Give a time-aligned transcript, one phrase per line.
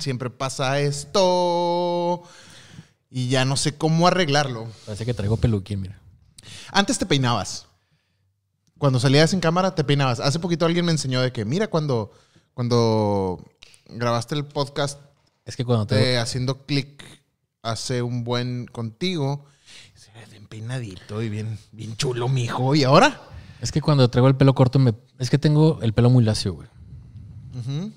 [0.00, 2.22] Siempre pasa esto.
[3.10, 4.68] Y ya no sé cómo arreglarlo.
[4.86, 6.00] Parece que traigo peluquín, mira.
[6.70, 7.66] Antes te peinabas.
[8.78, 10.20] Cuando salías en cámara, te peinabas.
[10.20, 12.12] Hace poquito alguien me enseñó de que, mira, cuando,
[12.54, 13.44] cuando
[13.86, 15.00] grabaste el podcast
[15.44, 17.04] Es que cuando de Haciendo Click
[17.62, 19.44] hace un buen contigo,
[19.94, 22.74] se ve bien peinadito y bien, bien chulo, mijo.
[22.74, 23.33] ¿Y ahora?
[23.64, 26.54] Es que cuando traigo el pelo corto, me, es que tengo el pelo muy lacio,
[26.54, 26.68] güey.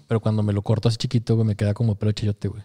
[0.07, 2.63] Pero cuando me lo corto así chiquito, güey, me queda como pelo chayote, güey.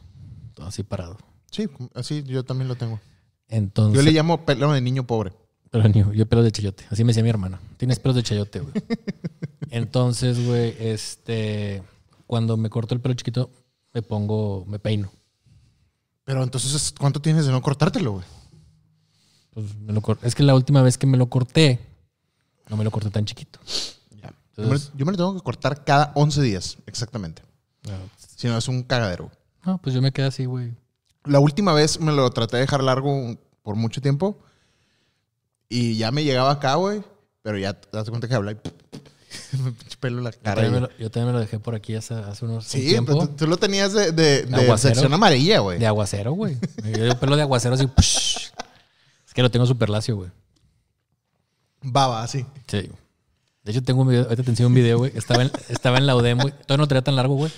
[0.55, 1.17] Todo así parado.
[1.51, 3.01] Sí, así yo también lo tengo.
[3.49, 5.33] Entonces, Yo le llamo pelo de niño pobre.
[5.71, 6.85] Pero ni- yo pelos de chayote.
[6.91, 7.59] Así me decía mi hermana.
[7.77, 8.73] Tienes pelos de chayote, güey.
[9.71, 11.83] Entonces, güey, este.
[12.27, 13.51] Cuando me corto el pelo chiquito,
[13.93, 14.65] me pongo.
[14.67, 15.11] Me peino.
[16.25, 18.25] Pero entonces, ¿cuánto tienes de no cortártelo, güey?
[19.51, 21.81] Pues me lo es que la última vez que me lo corté,
[22.73, 23.61] no me lo corté tan chiquito.
[23.67, 27.43] Yo me, Entonces, yo me lo tengo que cortar cada 11 días, exactamente.
[28.37, 29.31] Si no, es un cagadero.
[29.67, 30.73] no, pues yo me quedé así, güey.
[31.25, 34.39] La última vez me lo traté de dejar largo por mucho tiempo.
[35.69, 37.03] Y ya me llegaba acá, güey.
[37.43, 38.57] Pero ya te das cuenta que habla y
[39.59, 40.63] me pinche pelo la Yo cara.
[40.63, 42.71] también, me y- lo, yo también me lo dejé por aquí hace, hace unos un
[42.71, 43.13] Sí, tiempo.
[43.13, 44.95] pero tú, tú lo tenías de, de, de Aguacero.
[44.95, 45.79] sección amarilla, güey.
[45.79, 46.57] De aguacero, güey.
[46.99, 47.87] Yo pelo de aguacero así.
[49.27, 50.31] Es que lo tengo súper lacio, güey.
[51.83, 52.45] Baba, así.
[52.67, 52.89] Sí.
[53.65, 55.13] De hecho, tengo un video, ahorita te enseño un video, güey.
[55.17, 56.53] Estaba en, estaba en la UDEM, güey.
[56.53, 57.53] Todavía no tenía tan largo, güey.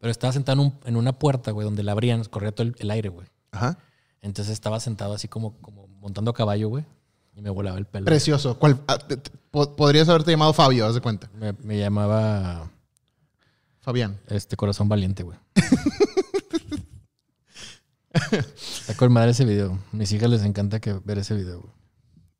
[0.00, 2.74] Pero estaba sentado en, un- en una puerta, güey, donde la abrían, corría todo el,
[2.78, 3.26] el aire, güey.
[3.52, 3.78] Ajá.
[4.20, 6.84] Entonces estaba sentado así como, como montando a caballo, güey.
[7.36, 8.04] Y me volaba el pelo.
[8.04, 8.58] Precioso.
[8.58, 11.28] ¿Cuál, ah, te- te- po- podrías haberte llamado Fabio, haz de cuenta.
[11.34, 12.70] Me, me llamaba
[13.80, 14.18] Fabián.
[14.28, 15.38] este corazón valiente, güey.
[18.12, 19.78] Está con madre ese video.
[19.92, 21.72] Mis hijas les encanta que ver ese video, güey.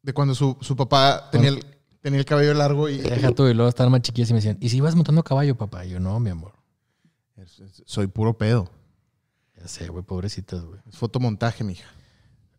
[0.05, 1.65] De cuando su, su papá tenía el,
[2.01, 2.99] tenía el cabello largo y...
[2.99, 5.57] Deja tú, y luego estaban más chiquillas y me decían, ¿y si ibas montando caballo,
[5.57, 5.85] papá?
[5.87, 6.53] Y yo, no, mi amor.
[7.87, 8.71] Soy puro pedo.
[9.59, 10.79] Ya sé, güey, pobrecitas, güey.
[10.89, 11.89] Es fotomontaje, mija.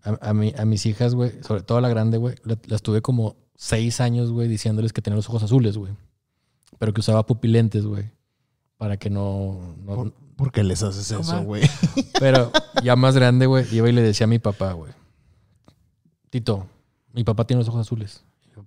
[0.03, 2.81] A, a, mi- a mis hijas, güey, sobre todo a la grande, güey, la- las
[2.81, 5.93] tuve como seis años, güey, diciéndoles que tenía los ojos azules, güey.
[6.79, 8.11] Pero que usaba pupilentes, güey.
[8.77, 9.75] Para que no.
[9.85, 11.21] no- ¿Por, por qué les haces ¿Cómo?
[11.21, 11.63] eso, güey?
[12.19, 12.51] Pero
[12.83, 14.91] ya más grande, güey, iba y le decía a mi papá, güey.
[16.29, 16.67] Tito,
[17.15, 18.23] mi papá tiene los ojos azules.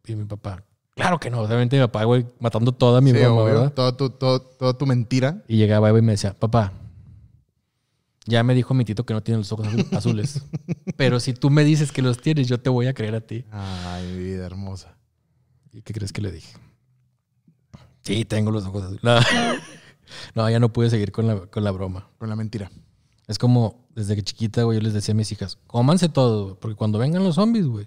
[0.06, 0.64] Y mi papá,
[0.94, 1.40] claro que no.
[1.40, 3.44] Obviamente mi papá, güey, matando toda mi Sí, broma, obvio.
[3.54, 3.72] ¿verdad?
[3.74, 5.42] Toda tu, todo- toda tu mentira.
[5.46, 6.72] Y llegaba güey, y me decía, papá,
[8.26, 10.42] ya me dijo mi tito que no tiene los ojos azul- azules.
[10.96, 13.44] Pero si tú me dices que los tienes, yo te voy a creer a ti.
[13.50, 14.96] Ay, mi vida hermosa.
[15.72, 16.56] ¿Y qué crees que le dije?
[18.02, 19.00] Sí, tengo los ojos azules.
[20.34, 22.08] No, No, ya no pude seguir con la, con la broma.
[22.16, 22.70] Con la mentira.
[23.26, 26.56] Es como desde que chiquita, güey, yo les decía a mis hijas, cómanse todo, güey,
[26.58, 27.86] porque cuando vengan los zombies, güey,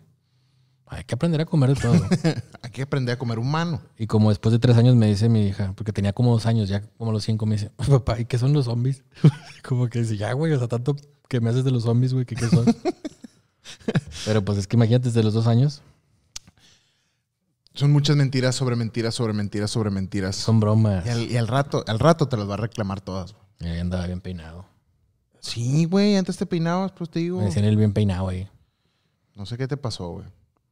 [0.92, 1.94] hay que aprender a comer de todo.
[2.64, 3.82] Hay que aprender a comer humano.
[3.98, 6.68] y como después de tres años me dice mi hija, porque tenía como dos años,
[6.68, 9.04] ya como a los cinco, me dice, papá, ¿y qué son los zombies?
[9.68, 10.96] como que dice, ya, güey, o sea, tanto
[11.30, 12.66] que me haces de los zombies, güey, ¿qué, qué son?
[14.26, 15.82] Pero pues es que imagínate, desde los dos años,
[17.74, 20.36] Son muchas mentiras sobre mentiras, sobre mentiras, sobre mentiras.
[20.36, 21.06] son bromas.
[21.06, 23.36] Y al, y al rato, al rato te las va a reclamar todas.
[23.62, 24.66] Y ahí andaba bien peinado.
[25.40, 27.40] Sí, güey, antes te peinabas, pues te digo.
[27.40, 28.50] Me decían el bien peinado ahí.
[29.36, 30.26] No sé qué te pasó, güey.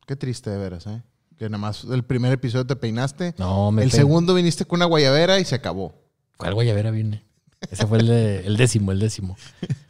[0.09, 1.03] Qué triste de veras, ¿eh?
[1.37, 3.35] Que nada más el primer episodio te peinaste.
[3.37, 5.93] No, me el segundo viniste con una guayabera y se acabó.
[6.35, 7.27] ¿Cuál guayabera viene?
[7.69, 9.37] Ese fue el, de- el décimo, el décimo.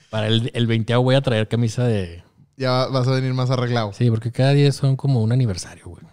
[0.10, 2.22] Para el, el voy a traer camisa de...
[2.58, 3.94] Ya vas a venir más arreglado.
[3.94, 6.04] Sí, porque cada día son como un aniversario, güey.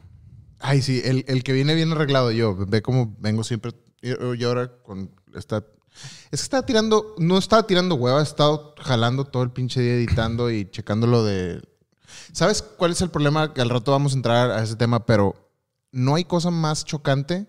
[0.60, 2.54] Ay, sí, el, el que viene bien arreglado yo.
[2.54, 3.72] Ve cómo vengo siempre.
[4.02, 5.64] Yo, yo ahora con esta.
[6.30, 7.16] Es que estaba tirando.
[7.18, 11.24] No estaba tirando hueva, he estado jalando todo el pinche día editando y checando lo
[11.24, 11.60] de.
[12.32, 13.52] ¿Sabes cuál es el problema?
[13.54, 15.34] Que al rato vamos a entrar a ese tema, pero
[15.92, 17.46] no hay cosa más chocante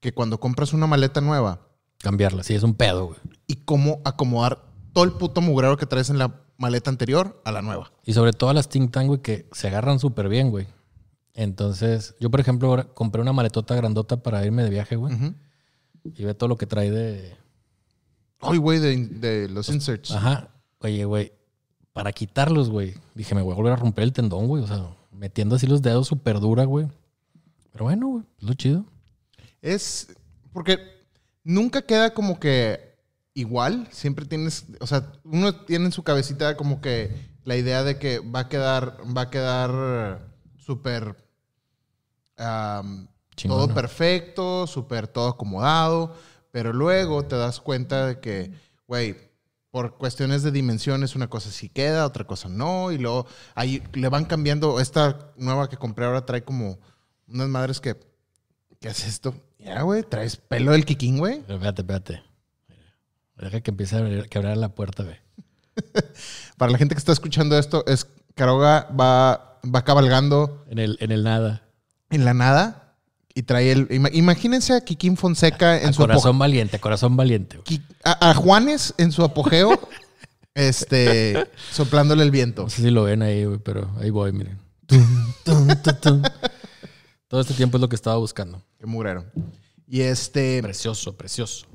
[0.00, 3.18] que cuando compras una maleta nueva Cambiarla, sí, es un pedo, güey.
[3.48, 7.60] y cómo acomodar todo el puto mugrero que traes en la maleta anterior a la
[7.60, 7.92] nueva.
[8.04, 10.68] Y sobre todo las Think Tank, güey, que se agarran súper bien, güey.
[11.34, 15.34] Entonces, yo, por ejemplo, ahora compré una maletota grandota para irme de viaje, güey.
[16.04, 17.36] Y ve todo lo que trae de...
[18.40, 20.12] Ay, güey, de, de los inserts.
[20.12, 20.50] Ajá.
[20.78, 21.32] Oye, güey,
[21.98, 22.94] para quitarlos, güey.
[23.16, 24.62] Dije, me voy a volver a romper el tendón, güey.
[24.62, 26.86] O sea, metiendo así los dedos súper dura, güey.
[27.72, 28.84] Pero bueno, güey, es lo chido.
[29.60, 30.14] Es
[30.52, 30.78] porque
[31.42, 32.94] nunca queda como que
[33.34, 33.88] igual.
[33.90, 37.12] Siempre tienes, o sea, uno tiene en su cabecita como que
[37.42, 41.16] la idea de que va a quedar, va a quedar súper
[42.36, 46.14] todo perfecto, súper todo acomodado,
[46.52, 48.52] pero luego te das cuenta de que,
[48.86, 49.16] güey,
[49.70, 54.08] por cuestiones de dimensiones una cosa sí queda, otra cosa no, y luego ahí le
[54.08, 54.80] van cambiando.
[54.80, 56.78] Esta nueva que compré ahora trae como
[57.26, 57.96] unas madres que
[58.80, 59.34] ¿qué es esto?
[59.58, 61.38] Ya, güey, traes pelo del Kikín, güey.
[61.48, 62.22] Espérate, espérate.
[63.36, 65.16] Deja que empiece a abrir- que abra la puerta, güey.
[66.56, 71.12] Para la gente que está escuchando esto, es Caroga va, va cabalgando En el, en
[71.12, 71.62] el nada.
[72.10, 72.87] en la nada
[73.38, 73.88] y trae el.
[73.88, 76.06] ima- imagínense a Kikín Fonseca en A su apogeo.
[76.16, 77.60] corazón valiente, corazón valiente.
[78.04, 79.78] A, a Juanes en su apogeo,
[80.54, 82.62] este, soplándole el viento.
[82.64, 84.58] No sé si lo ven ahí, güey, pero ahí voy, miren.
[87.28, 88.62] Todo este tiempo es lo que estaba buscando.
[88.78, 89.24] Qué murero.
[89.86, 90.62] Y este.
[90.62, 91.66] Precioso, precioso.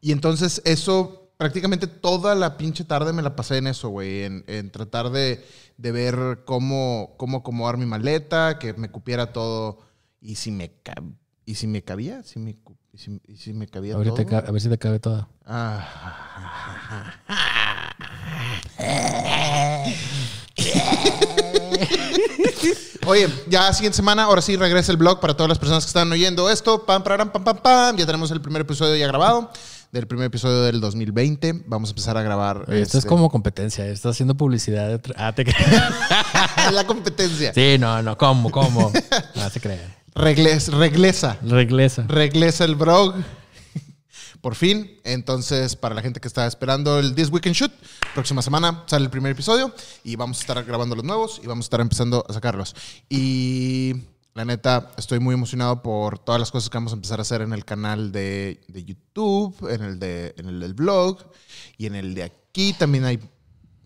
[0.00, 4.22] Y entonces eso, prácticamente toda la pinche tarde me la pasé en eso, güey.
[4.24, 5.44] En, en tratar de,
[5.76, 9.78] de ver cómo, cómo acomodar mi maleta, que me cupiera todo.
[10.28, 11.00] Y si me, ca-
[11.44, 12.56] y si me cabía, si me,
[12.92, 14.16] y si, y si me cabía A ver, si todo.
[14.16, 15.28] te ca- a ver si te cabe toda.
[15.44, 17.14] Ah.
[23.06, 26.10] Oye, ya siguiente semana, ahora sí regresa el blog para todas las personas que están
[26.10, 26.84] oyendo esto.
[26.84, 27.96] Pam, pararam, pam, pam, pam.
[27.96, 29.50] Ya tenemos el primer episodio ya grabado,
[29.92, 31.62] del primer episodio del 2020.
[31.66, 32.64] Vamos a empezar a grabar.
[32.68, 33.86] Oye, esto es este, como competencia.
[33.86, 34.88] Estás haciendo publicidad.
[34.98, 35.94] de Ah, te creas.
[36.72, 37.54] la competencia.
[37.54, 38.18] Sí, no, no.
[38.18, 38.50] ¿Cómo?
[38.50, 38.90] ¿Cómo?
[39.36, 39.94] No se crean.
[40.16, 41.38] Regles, reglesa.
[41.42, 42.06] Reglesa.
[42.08, 43.14] Reglesa el blog.
[44.40, 44.98] Por fin.
[45.04, 47.72] Entonces, para la gente que está esperando el This Weekend Shoot,
[48.14, 49.74] próxima semana sale el primer episodio
[50.04, 52.74] y vamos a estar grabando los nuevos y vamos a estar empezando a sacarlos.
[53.10, 53.94] Y
[54.32, 57.42] la neta, estoy muy emocionado por todas las cosas que vamos a empezar a hacer
[57.42, 61.18] en el canal de, de YouTube, en el, de, en el del blog
[61.76, 63.20] y en el de aquí también hay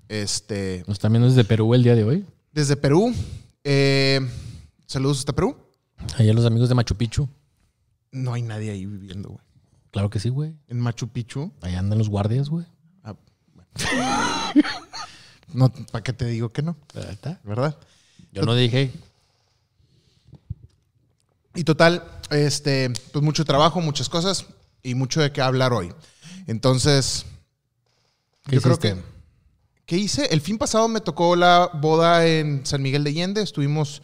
[0.09, 2.25] este Nos viendo desde Perú el día de hoy.
[2.53, 3.13] desde Perú.
[3.65, 4.21] Eh,
[4.87, 5.57] saludos hasta Perú.
[6.17, 7.29] Allá los amigos de Machu Picchu.
[8.13, 9.45] No hay nadie ahí viviendo, güey.
[9.91, 10.55] Claro que sí, güey.
[10.69, 11.53] En Machu Picchu.
[11.61, 12.67] Allá andan los guardias, güey.
[13.03, 13.15] Ah,
[13.55, 13.71] bueno.
[15.53, 16.77] no, ¿para qué te digo que no?
[16.95, 17.41] Está.
[17.45, 17.77] ¿Verdad?
[18.33, 18.93] Yo no dije.
[21.55, 24.47] Y total, este, pues mucho trabajo, muchas cosas
[24.83, 25.93] y mucho de qué hablar hoy.
[26.47, 27.27] Entonces,
[28.47, 28.97] ¿Qué yo creo que.
[29.85, 30.27] ¿Qué hice?
[30.27, 33.43] El fin pasado me tocó la boda en San Miguel de Allende.
[33.43, 34.03] Estuvimos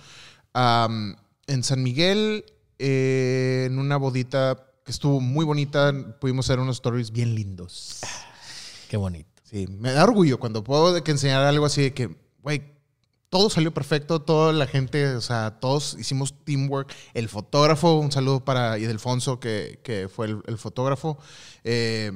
[0.52, 1.14] am,
[1.46, 2.44] en San Miguel
[2.78, 5.92] eh, en una bodita que estuvo muy bonita.
[6.20, 8.00] Pudimos hacer unos stories bien lindos.
[8.88, 9.28] Qué bonito.
[9.42, 12.74] Sí, me da orgullo cuando puedo que enseñar algo así de que, güey,
[13.28, 16.92] todo salió perfecto, toda la gente, o sea, todos hicimos teamwork.
[17.14, 21.18] El fotógrafo, un saludo para Idelfonso, que, que fue el, el fotógrafo.
[21.64, 22.12] Eh,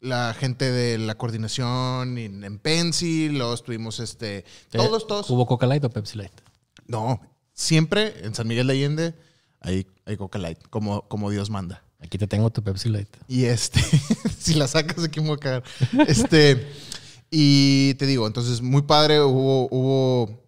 [0.00, 4.44] la gente de la coordinación en, en Pencil, los tuvimos este.
[4.70, 5.30] Todos, todos.
[5.30, 6.32] ¿Hubo Coca Light o Pepsi Light?
[6.86, 7.20] No,
[7.62, 9.14] siempre en San Miguel de Allende
[9.60, 11.84] hay, hay Coca Light, como, como Dios manda.
[12.00, 13.08] Aquí te tengo tu Pepsi Light.
[13.28, 13.80] Y este,
[14.38, 15.62] si la sacas aquí me voy a cagar.
[16.08, 16.66] Este,
[17.30, 20.42] y te digo, entonces muy padre, hubo, hubo,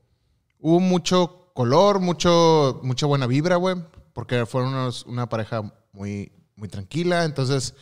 [0.59, 3.77] hubo mucho color, mucho, mucha buena vibra, güey,
[4.13, 5.63] porque fueron unos- una pareja
[5.93, 7.25] muy, muy tranquila.
[7.25, 7.75] Entonces,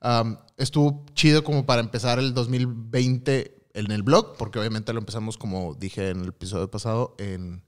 [0.00, 5.38] am, estuvo chido como para empezar el 2020 en el blog, porque obviamente lo empezamos,
[5.38, 7.62] como dije en el episodio pasado, en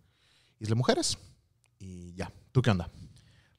[0.63, 1.19] Isla Mujeres.
[1.79, 2.89] Y ya, ¿tú qué onda?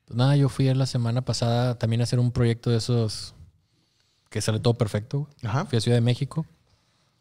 [0.05, 3.35] Pues nada, yo fui la semana pasada también a hacer un proyecto de esos
[4.29, 5.27] que sale todo perfecto.
[5.44, 5.65] Ajá.
[5.65, 6.45] Fui a Ciudad de México.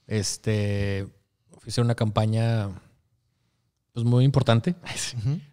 [0.06, 1.06] Este,
[1.58, 2.70] fui a hacer una campaña
[3.92, 4.74] pues muy importante.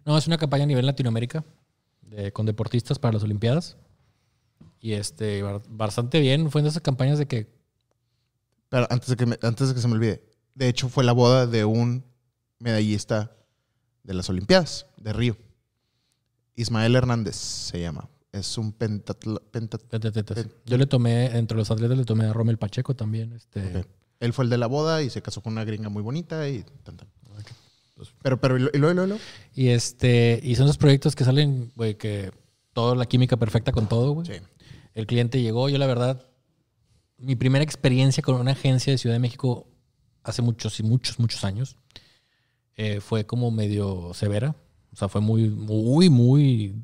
[0.06, 1.44] No, es una campaña a nivel Latinoamérica
[2.02, 3.76] de- con deportistas para las Olimpiadas.
[4.80, 6.50] Y este, bastante bien.
[6.50, 7.48] Fue de esas campañas de que
[8.70, 10.22] Pero antes de, que me- antes de que se me olvide,
[10.54, 12.04] de hecho fue la boda de un
[12.58, 13.36] medallista
[14.10, 15.36] de las Olimpiadas, de Río.
[16.56, 18.08] Ismael Hernández se llama.
[18.32, 22.58] Es un pentatl- pentat- Pen- yo le tomé, entre los atletas le tomé a Romel
[22.58, 23.32] Pacheco también.
[23.32, 23.86] Este, ok.
[24.18, 26.64] Él fue el de la boda y se casó con una gringa muy bonita y
[26.82, 27.08] tan, tan.
[28.22, 29.22] Pero, pero, ¿y lo- y luego, y luego,
[29.54, 32.32] y este, y son los proyectos que salen, güey, que
[32.72, 34.26] toda la química perfecta con todo, güey.
[34.26, 34.32] Sí.
[34.94, 36.26] El cliente llegó, yo la verdad,
[37.18, 39.68] mi primera experiencia con una agencia de Ciudad de México
[40.24, 41.76] hace muchos y muchos, muchos años,
[42.82, 44.56] eh, fue como medio severa.
[44.90, 46.74] O sea, fue muy, muy, muy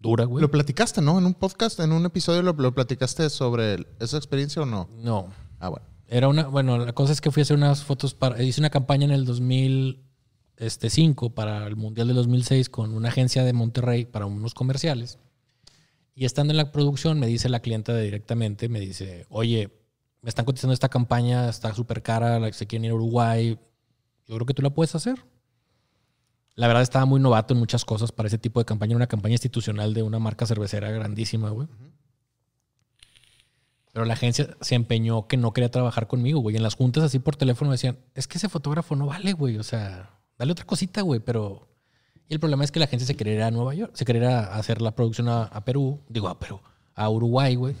[0.00, 0.42] dura, güey.
[0.42, 1.20] Lo platicaste, ¿no?
[1.20, 4.88] En un podcast, en un episodio lo, lo platicaste sobre esa experiencia o no?
[4.96, 5.28] No.
[5.60, 5.86] Ah, bueno.
[6.08, 8.70] Era una, bueno, la cosa es que fui a hacer unas fotos para, hice una
[8.70, 14.26] campaña en el 2005 para el Mundial del 2006 con una agencia de Monterrey para
[14.26, 15.20] unos comerciales.
[16.16, 19.70] Y estando en la producción me dice la clienta directamente, me dice, oye,
[20.22, 23.56] me están cotizando esta campaña, está súper cara, se quieren ir a Uruguay,
[24.26, 25.24] yo creo que tú la puedes hacer.
[26.56, 29.06] La verdad estaba muy novato en muchas cosas para ese tipo de campaña, era una
[29.06, 31.68] campaña institucional de una marca cervecera grandísima, güey.
[33.92, 36.56] Pero la agencia se empeñó que no quería trabajar conmigo, güey.
[36.56, 39.58] En las juntas así por teléfono me decían, es que ese fotógrafo no vale, güey.
[39.58, 41.20] O sea, dale otra cosita, güey.
[41.20, 41.68] Pero...
[42.28, 44.22] Y el problema es que la agencia se quería ir a Nueva York, se quería
[44.22, 46.60] ir a hacer la producción a, a Perú, digo a Perú,
[46.94, 47.74] a Uruguay, güey.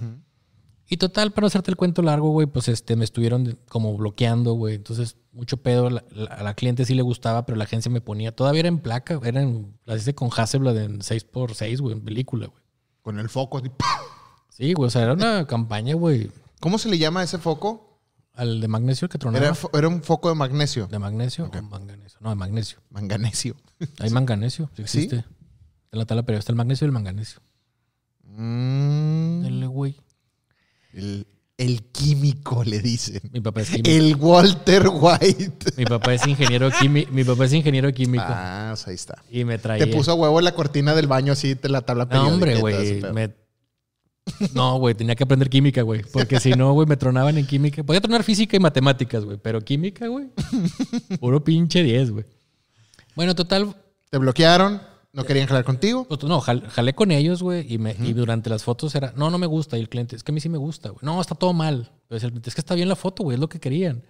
[0.88, 4.52] Y total, para no hacerte el cuento largo, güey, pues este, me estuvieron como bloqueando,
[4.52, 4.76] güey.
[4.76, 5.90] Entonces, mucho pedo.
[5.90, 8.30] La- la- a la cliente sí le gustaba, pero la agencia me ponía.
[8.34, 12.46] Todavía era en placa, era en, la hice con Hasselblad en 6x6, güey, en película,
[12.46, 12.62] güey.
[13.02, 13.58] Con el foco.
[13.58, 13.70] así,
[14.50, 17.82] Sí, güey, o sea, era una campaña, güey, ¿Cómo se le llama a ese foco?
[18.32, 19.54] al de magnesio que tronaba.
[19.72, 20.86] Era, un foco de magnesio.
[20.88, 22.18] ¿De magnesio o manganeso?
[22.20, 22.78] No, de magnesio.
[22.90, 23.56] Manganesio.
[23.98, 24.98] Hay manganesio, sí ¿Sí?
[25.04, 25.16] existe.
[25.90, 27.40] En la tabla periódica está el magnesio y el manganesio.
[28.24, 29.96] Mm, Dale, güey.
[30.96, 31.26] El,
[31.58, 33.20] el químico, le dicen.
[33.32, 33.88] Mi papá es químico.
[33.90, 35.72] El Walter White.
[35.76, 37.10] Mi papá es ingeniero químico.
[37.12, 38.24] Mi papá es ingeniero químico.
[38.26, 39.22] Ah, pues ahí está.
[39.30, 39.84] Y me traía.
[39.84, 42.58] Te puso a huevo en la cortina del baño así de la tabla No, hombre,
[42.60, 43.00] güey.
[43.12, 43.34] me-
[44.54, 46.02] No, güey, tenía que aprender química, güey.
[46.12, 47.84] Porque si no, güey, me tronaban en química.
[47.84, 49.38] Podía tronar física y matemáticas, güey.
[49.40, 50.26] Pero química, güey.
[51.20, 52.24] Puro pinche 10, güey.
[53.14, 53.74] Bueno, total,
[54.10, 54.82] Te bloquearon,
[55.16, 56.04] no querían jalar contigo.
[56.04, 59.30] Pues, no, jal- jalé con ellos, güey, y, me- y durante las fotos era, no,
[59.30, 59.76] no me gusta.
[59.76, 61.00] Y el cliente, es que a mí sí me gusta, güey.
[61.02, 61.90] No, está todo mal.
[62.06, 64.04] Pero decía el cliente, es que está bien la foto, güey, es lo que querían.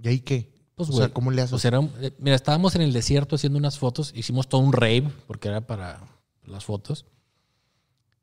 [0.00, 0.52] ¿Y ahí qué?
[0.76, 1.04] Pues, o güey.
[1.06, 1.50] sea, ¿cómo le haces?
[1.50, 5.10] Pues era eh, mira, estábamos en el desierto haciendo unas fotos, hicimos todo un rave,
[5.26, 6.00] porque era para
[6.44, 7.04] las fotos.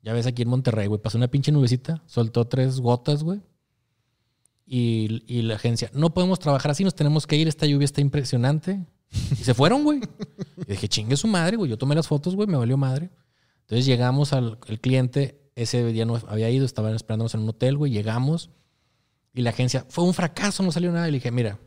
[0.02, 3.40] Ya ves aquí en Monterrey, güey, pasó una pinche nubecita, soltó tres gotas, güey.
[4.64, 8.00] Y, y la agencia, no podemos trabajar así, nos tenemos que ir, esta lluvia está
[8.00, 8.84] impresionante.
[9.10, 10.00] Y se fueron, güey.
[10.58, 11.70] Y dije, chingue su madre, güey.
[11.70, 13.10] Yo tomé las fotos, güey, me valió madre.
[13.62, 17.76] Entonces llegamos al el cliente, ese día no había ido, estaban esperándonos en un hotel,
[17.76, 17.92] güey.
[17.92, 18.50] Llegamos
[19.32, 21.08] y la agencia, fue un fracaso, no salió nada.
[21.08, 21.58] Y le dije, mira,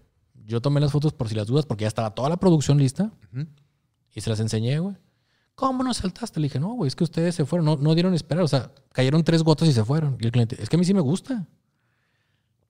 [0.45, 3.11] yo tomé las fotos por si las dudas, porque ya estaba toda la producción lista.
[4.15, 4.95] Y se las enseñé, güey.
[5.55, 6.39] ¿Cómo no saltaste?
[6.39, 8.43] Le dije, no, güey, es que ustedes se fueron, no, no dieron esperar.
[8.43, 10.17] O sea, cayeron tres gotas y se fueron.
[10.19, 11.45] Y el cliente, es que a mí sí me gusta.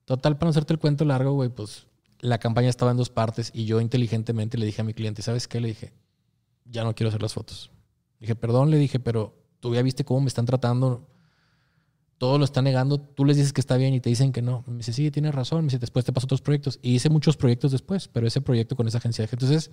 [0.04, 1.86] Total, para no hacerte el cuento largo, güey, pues
[2.20, 5.48] la campaña estaba en dos partes y yo inteligentemente le dije a mi cliente, ¿sabes
[5.48, 5.60] qué?
[5.60, 5.92] Le dije,
[6.64, 7.70] ya no quiero hacer las fotos.
[8.18, 11.08] Dije, perdón, le dije, pero tú ya viste cómo me están tratando.
[12.18, 13.00] Todo lo están negando.
[13.00, 14.62] Tú les dices que está bien y te dicen que no.
[14.66, 15.60] Me dice, sí, tienes razón.
[15.60, 16.78] Me dice, después te paso otros proyectos.
[16.82, 19.26] Y hice muchos proyectos después, pero ese proyecto con esa agencia.
[19.30, 19.70] Entonces,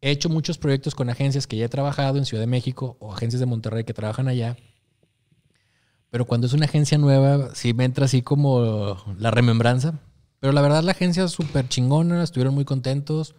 [0.00, 3.12] he hecho muchos proyectos con agencias que ya he trabajado en Ciudad de México o
[3.12, 4.56] agencias de Monterrey que trabajan allá.
[6.10, 10.00] Pero cuando es una agencia nueva, sí me entra así como la remembranza.
[10.40, 13.34] Pero la verdad, la agencia es súper chingona, estuvieron muy contentos.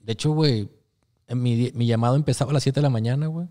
[0.00, 0.68] De hecho, güey,
[1.28, 3.48] mi, mi llamado empezaba a las 7 de la mañana, güey.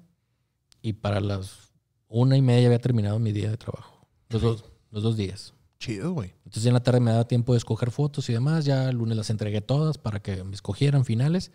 [0.81, 1.73] Y para las
[2.13, 4.07] una y media había terminado mi día de trabajo.
[4.29, 5.53] Los dos, los dos días.
[5.79, 6.31] Chido, güey.
[6.45, 8.65] Entonces en la tarde me daba tiempo de escoger fotos y demás.
[8.65, 11.51] Ya el lunes las entregué todas para que me escogieran finales.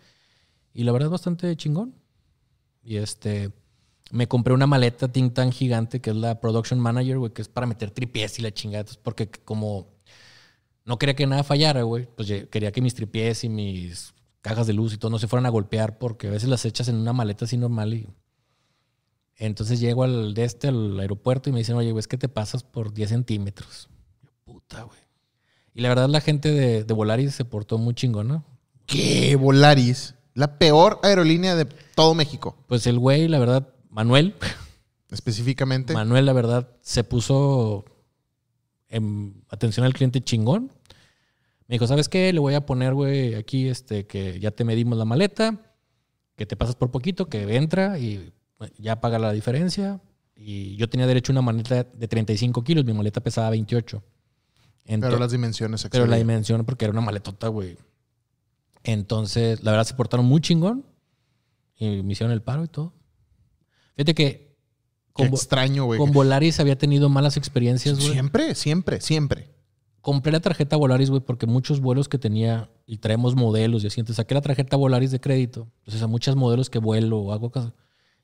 [0.73, 1.95] Y la verdad bastante chingón.
[2.83, 3.51] Y este,
[4.11, 7.47] me compré una maleta Think Tank gigante que es la Production Manager, güey, que es
[7.47, 8.91] para meter tripiés y la chingada.
[9.01, 9.87] Porque como
[10.89, 14.73] no quería que nada fallara, güey, pues quería que mis tripiés y mis cajas de
[14.73, 17.13] luz y todo no se fueran a golpear porque a veces las echas en una
[17.13, 18.07] maleta así normal y...
[19.35, 22.27] Entonces llego al de este, al aeropuerto y me dicen, oye, güey, es que te
[22.27, 23.87] pasas por 10 centímetros.
[24.21, 24.99] Yo, Puta, güey.
[25.75, 28.43] Y la verdad la gente de, de Volaris se portó muy chingona.
[28.87, 29.35] ¿Qué?
[29.35, 30.15] Volaris.
[30.33, 32.57] La peor aerolínea de todo México.
[32.67, 34.33] Pues el güey, la verdad, Manuel,
[35.11, 35.93] Específicamente.
[35.93, 37.85] Manuel, la verdad, se puso
[38.89, 40.71] en atención al cliente chingón.
[41.69, 42.33] Me dijo, ¿sabes qué?
[42.33, 45.61] Le voy a poner, güey, aquí este, que ya te medimos la maleta,
[46.35, 50.01] que te pasas por poquito, que entra y bueno, ya paga la diferencia.
[50.35, 54.01] Y yo tenía derecho a una maleta de 35 kilos, mi maleta pesaba 28.
[54.83, 56.27] pero las dimensiones pero la excedían.
[56.27, 57.77] dimensión, porque era una maletota, güey.
[58.83, 60.85] Entonces, la verdad, se portaron muy chingón.
[61.75, 62.93] Y me hicieron el paro y todo.
[63.95, 64.57] Fíjate que
[65.15, 65.99] Qué con, extraño, güey.
[65.99, 68.11] con Volaris había tenido malas experiencias, güey.
[68.11, 69.58] Siempre, siempre, siempre.
[70.01, 73.99] Compré la tarjeta Volaris, güey, porque muchos vuelos que tenía y traemos modelos y así.
[73.99, 75.67] Entonces saqué la tarjeta Volaris de crédito.
[75.79, 77.73] Entonces a muchos modelos que vuelo o hago cosas,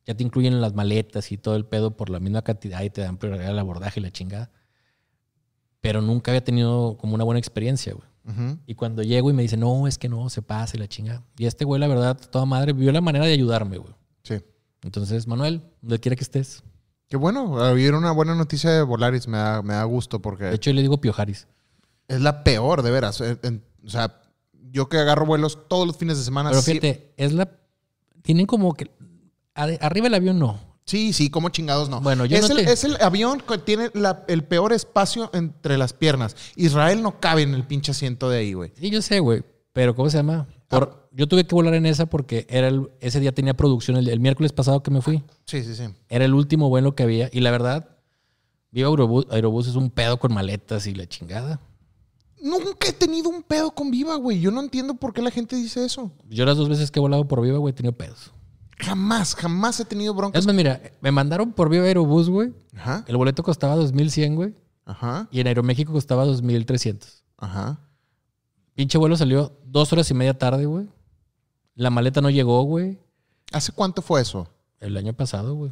[0.06, 3.02] ya te incluyen las maletas y todo el pedo por la misma cantidad y te
[3.02, 4.52] dan prioridad al abordaje y la chingada.
[5.82, 8.08] Pero nunca había tenido como una buena experiencia, güey.
[8.66, 11.24] Y cuando llego y me dice, no, es que no, se pasa y la chingada.
[11.38, 13.94] Y este güey, la verdad, toda madre, vio la manera de ayudarme, güey.
[14.24, 14.42] Sí.
[14.82, 16.64] Entonces, Manuel, donde quiera que estés.
[17.08, 17.72] Qué bueno.
[17.72, 19.28] Hubiera una buena noticia de Volaris.
[19.28, 21.48] Me da, me da gusto porque De hecho, yo le digo Piojaris.
[22.08, 23.22] Es la peor, de veras.
[23.22, 24.22] En- o sea,
[24.72, 26.50] yo que agarro vuelos todos los fines de semana.
[26.50, 27.50] Pero sí- fíjate, es la.
[28.22, 28.92] Tienen como que.
[29.54, 30.60] Arriba el avión no.
[30.86, 32.02] Sí, sí, como chingados no.
[32.02, 35.32] Bueno, yo es, no el, te- es el avión que tiene la- el peor espacio
[35.34, 36.36] entre las piernas.
[36.56, 38.72] Israel no cabe en el pinche asiento de ahí, güey.
[38.80, 39.44] Sí, yo sé, güey.
[39.74, 40.48] Pero ¿cómo se llama?
[40.68, 43.98] Por, yo tuve que volar en esa porque era el- ese día tenía producción.
[43.98, 45.24] El, el miércoles pasado que me fui.
[45.46, 45.86] Sí, sí, sí.
[46.10, 47.30] Era el último vuelo que había.
[47.32, 47.90] Y la verdad,
[48.72, 51.62] Viva Aerobús, Aerobús es un pedo con maletas y la chingada.
[52.46, 54.40] Nunca he tenido un pedo con Viva, güey.
[54.40, 56.12] Yo no entiendo por qué la gente dice eso.
[56.30, 58.32] Yo las dos veces que he volado por Viva, güey, he tenido pedos.
[58.78, 60.40] Jamás, jamás he tenido broncas.
[60.42, 62.54] Es más, mira, me mandaron por Viva Aerobús, güey.
[62.76, 64.54] Ajá, El boleto costaba 2100, güey.
[64.86, 67.24] ajá, Y en Aeroméxico costaba 2300.
[67.38, 67.80] ajá.
[68.76, 70.90] Pinche vuelo salió dos horas y media tarde, güey.
[71.76, 73.00] La maleta no llegó, güey.
[73.54, 74.50] ¿Hace cuánto fue eso?
[74.82, 75.72] El año pasado, güey.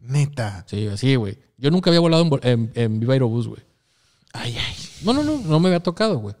[0.00, 0.64] Neta.
[0.66, 1.38] Sí, así, güey.
[1.58, 3.60] Yo nunca había volado en, en Viva Aerobús, güey.
[4.32, 4.74] Ay, ay.
[5.02, 5.38] No, no, no.
[5.38, 6.34] No me había tocado, güey.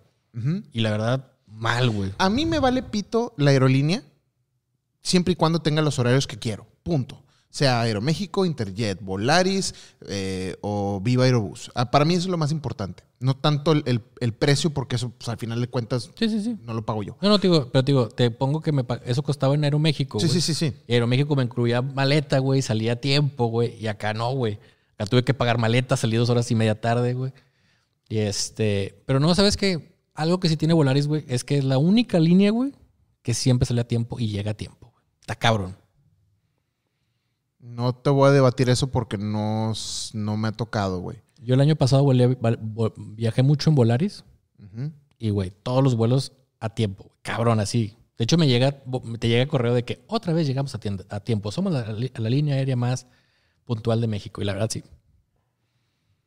[0.72, 2.12] Y la verdad, mal, güey.
[2.18, 4.02] A mí me vale pito la aerolínea
[5.02, 6.66] siempre y cuando tenga los horarios que quiero.
[6.82, 7.22] Punto.
[7.50, 9.74] Sea Aeroméxico, Interjet, Volaris
[10.06, 11.70] eh, o Viva Aerobús.
[11.74, 13.04] Ah, Para mí eso es lo más importante.
[13.20, 16.42] No tanto el, el- el precio, porque eso pues, al final de cuentas Sí, sí,
[16.42, 16.56] sí.
[16.62, 17.16] no lo pago yo.
[17.22, 20.20] No, no, te digo, pero te digo, te pongo que me eso costaba en Aeroméxico,
[20.20, 20.74] Sí, sí, sí, sí.
[20.88, 23.74] Aeroméxico me incluía maleta, güey, salía a tiempo, güey.
[23.82, 24.58] Y acá no, güey.
[24.98, 27.32] Acá tuve que pagar maleta, salí dos horas y media tarde, güey.
[28.08, 29.02] Y este.
[29.06, 29.96] Pero no, ¿sabes qué?
[30.14, 32.72] Algo que sí tiene Volaris, güey, es que es la única línea, güey,
[33.22, 35.04] que siempre sale a tiempo y llega a tiempo, güey.
[35.20, 35.76] Está cabrón.
[37.60, 39.72] No te voy a debatir eso porque no,
[40.12, 41.18] no me ha tocado, güey.
[41.42, 42.36] Yo el año pasado volé-
[42.96, 44.24] viajé mucho en Volaris
[45.18, 47.04] y, güey, todos los vuelos a tiempo.
[47.04, 47.16] güey.
[47.22, 47.96] Cabrón, así.
[48.16, 48.80] De hecho, me llega,
[49.18, 51.52] te llega correo de que otra vez llegamos a, tienda- a tiempo.
[51.52, 53.06] Somos la, la línea aérea más
[53.64, 54.40] puntual de México.
[54.42, 54.82] Y la verdad, sí.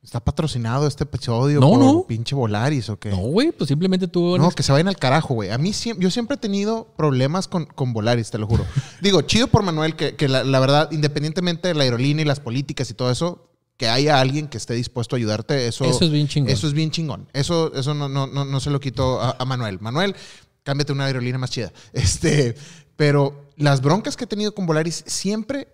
[0.02, 2.04] ¿Está patrocinado este episodio No, por no.
[2.08, 3.10] pinche Volaris o qué?
[3.10, 4.36] No, güey, pues simplemente tú.
[4.36, 5.50] No, que se vayan al carajo, güey.
[5.50, 8.66] A mí siem- yo siempre he tenido problemas con, con Volaris, te lo juro.
[9.00, 12.40] Digo, chido por Manuel, que, que la, la verdad, independientemente de la aerolínea y las
[12.40, 16.10] políticas y todo eso, que haya alguien que esté dispuesto a ayudarte, eso, Eso es
[16.10, 16.50] bien chingón.
[16.52, 17.28] Eso es bien chingón.
[17.32, 19.78] Eso, eso no, no, no, no se lo quito a, a Manuel.
[19.80, 20.16] Manuel,
[20.64, 21.72] cámbiate una aerolínea más chida.
[21.92, 22.56] Este,
[22.96, 25.68] pero las broncas que he tenido con Volaris siempre.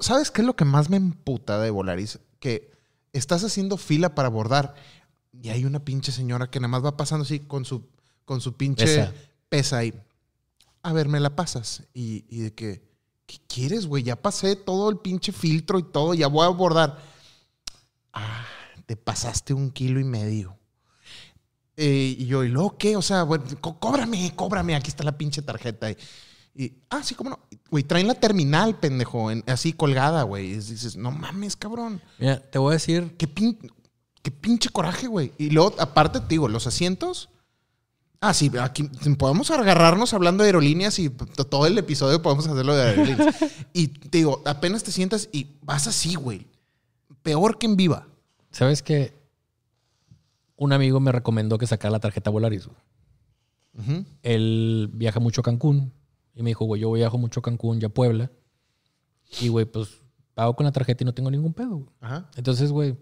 [0.00, 2.20] ¿Sabes qué es lo que más me emputa de Volaris?
[2.38, 2.70] Que
[3.12, 4.74] estás haciendo fila para abordar
[5.42, 7.86] y hay una pinche señora que nada más va pasando así con su,
[8.24, 9.12] con su pinche Pesa.
[9.48, 9.94] pesa ahí.
[10.82, 11.82] A ver, me la pasas.
[11.94, 12.82] Y, y de que,
[13.26, 14.02] ¿qué quieres, güey?
[14.02, 16.98] Ya pasé todo el pinche filtro y todo, ya voy a abordar.
[18.12, 18.46] Ah,
[18.86, 20.56] te pasaste un kilo y medio.
[21.76, 22.96] Eh, y yo, ¿y luego qué?
[22.96, 25.90] O sea, bueno, có- cóbrame, cóbrame, aquí está la pinche tarjeta.
[25.90, 25.96] Y,
[26.58, 27.38] y, ah, sí, cómo no.
[27.70, 30.50] Güey, traen la terminal, pendejo, en- así colgada, güey.
[30.50, 32.02] Y dices, no mames, cabrón.
[32.18, 33.14] Mira, te voy a decir.
[33.16, 33.58] Qué, pin-
[34.22, 35.32] qué pinche coraje, güey.
[35.38, 37.28] Y luego, aparte, te digo, los asientos.
[38.20, 38.82] Ah, sí, aquí
[39.16, 43.36] podemos agarrarnos hablando de aerolíneas y todo el episodio podemos hacerlo de aerolíneas.
[43.72, 46.48] y te digo, apenas te sientas y vas así, güey.
[47.22, 48.08] Peor que en viva.
[48.50, 49.12] ¿Sabes que
[50.56, 52.66] Un amigo me recomendó que sacara la tarjeta Volaris.
[52.66, 52.78] güey.
[53.78, 54.04] Ujú.
[54.24, 55.92] Él viaja mucho a Cancún.
[56.38, 58.30] Y me dijo, güey, yo viajo mucho a Cancún y a Puebla.
[59.40, 60.00] Y, güey, pues
[60.34, 61.78] pago con la tarjeta y no tengo ningún pedo.
[61.78, 61.88] güey.
[62.00, 62.30] Ajá.
[62.36, 62.96] Entonces, güey,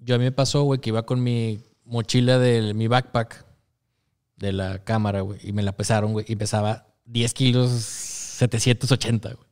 [0.00, 3.46] yo a mí me pasó, güey, que iba con mi mochila de mi backpack
[4.34, 9.48] de la cámara, güey, y me la pesaron, güey, y pesaba 10 kilos 780, güey.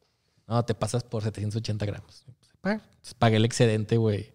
[0.49, 2.25] No, te pasas por 780 gramos.
[2.27, 4.35] Entonces, pagué el excedente, güey.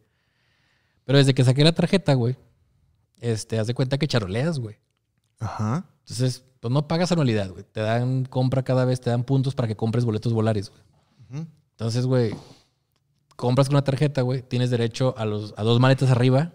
[1.04, 2.38] Pero desde que saqué la tarjeta, güey,
[3.20, 4.78] este, haz de cuenta que charoleas, güey.
[5.38, 5.86] Ajá.
[6.00, 7.65] Entonces, pues no pagas anualidad, güey.
[7.69, 11.45] Te dan compra cada vez, te dan puntos para que compres boletos volares, güey.
[11.71, 12.36] Entonces, güey,
[13.36, 16.54] compras con una tarjeta, güey, tienes derecho a, los, a dos maletas arriba.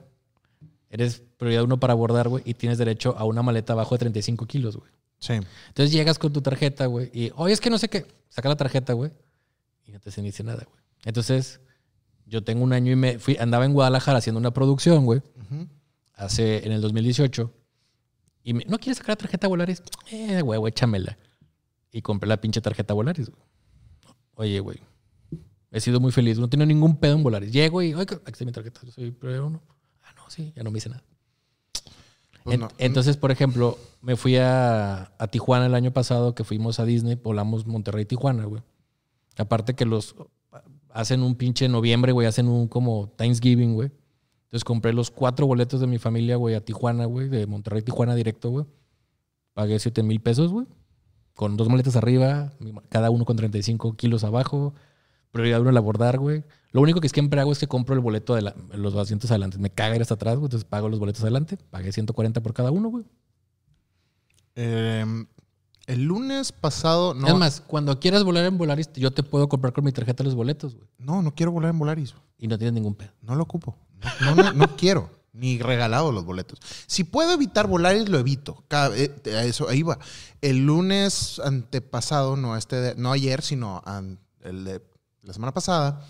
[0.89, 4.47] Eres prioridad uno para abordar, güey, y tienes derecho a una maleta abajo de 35
[4.47, 4.93] kilos, güey.
[5.19, 5.33] Sí.
[5.33, 8.07] Entonces llegas con tu tarjeta, güey, y, oye, es que no sé qué.
[8.29, 9.11] Saca la tarjeta, güey,
[9.85, 10.79] y no te se inicia nada, güey.
[11.05, 11.59] Entonces,
[12.27, 15.23] yo tengo un año y me fui, andaba en Guadalajara haciendo una producción, güey,
[16.15, 17.53] hace, en el 2018.
[18.47, 19.83] Y me, ¿no quieres sacar la tarjeta Volaris?
[20.13, 21.19] Eh, güey, échamela.
[21.91, 23.43] Y compré la pinche tarjeta Volaris, güey.
[24.37, 24.79] Oye, güey.
[25.73, 26.39] He sido muy feliz.
[26.39, 27.51] No tengo ningún pedo en Volaris.
[27.53, 28.81] Llego y, oye, aquí está mi tarjeta.
[28.85, 29.63] Yo soy primero uno.
[30.05, 31.03] Ah, no, sí, ya no me hice nada.
[32.45, 32.69] Pues En- no.
[32.79, 37.17] Entonces, por ejemplo, me fui a, a Tijuana el año pasado que fuimos a Disney,
[37.17, 38.63] volamos Monterrey-Tijuana, güey.
[39.39, 40.15] Aparte que los
[40.91, 43.91] hacen un pinche noviembre, güey, hacen un como Thanksgiving, güey.
[44.47, 48.51] Entonces compré los cuatro boletos de mi familia, güey, a Tijuana, güey, de Monterrey-Tijuana directo,
[48.51, 48.67] güey.
[49.55, 50.67] Pagué 7 mil pesos, güey.
[51.35, 52.53] Con dos maletas arriba,
[52.89, 54.75] cada uno con 35 kilos abajo.
[55.33, 56.45] Prioridad uno al abordar, güey.
[56.71, 59.59] Lo único que siempre hago es que compro el boleto de la- los asientos adelante.
[59.59, 60.47] Me caga ir hasta atrás, güey.
[60.47, 61.59] Entonces pago los boletos adelante.
[61.71, 63.05] Pagué 140 por cada uno, güey.
[64.55, 65.27] Em,
[65.87, 67.27] el lunes pasado, no.
[67.29, 70.35] Es más, cuando quieras volar en Volaris, yo te puedo comprar con mi tarjeta los
[70.35, 70.89] boletos, güey.
[70.99, 72.15] No, no quiero volar en Volaris.
[72.39, 73.11] Y no tienes ningún pedo.
[73.21, 73.77] No lo ocupo.
[74.21, 75.11] No, no, no, quiero.
[75.33, 76.59] Ni regalado los boletos.
[76.87, 78.65] Si puedo evitar Volaris, lo evito.
[78.69, 79.99] Cada- eh, eso, ahí va.
[80.41, 84.83] El lunes antepasado, no, este de- no ayer, sino an- el de
[85.23, 86.03] la semana pasada,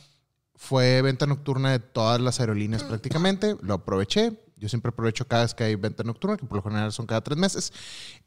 [0.54, 3.56] fue venta nocturna de todas las aerolíneas prácticamente.
[3.62, 4.40] Lo aproveché.
[4.58, 7.20] Yo siempre aprovecho cada vez que hay venta nocturna, que por lo general son cada
[7.22, 7.72] tres meses.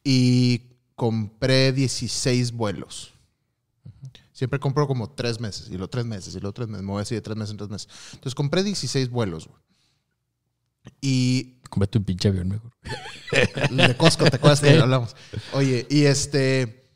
[0.03, 0.63] Y
[0.95, 3.13] compré 16 vuelos.
[4.39, 6.85] Siempre compro como tres meses, y luego tres meses, y luego tres meses.
[6.85, 7.89] Me voy así de tres meses en tres meses.
[8.13, 9.59] Entonces compré 16 vuelos, güey.
[11.01, 12.71] Y Cómprate un pinche avión mejor.
[13.69, 15.13] de Costco, ¿te acuerdas que hablamos?
[15.51, 16.89] Oye, y este.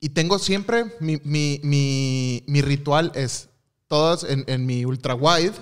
[0.00, 0.86] Y tengo siempre.
[0.98, 3.50] Mi, mi, mi, mi ritual es.
[3.86, 5.52] Todas en, en mi ultra wide.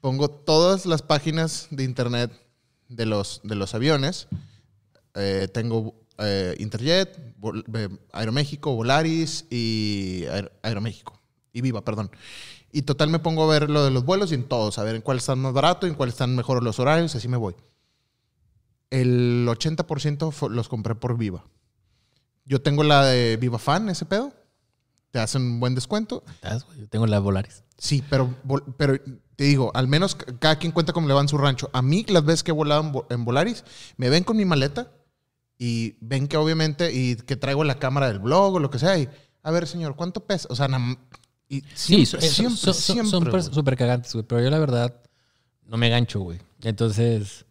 [0.00, 2.32] Pongo todas las páginas de internet
[2.88, 4.26] de los, de los aviones.
[5.14, 7.33] Eh, tengo eh, Interjet,
[8.12, 11.20] Aeroméxico, Volaris y Aer- Aeroméxico.
[11.52, 12.10] Y Viva, perdón.
[12.72, 14.96] Y total me pongo a ver lo de los vuelos y en todos, a ver
[14.96, 17.54] en cuál están más barato, en cuál están mejor los horarios, así me voy.
[18.90, 21.44] El 80% fue- los compré por Viva.
[22.44, 24.32] Yo tengo la de Viva Fan, ese pedo.
[25.10, 26.24] Te hacen un buen descuento.
[26.78, 27.62] Yo tengo la Volaris.
[27.78, 28.34] Sí, pero,
[28.76, 28.98] pero
[29.36, 31.70] te digo, al menos cada quien cuenta cómo le va en su rancho.
[31.72, 33.64] A mí, las veces que he volado en, Vo- en Volaris,
[33.96, 34.90] me ven con mi maleta
[35.58, 38.98] y ven que obviamente, y que traigo la cámara del blog o lo que sea,
[38.98, 39.08] y
[39.42, 40.48] a ver, señor, ¿cuánto pesa?
[40.50, 40.68] O sea,
[41.48, 44.24] y Sí, siempre, son- siempre, son, son- siempre, son súper cagantes, güey.
[44.26, 45.00] Pero yo la verdad
[45.66, 46.38] no me gancho, güey.
[46.62, 47.44] Entonces,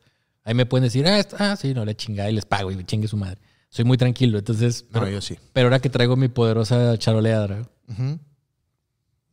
[0.44, 2.84] ahí me pueden decir, ah, esto- ah, sí, no, le chingada y les pago y
[2.84, 3.39] chingue su madre.
[3.70, 4.86] Soy muy tranquilo, entonces...
[4.92, 5.38] No, Pero, yo sí.
[5.54, 8.20] pero ahora que traigo mi poderosa charoleadra, Ujú.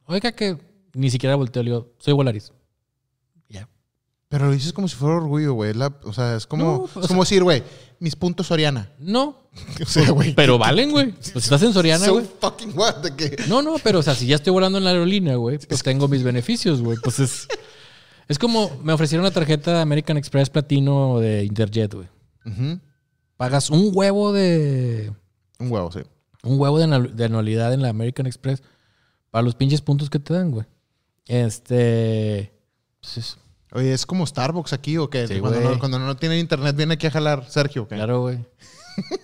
[0.07, 0.57] oiga que
[0.95, 2.53] ni siquiera volteo, le digo, soy Volaris.
[4.31, 5.75] Pero lo dices como si fuera orgullo, güey.
[5.75, 7.63] La- O sea, es como, No, es sea- como decir, güey,
[7.99, 8.91] mis puntos Soriana.
[8.99, 9.37] No,
[9.83, 10.35] O sea, güey.
[10.35, 11.11] pero valen, güey.
[11.13, 12.27] Pues estás en Soriana, so güey.
[12.41, 13.37] fucking what, de que...
[13.49, 16.07] No, no, pero o sea, si ya estoy volando en la aerolínea, güey, pues tengo
[16.09, 16.97] mis beneficios, güey.
[17.03, 17.49] Pues es,
[18.29, 22.09] es como me ofrecieron una tarjeta de American Express Platino de Interjet, güey.
[22.47, 22.79] Ujú.
[23.37, 25.13] Pagas un huevo de
[25.59, 26.01] Un huevo, sí.
[26.45, 28.63] un huevo de, de anualidad en la American Express
[29.33, 30.67] para los pinches puntos que te dan, güey.
[31.27, 32.53] Este,
[33.01, 33.37] pues es-
[33.73, 35.29] Oye, ¿es como Starbucks aquí o qué?
[35.29, 37.87] Sí, cuando, no, cuando no tiene internet viene aquí a jalar Sergio.
[37.87, 38.39] claro, güey.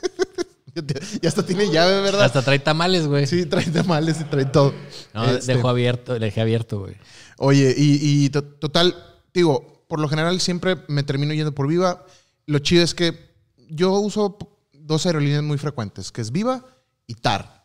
[1.23, 2.25] Ya hasta tiene llave, ¿verdad?
[2.27, 3.27] Hasta trae tamales, güey.
[3.27, 4.75] Sí, trae tamales y trae todo.
[5.15, 6.97] No, Este, dejó abierto, dejé abierto, güey.
[7.39, 8.95] Oye, y, y to- total,
[9.33, 12.05] digo, por lo general siempre me termino yendo por Viva.
[12.45, 13.35] Lo chido es que
[13.71, 14.37] yo uso
[14.75, 16.63] dos aerolíneas muy frecuentes, que es Viva
[17.07, 17.65] y TAR.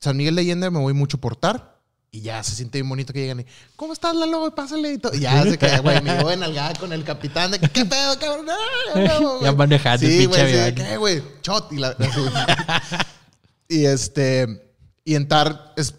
[0.00, 1.73] San Miguel de Allende me voy mucho por TAR
[2.14, 4.54] y ya se siente bien bonito que llegan y, ¿cómo estás, Lalo?
[4.54, 5.12] Pásale y todo.
[5.14, 8.16] Y ya se queda, güey, me llevo en algada con el capitán de ¿qué pedo,
[8.20, 8.46] cabrón?
[8.50, 9.56] Ah, no, Ya güey".
[9.56, 10.74] manejando Sí, pinche güey, sí.
[10.76, 11.22] ¿qué, güey?
[11.42, 11.88] Shot y la...
[11.98, 12.20] así.
[13.68, 14.76] y este...
[15.04, 15.96] Y en TAR es,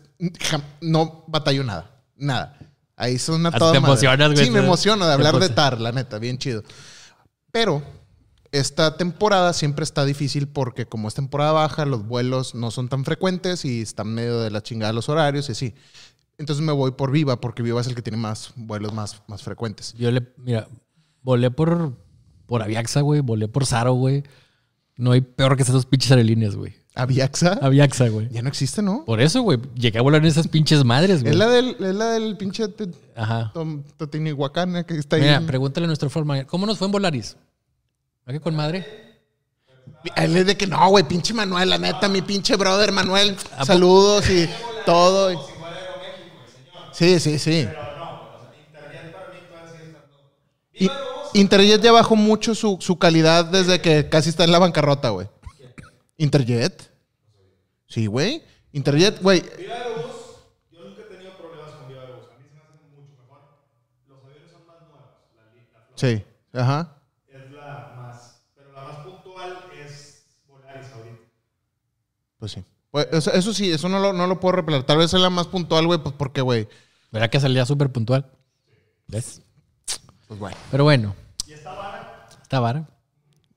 [0.80, 1.92] no batallo nada.
[2.16, 2.58] Nada.
[2.96, 4.46] Ahí son una Hasta toda te emocionas, güey.
[4.46, 5.50] Sí, me emociono de hablar de.
[5.50, 6.64] TAR, la neta, bien chido.
[7.52, 7.84] Pero
[8.60, 13.04] esta temporada siempre está difícil porque como es temporada baja, los vuelos no son tan
[13.04, 15.74] frecuentes y están medio de la chingada los horarios y así.
[16.38, 19.44] Entonces me voy por Viva porque Viva es el que tiene más vuelos más, más
[19.44, 19.94] frecuentes.
[19.98, 20.68] Yo le, mira,
[21.22, 21.98] volé por,
[22.46, 24.24] por Aviaxa, güey, volé por Zaro, güey.
[24.98, 26.74] No hay peor que esas pinches aerolíneas, güey.
[26.96, 27.60] ¿Aviaxa?
[27.62, 28.30] Aviaxa, güey.
[28.30, 29.04] Ya no existe, ¿no?
[29.04, 31.34] Por eso, güey, llegué a volar en esas pinches madres, güey.
[31.34, 32.64] Es la del, es la del pinche
[33.18, 33.52] Ajá.
[33.54, 35.24] Eh, que está ahí.
[35.24, 36.46] Mira, pregúntale a nuestro forma.
[36.46, 37.36] ¿Cómo nos fue en Volaris?
[38.26, 38.86] ¿A qué con madre?
[40.16, 43.36] Él es de que no, güey, pinche Manuel, la neta, mi pinche brother Manuel.
[43.58, 44.50] ¿A Saludos y
[44.86, 45.32] todo.
[45.32, 45.38] y-
[46.92, 47.68] Sí, sí, sí.
[50.74, 50.90] Y-
[51.34, 55.28] Interjet ya bajó mucho su, su calidad desde que casi está en la bancarrota, güey.
[56.18, 56.92] ¿Interjet?
[57.88, 58.42] Sí, güey.
[58.72, 59.42] Interjet, güey.
[59.58, 60.16] Viva Aerobús,
[60.72, 62.26] yo nunca he tenido problemas con Viva Aerobús.
[62.34, 63.40] A mí se me hace mucho mejor.
[64.08, 65.02] Los aviones son más nuevos.
[65.36, 66.98] La, li- la flota Sí, ajá.
[67.28, 68.42] es la más.
[68.56, 71.22] Pero la más puntual es Volaris ahorita.
[72.46, 72.64] Pues sí.
[72.92, 74.84] Pues, eso, eso sí, eso no lo, no lo puedo repelar.
[74.84, 76.68] Tal vez es la más puntual, güey, pues porque, güey.
[77.12, 78.30] ¿Verdad que salía súper puntual?
[79.08, 79.42] ¿Ves?
[80.28, 80.56] Pues bueno.
[80.70, 81.16] Pero bueno.
[81.48, 82.28] ¿Y está vara?
[82.40, 82.88] Está vara.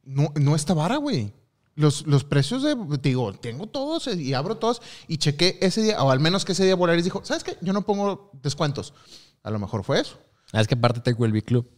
[0.05, 1.35] No, no está vara, güey.
[1.75, 6.11] Los, los precios de, digo, tengo todos y abro todos y chequé ese día, o
[6.11, 7.59] al menos que ese día Volaris dijo, ¿sabes qué?
[7.61, 8.95] Yo no pongo descuentos.
[9.43, 10.19] A lo mejor fue eso.
[10.53, 11.69] Ah, es que aparte tengo el B-Club.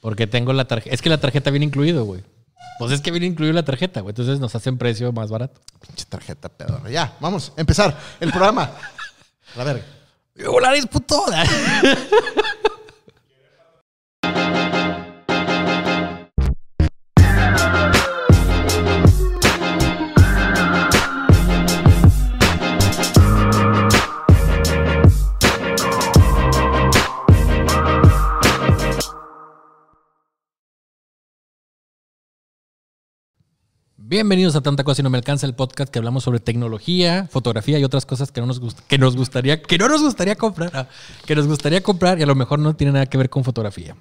[0.00, 0.94] Porque tengo la tarjeta.
[0.94, 2.24] Es que la tarjeta viene incluido, güey.
[2.78, 4.10] Pues es que viene incluido la tarjeta, güey.
[4.10, 5.60] Entonces nos hacen precio más barato.
[5.86, 6.90] Pinche tarjeta pedorra.
[6.90, 8.72] Ya, vamos, a empezar el programa.
[9.54, 9.84] A la verga.
[10.46, 11.24] Volaris, puto.
[34.14, 37.80] Bienvenidos a Tanta Cosa y No Me Alcanza, el podcast que hablamos sobre tecnología, fotografía
[37.80, 40.86] y otras cosas que no nos, que nos gustaría, que no nos gustaría comprar, ah,
[41.26, 43.96] que nos gustaría comprar y a lo mejor no tiene nada que ver con fotografía.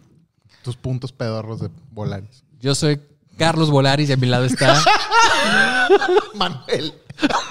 [0.61, 2.43] tus puntos pedorros de Volaris.
[2.61, 3.01] Yo soy
[3.39, 4.83] Carlos Volaris y a mi lado está
[6.35, 6.93] Manuel.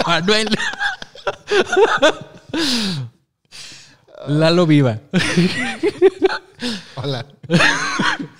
[0.06, 0.48] Manuel.
[4.28, 5.00] Lalo Viva.
[6.94, 7.26] Hola.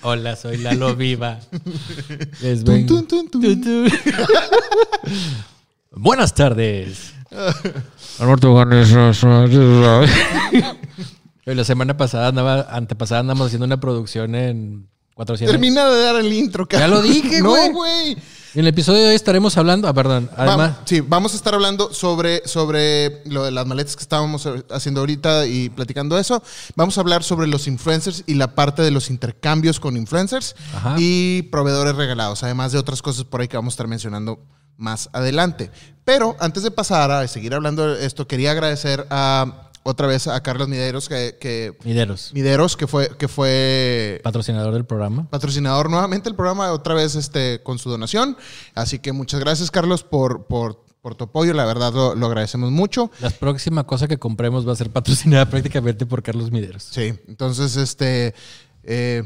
[0.03, 1.39] Hola, soy Lalo Viva.
[2.41, 3.41] Les Tun, vengo- tun, tun, tun.
[3.41, 3.87] Tun, tun.
[5.91, 7.13] Buenas tardes.
[8.19, 8.53] Alberto
[11.45, 15.51] La semana pasada andaba, antepasada andamos haciendo una producción en 400.
[15.51, 17.69] Termina de dar el intro, Ya lo dije, güey.
[17.69, 18.17] No, güey.
[18.55, 21.55] En el episodio de hoy estaremos hablando, ah, perdón, además, Va- sí, vamos a estar
[21.55, 26.43] hablando sobre, sobre lo de las maletas que estábamos haciendo ahorita y platicando eso.
[26.75, 30.95] Vamos a hablar sobre los influencers y la parte de los intercambios con influencers Ajá.
[30.99, 34.39] y proveedores regalados, además de otras cosas por ahí que vamos a estar mencionando
[34.77, 35.71] más adelante.
[36.05, 40.41] Pero antes de pasar a seguir hablando de esto, quería agradecer a otra vez a
[40.41, 45.29] Carlos Mideros que, que Mideros, Mideros que fue que fue patrocinador del programa.
[45.29, 48.37] patrocinador nuevamente el programa, otra vez este, con su donación.
[48.75, 51.53] Así que muchas gracias, Carlos, por, por, por tu apoyo.
[51.53, 53.11] La verdad lo, lo agradecemos mucho.
[53.19, 56.83] La próxima cosa que compremos va a ser patrocinada prácticamente por Carlos Mideros.
[56.83, 58.33] Sí, entonces, este.
[58.83, 59.23] eh,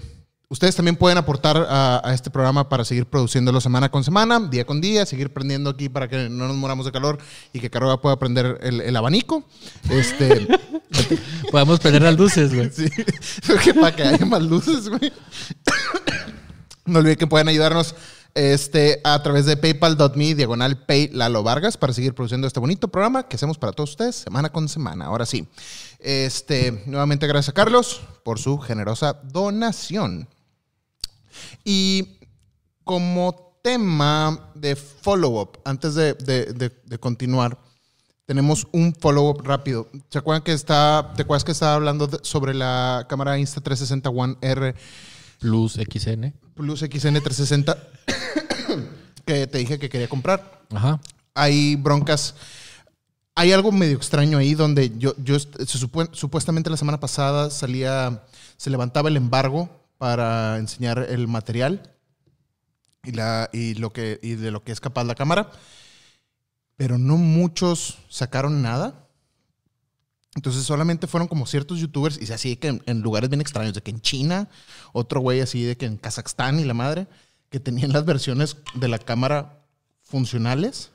[0.50, 4.66] Ustedes también pueden aportar a, a este programa para seguir produciéndolo semana con semana, día
[4.66, 7.18] con día, seguir prendiendo aquí para que no nos moramos de calor
[7.52, 9.44] y que Carola pueda prender el, el abanico.
[9.90, 10.48] Este,
[11.52, 12.70] Podemos prender las luces, güey.
[12.72, 12.90] Sí,
[13.64, 15.12] que para que haya más luces, güey.
[16.86, 17.96] No olviden que pueden ayudarnos
[18.34, 23.28] este, a través de paypal.me, diagonal pay Lalo Vargas, para seguir produciendo este bonito programa
[23.28, 25.08] que hacemos para todos ustedes semana con semana.
[25.08, 25.46] Ahora sí.
[26.00, 30.30] Este, nuevamente gracias a Carlos por su generosa donación.
[31.63, 32.17] Y
[32.84, 37.58] como tema de follow-up, antes de, de- de- de continuar,
[38.26, 39.89] tenemos un follow-up rápido.
[40.10, 44.76] ¿Se acuerdan que está, te acuerdas que estaba hablando sobre la cámara Insta360 One R
[45.39, 46.34] Plus XN.
[46.56, 47.78] Plus XN360
[49.26, 50.62] que te dije que quería comprar?
[50.73, 51.00] Ajá.
[51.36, 52.36] hay broncas.
[53.36, 55.78] Hay algo medio extraño ahí donde yo, yo se
[56.12, 58.23] supuestamente la semana pasada salía,
[58.58, 61.94] se levantaba el embargo para enseñar el material
[63.04, 65.52] y, la, y, lo que, y de lo que es capaz la cámara,
[66.76, 69.08] pero no muchos sacaron nada.
[70.36, 73.82] Entonces solamente fueron como ciertos youtubers y así que en, en lugares bien extraños, de
[73.82, 74.50] que en China,
[74.94, 77.08] otro güey así de que en Kazajstán y la madre,
[77.50, 79.64] que tenían las versiones de la cámara
[80.04, 80.92] funcionales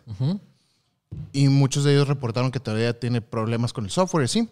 [1.33, 4.49] y muchos de ellos reportaron que todavía tiene problemas con el software, sí.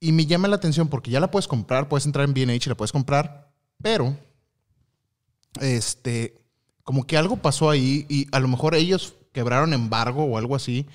[0.00, 2.68] Y me llama la atención porque ya la puedes comprar, puedes entrar en B&H y
[2.68, 4.16] la puedes comprar, pero
[5.60, 6.44] este,
[6.82, 10.86] como que algo pasó ahí y a lo mejor ellos quebraron embargo o algo así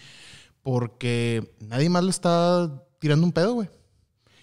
[0.62, 3.69] porque nadie más le está tirando un pedo, güey.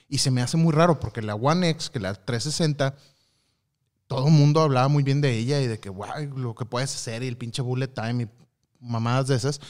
[0.08, 2.96] Y se me hace muy raro porque la One X, que la 360,
[4.06, 6.94] todo el mundo hablaba muy bien de ella y de que, guay, lo que puedes
[6.94, 8.28] hacer y el pinche bullet time y
[8.80, 9.60] mamadas de esas.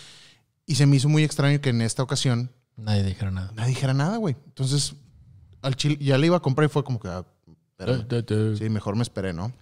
[0.66, 3.52] Y se me hizo muy extraño que en esta ocasión Nadie dijeron nada.
[3.54, 4.36] nadie dijera nada, güey.
[4.46, 4.94] Entonces,
[5.62, 7.24] al chile, ya le iba a comprar y fue como que, ah,
[8.58, 9.52] sí, mejor me esperé, ¿no?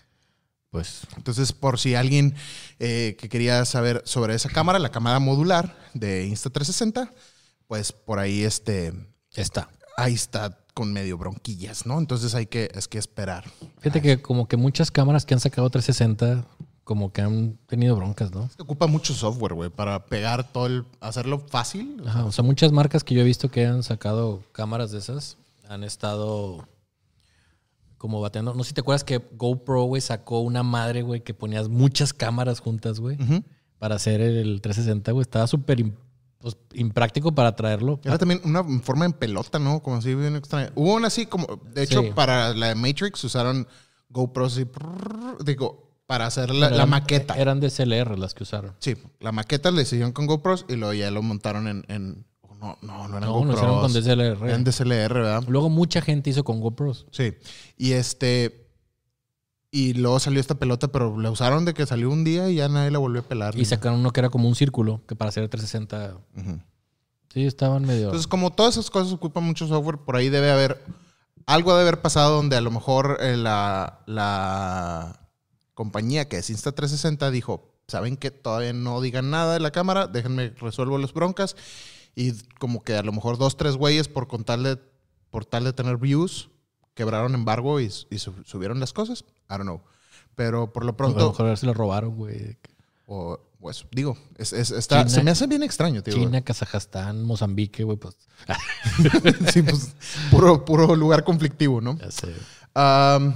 [0.70, 2.34] Pues Entonces, por si alguien
[2.80, 7.12] eh, que quería saber sobre esa cámara, la cámara modular de Insta360,
[7.68, 8.92] pues por ahí este,
[9.36, 9.68] está.
[9.96, 11.98] ahí está con medio bronquillas, ¿no?
[12.00, 13.44] Entonces hay que, es que esperar.
[13.78, 16.44] Fíjate que como que muchas cámaras que han sacado 360
[16.84, 18.48] como que han tenido broncas, ¿no?
[18.50, 22.02] Se ocupa mucho software, güey, para pegar todo el, hacerlo fácil.
[22.06, 25.38] Ajá, o sea, muchas marcas que yo he visto que han sacado cámaras de esas
[25.68, 26.68] han estado
[27.96, 28.52] como bateando.
[28.52, 32.12] No sé si te acuerdas que GoPro, güey, sacó una madre, güey, que ponías muchas
[32.12, 33.16] cámaras juntas, güey,
[33.78, 35.22] para hacer el 360, güey.
[35.22, 35.82] Estaba súper
[36.38, 37.98] pues, impráctico para traerlo.
[38.04, 39.82] Era también una forma en pelota, ¿no?
[39.82, 40.70] Como así bien extraña.
[40.74, 42.10] Hubo una así como, de hecho, Sí.
[42.14, 43.66] para la de Matrix usaron
[44.10, 47.34] GoPro así, prrr, digo, para hacer la, la maqueta.
[47.34, 48.74] Eran DSLR las que usaron.
[48.78, 51.84] Sí, la maqueta le hicieron con GoPros y luego ya lo montaron en...
[51.88, 52.26] en-
[52.60, 53.54] no, no, no eran No, no GoPros.
[53.56, 54.48] hicieron con DSLR.
[54.48, 55.44] Eran DSLR, ¿verdad?
[55.48, 57.06] Luego mucha gente hizo con GoPros.
[57.10, 57.34] Sí.
[57.76, 58.62] Y este...
[59.70, 62.68] Y luego salió esta pelota, pero la usaron de que salió un día y ya
[62.68, 63.58] nadie la volvió a pelar.
[63.58, 66.16] Y sacaron uno que era como un círculo, que para hacer el 360...
[66.40, 66.60] Ujú.
[67.32, 68.04] Sí, estaban medio...
[68.04, 70.80] Entonces, como todas esas cosas ocupan mucho software, por ahí debe haber
[71.46, 75.23] algo debe haber pasado donde a lo mejor eh, la, la
[75.74, 80.50] compañía que es Insta360 dijo, ¿saben que Todavía no digan nada de la cámara, déjenme
[80.50, 81.56] resuelvo las broncas.
[82.16, 84.78] Y como que a lo mejor dos, tres güeyes por con tal de,
[85.30, 86.48] por tal de tener views,
[86.94, 89.24] quebraron embargo y, y su- subieron las cosas.
[89.50, 89.82] I don't know.
[90.36, 92.56] Pero por lo a lo pronto, mejor se lo robaron, güey.
[93.06, 96.14] o, pues digo, es, es- está, China- se me hace bien extraño, tío.
[96.14, 98.14] China, Kazajstán, Mozambique, güey, pues...
[99.52, 99.94] sí, pues
[100.30, 101.96] puro, puro lugar conflictivo, ¿no?
[101.98, 102.32] Ya sé.
[102.74, 103.34] Am,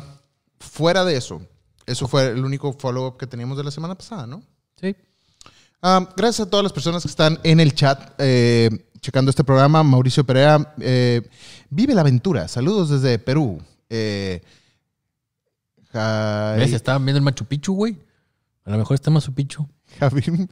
[0.60, 1.42] fuera de eso,
[1.88, 4.42] eso fue el único follow-up que teníamos de la semana pasada, ¿no?
[4.80, 4.94] Sí.
[5.80, 8.68] Ah, gracias a todas las personas que están en el chat eh,
[9.00, 9.82] checando este programa.
[9.82, 11.22] Mauricio Perea, eh,
[11.70, 12.46] vive la aventura.
[12.48, 13.60] Saludos desde Perú.
[13.88, 14.42] Eh.
[15.92, 17.96] Estaban viendo el Machu Picchu, güey.
[18.64, 19.66] A lo mejor está Machu Picchu.
[19.98, 20.48] Javier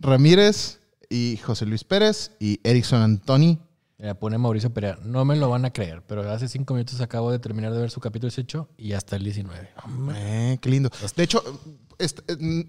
[0.00, 3.58] Ramírez y José Luis Pérez y Erickson Antoni.
[4.00, 4.98] Mira, pone Mauricio Perea.
[5.04, 7.90] No me lo van a creer, pero hace cinco minutos acabo de terminar de ver
[7.90, 9.68] su capítulo 18 y hasta el 19.
[9.84, 10.16] Hombre.
[10.18, 10.88] Eh, qué lindo.
[11.14, 11.42] De hecho,
[11.98, 12.08] eh,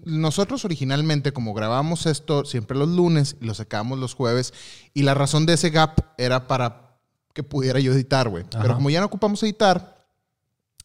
[0.04, 4.52] nosotros originalmente, como grabamos esto siempre los lunes y lo sacábamos los jueves,
[4.92, 6.98] y la razón de ese gap era para
[7.32, 8.44] que pudiera yo editar, güey.
[8.50, 10.06] Pero como ya no ocupamos editar,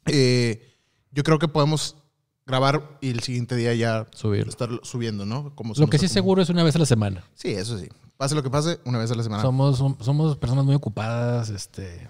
[0.05, 0.75] eh,
[1.11, 1.97] yo creo que podemos
[2.45, 4.49] grabar y el siguiente día ya Subirlo.
[4.49, 5.53] estar subiendo, ¿no?
[5.55, 7.25] Como Lo que sí seguro es una vez a la semana.
[7.35, 7.89] Sí, eso sí.
[8.17, 9.41] Pase lo que pase, una vez a la semana.
[9.43, 12.07] Somos, som- somos personas muy ocupadas, este,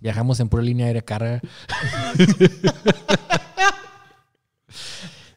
[0.00, 1.40] viajamos en pura línea aérea cara.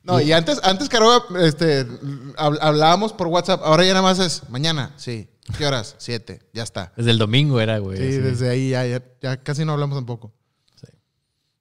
[0.04, 1.88] No, y antes, antes Caroga, este,
[2.36, 5.30] hab- hablábamos por WhatsApp, ahora ya nada más es mañana, sí.
[5.58, 5.96] ¿Qué horas?
[5.98, 6.94] Siete, ya está.
[6.96, 7.98] Desde el domingo era, güey.
[7.98, 8.18] Sí, así.
[8.18, 10.32] desde ahí ya, ya, ya casi no hablamos tampoco.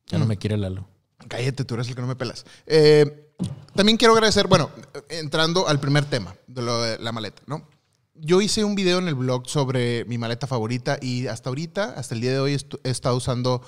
[0.08, 0.86] Ya no me quiere Lalo.
[1.28, 2.44] Cállate, tú eres el que no me pelas.
[2.66, 3.32] Eh,
[3.74, 4.70] también quiero agradecer, bueno,
[5.08, 7.66] entrando al primer tema de lo de la maleta, ¿no?
[8.14, 12.14] Yo hice un video en el blog sobre mi maleta favorita y hasta ahorita, hasta
[12.14, 13.62] el día de hoy, he estado usando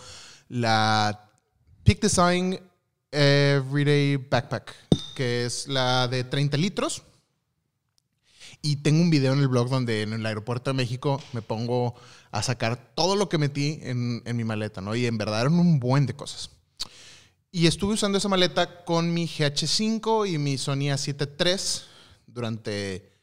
[0.49, 1.31] la
[1.83, 2.61] Peak Design
[3.11, 4.75] Everyday Backpack,
[5.17, 7.05] que es la de 30 litros.
[8.61, 11.95] Y tengo un video en el blog donde en el aeropuerto de México me pongo
[12.31, 14.95] a sacar todo lo que metí en, en mi maleta, ¿no?
[14.95, 16.51] Y en verdad eran un buen de cosas.
[17.51, 21.87] Y estuve usando esa maleta con mi GH5 y mi Sony A7 III
[22.27, 23.14] durante,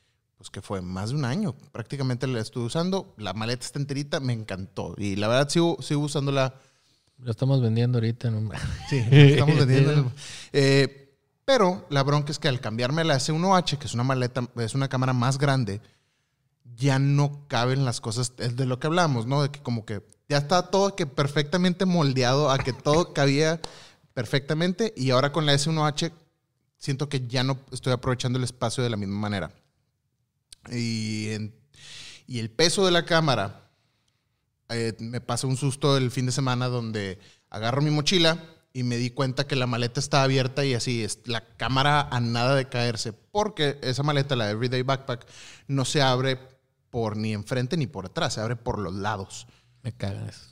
[0.42, 1.54] pues que fue más de un año.
[1.72, 3.14] Prácticamente la estuve usando.
[3.18, 4.96] La maleta está enterita, me encantó.
[4.98, 6.56] Y la verdad sigo, sigo usándola.
[7.20, 8.32] Lo estamos vendiendo ahorita.
[8.32, 8.50] ¿no?
[8.90, 10.12] Sí, estamos vendiendo.
[10.52, 11.14] Eh,
[11.46, 14.74] pero la bronca es que al cambiarme a la S1H, que es una maleta, es
[14.74, 15.80] una cámara más grande,
[16.76, 19.44] ya no caben las cosas, es de lo que hablamos, ¿no?
[19.44, 23.62] De que como que ya está todo que perfectamente moldeado a que todo cabía
[24.16, 26.12] perfectamente y ahora con la S1H
[26.80, 29.52] siento que ya no estoy aprovechando el espacio de la misma manera.
[30.70, 31.56] Y, en-
[32.28, 33.70] y el peso de la cámara,
[34.70, 37.20] eh, me pasó un susto el fin de semana donde
[37.50, 38.44] agarro mi mochila
[38.74, 42.20] y me di cuenta que la maleta estaba abierta y así, es la cámara a
[42.22, 45.28] nada de caerse, porque esa maleta, la Everyday Backpack,
[45.68, 46.40] no se abre
[46.90, 49.48] por ni enfrente ni por atrás, se abre por los lados.
[49.84, 50.52] Me cagan eso.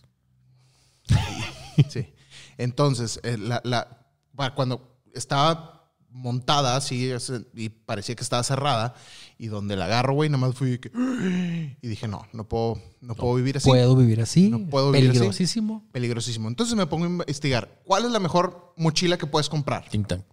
[1.90, 2.14] Sí.
[2.58, 4.06] Entonces, eh, la, la-
[4.54, 7.12] cuando estaba montada así
[7.54, 8.96] y parecía que estaba cerrada,
[9.42, 10.92] y donde la agarro, güey, nada más fui que,
[11.82, 13.70] y dije, no, no puedo, no puedo vivir así.
[13.70, 14.50] ¿Puedo vivir así?
[14.50, 15.20] No puedo vivir así.
[15.20, 15.88] Peligrosísimo.
[15.94, 16.48] Peligrosísimo.
[16.50, 19.90] Entonces me pongo a investigar cuál es la mejor mochila que puedes comprar.
[19.90, 20.24] Ting tang.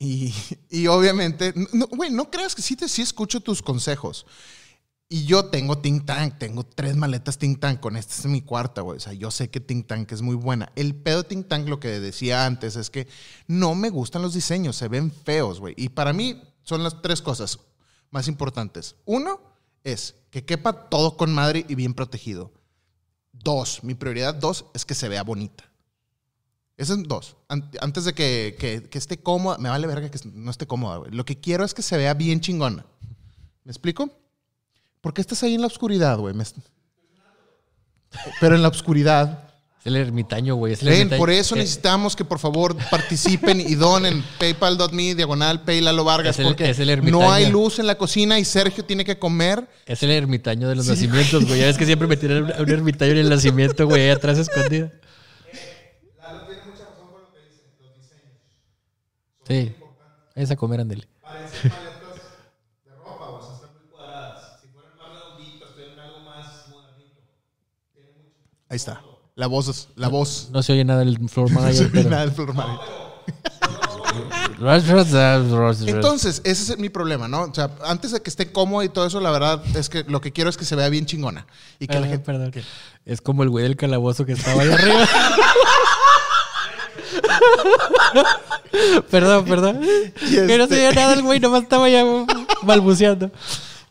[0.00, 0.34] Y,
[0.68, 4.26] y obviamente, no, güey, no creas que sí, te, sí escucho tus consejos.
[5.08, 8.80] Y yo tengo Think Tank, tengo tres maletas Think Tank, con esta es mi cuarta,
[8.80, 8.96] güey.
[8.96, 10.72] O sea, yo sé que Think Tank es muy buena.
[10.74, 13.06] El pedo de Think Tank, lo que decía antes, es que
[13.46, 15.74] no me gustan los diseños, se ven feos, güey.
[15.76, 17.58] Y para mí son las tres cosas
[18.10, 18.96] más importantes.
[19.04, 19.40] Uno
[19.84, 22.52] es que quepa todo con madre y bien protegido.
[23.32, 25.64] Dos, mi prioridad dos es que se vea bonita.
[26.76, 27.36] Esas dos.
[27.48, 30.96] An- Antes de que, que- que esté cómoda, me vale verga que no esté cómoda,
[30.98, 31.10] güey.
[31.12, 32.84] Lo que quiero es que se vea bien chingona.
[33.64, 34.10] ¿Me explico?
[35.00, 36.34] ¿Por qué estás ahí en la oscuridad, güey?
[38.40, 39.51] Pero en la oscuridad.
[39.82, 40.74] Es el ermitaño, güey.
[40.74, 41.18] Es el Ven, ermitaño.
[41.18, 46.38] por eso Eh, necesitamos que por favor participen y donen paypal.me, diagonal, paylalo Vargas, Es
[46.38, 47.20] el- porque es el ermitaño.
[47.24, 49.66] no hay luz en la cocina y Sergio tiene que comer.
[49.86, 51.58] Es el ermitaño de los nacimientos, güey.
[51.60, 54.38] Ya ves que siempre me tiran a un ermitaño en el nacimiento, güey, ahí atrás
[54.38, 54.90] escondido.
[59.48, 59.74] Sí.
[60.34, 61.06] Es a comer, ándale.
[61.20, 62.14] Parecen maletas
[62.84, 64.60] de ropa, o sea, están muy cuadradas.
[64.62, 67.20] Si fueran más redonditas, tuvieran algo más modernito.
[68.68, 69.02] Ahí está.
[69.34, 70.48] La voz, la voz.
[70.52, 72.10] No se oye nada del floor manager, pero...
[72.10, 73.02] Nada del floor manager.
[75.88, 77.42] Entonces, ese es mi problema, ¿no?
[77.44, 80.20] O sea, antes de que esté cómodo y todo eso, la verdad es que lo
[80.20, 81.46] que quiero es que se vea bien chingona.
[81.80, 82.24] Y que la gente.
[82.24, 82.52] perdón.
[83.04, 85.04] Es como el güey del calabozo que estaba ahí arriba.
[89.10, 89.80] perdón, perdón.
[89.80, 92.04] Que no se este- oía nada el güey, nomás estaba ya
[92.62, 93.30] balbuceando.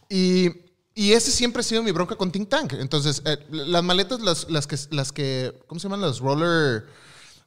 [0.10, 0.50] Y,
[1.02, 2.74] y ese siempre ha sido mi bronca con Think Tank.
[2.74, 5.52] Entonces, eh, las maletas, las, las, que, las que.
[5.66, 6.02] ¿Cómo se llaman?
[6.02, 6.86] Las roller.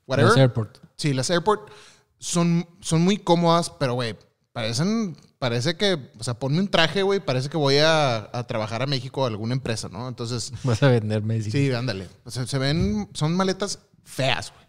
[0.08, 0.30] Whatever.
[0.30, 0.78] Los airport.
[0.96, 1.70] Sí, las airport
[2.18, 4.16] son, son muy cómodas, pero, güey,
[4.52, 5.16] parecen.
[5.38, 6.10] Parece que.
[6.18, 7.20] O sea, ponme un traje, güey.
[7.20, 10.08] Parece que voy a, a trabajar a México a alguna empresa, ¿no?
[10.08, 10.52] Entonces.
[10.64, 11.40] Vas a venderme.
[11.40, 12.08] Sí, ándale.
[12.24, 14.66] O sea, se ven, son maletas feas, güey.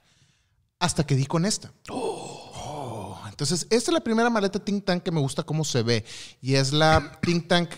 [0.80, 1.72] hasta que di con esta.
[1.90, 6.06] Oh, Entonces, esta es la primera maleta Think Tank que me gusta cómo se ve.
[6.40, 7.70] Y es la Think Tank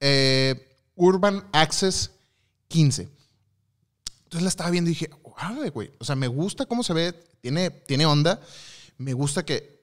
[0.00, 2.10] eh, Urban Access
[2.68, 3.08] 15.
[4.24, 5.10] Entonces la estaba viendo y dije,
[5.72, 5.90] güey.
[5.98, 8.40] O sea, me gusta cómo se ve, tiene, tiene onda.
[8.98, 9.80] Me gusta que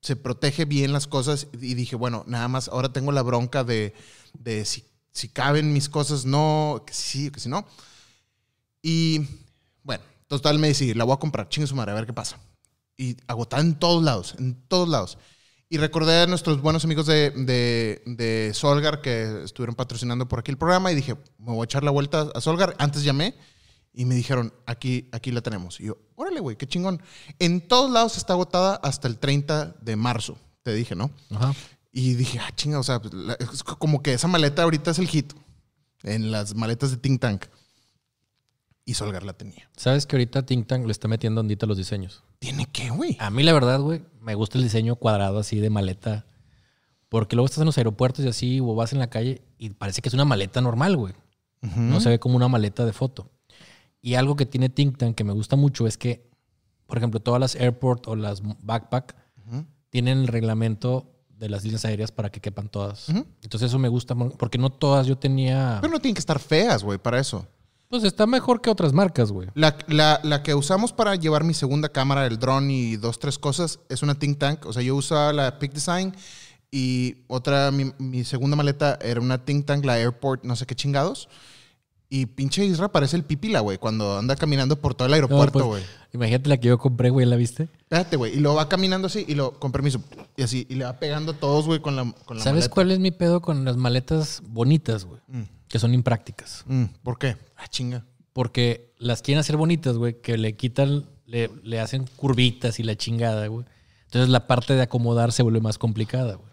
[0.00, 1.46] se protege bien las cosas.
[1.52, 3.94] Y dije, bueno, nada más ahora tengo la bronca de,
[4.34, 7.66] de si, si caben mis cosas, no, que sí, que si no.
[8.82, 9.26] Y
[9.82, 12.38] bueno, total me decidí, la voy a comprar, chingue su madre, a ver qué pasa.
[12.96, 15.18] Y agotada en todos lados, en todos lados.
[15.68, 20.50] Y recordé a nuestros buenos amigos de, de, de Solgar que estuvieron patrocinando por aquí
[20.50, 22.76] el programa y dije, me voy a echar la vuelta a Solgar.
[22.78, 23.34] Antes llamé
[23.92, 25.80] y me dijeron, aquí, aquí la tenemos.
[25.80, 27.02] Y yo, órale, güey, qué chingón.
[27.38, 31.10] En todos lados está agotada hasta el 30 de marzo, te dije, ¿no?
[31.30, 31.54] Ajá.
[31.92, 34.98] Y dije, ah, chinga, o sea, pues, la- es como que esa maleta ahorita es
[34.98, 35.32] el hit
[36.02, 37.46] en las maletas de Think Tank.
[38.84, 39.70] Y Solgar la tenía.
[39.76, 42.22] ¿Sabes que ahorita Think Tank le está metiendo ondita a los diseños?
[42.44, 43.16] ¿Tiene qué, güey?
[43.20, 46.26] A mí, la verdad, güey, me gusta el diseño cuadrado así de maleta.
[47.08, 50.02] Porque luego estás en los aeropuertos y así, o vas en la calle y parece
[50.02, 51.14] que es una maleta normal, güey.
[51.74, 53.30] No se ve como una maleta de foto.
[54.02, 56.28] Y algo que tiene Think Tank que me gusta mucho es que,
[56.84, 59.16] por ejemplo, todas las airport o las backpack
[59.88, 63.08] tienen el reglamento de las líneas aéreas para que quepan todas.
[63.08, 65.78] Entonces eso me gusta porque no todas yo tenía...
[65.80, 67.46] Pero no tienen que estar feas, güey, para eso.
[67.94, 69.48] Pues está mejor que otras marcas, güey.
[69.54, 73.38] La, la- la que usamos para llevar mi segunda cámara, el drone y dos, tres
[73.38, 74.66] cosas, es una Think Tank.
[74.66, 76.12] O sea, yo usaba la Peak Design
[76.72, 80.74] y otra, mi, mi segunda maleta era una Think Tank, la Airport, no sé qué
[80.74, 81.28] chingados.
[82.08, 85.52] Y pinche Isra parece el pipila, güey, cuando anda caminando por todo el No, aeropuerto,
[85.52, 85.82] pues, güey.
[86.12, 87.68] imagínate la que yo compré, güey, ¿la viste?
[87.78, 88.36] Espérate, güey.
[88.36, 90.00] Y lo va caminando así y lo, con permiso,
[90.36, 92.74] y así, y le va pegando a todos, güey, con la, con la ¿Sabes maleta.
[92.74, 95.20] cuál es mi pedo con las maletas bonitas, güey?
[95.28, 95.42] Mm.
[95.74, 96.62] Que son imprácticas.
[96.68, 97.36] Mm, ¿Por qué?
[97.56, 98.04] Ah, chinga.
[98.32, 102.94] Porque las quieren hacer bonitas, güey, que le quitan, le, le hacen curvitas y la
[102.94, 103.66] chingada, güey.
[104.04, 106.52] Entonces la parte de acomodar se vuelve más complicada, güey.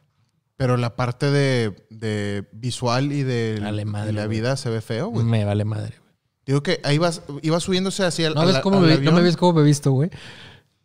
[0.58, 4.40] Pero la parte de, de visual y de, Dale madre, la güey.
[4.40, 5.24] vida se ve feo, güey.
[5.24, 6.16] Me vale madre, güey.
[6.48, 8.98] Digo que ahí vas, iba subiéndose hacia el ¿No, cómo me.
[8.98, 10.10] ¿No me ves cómo me he visto, güey?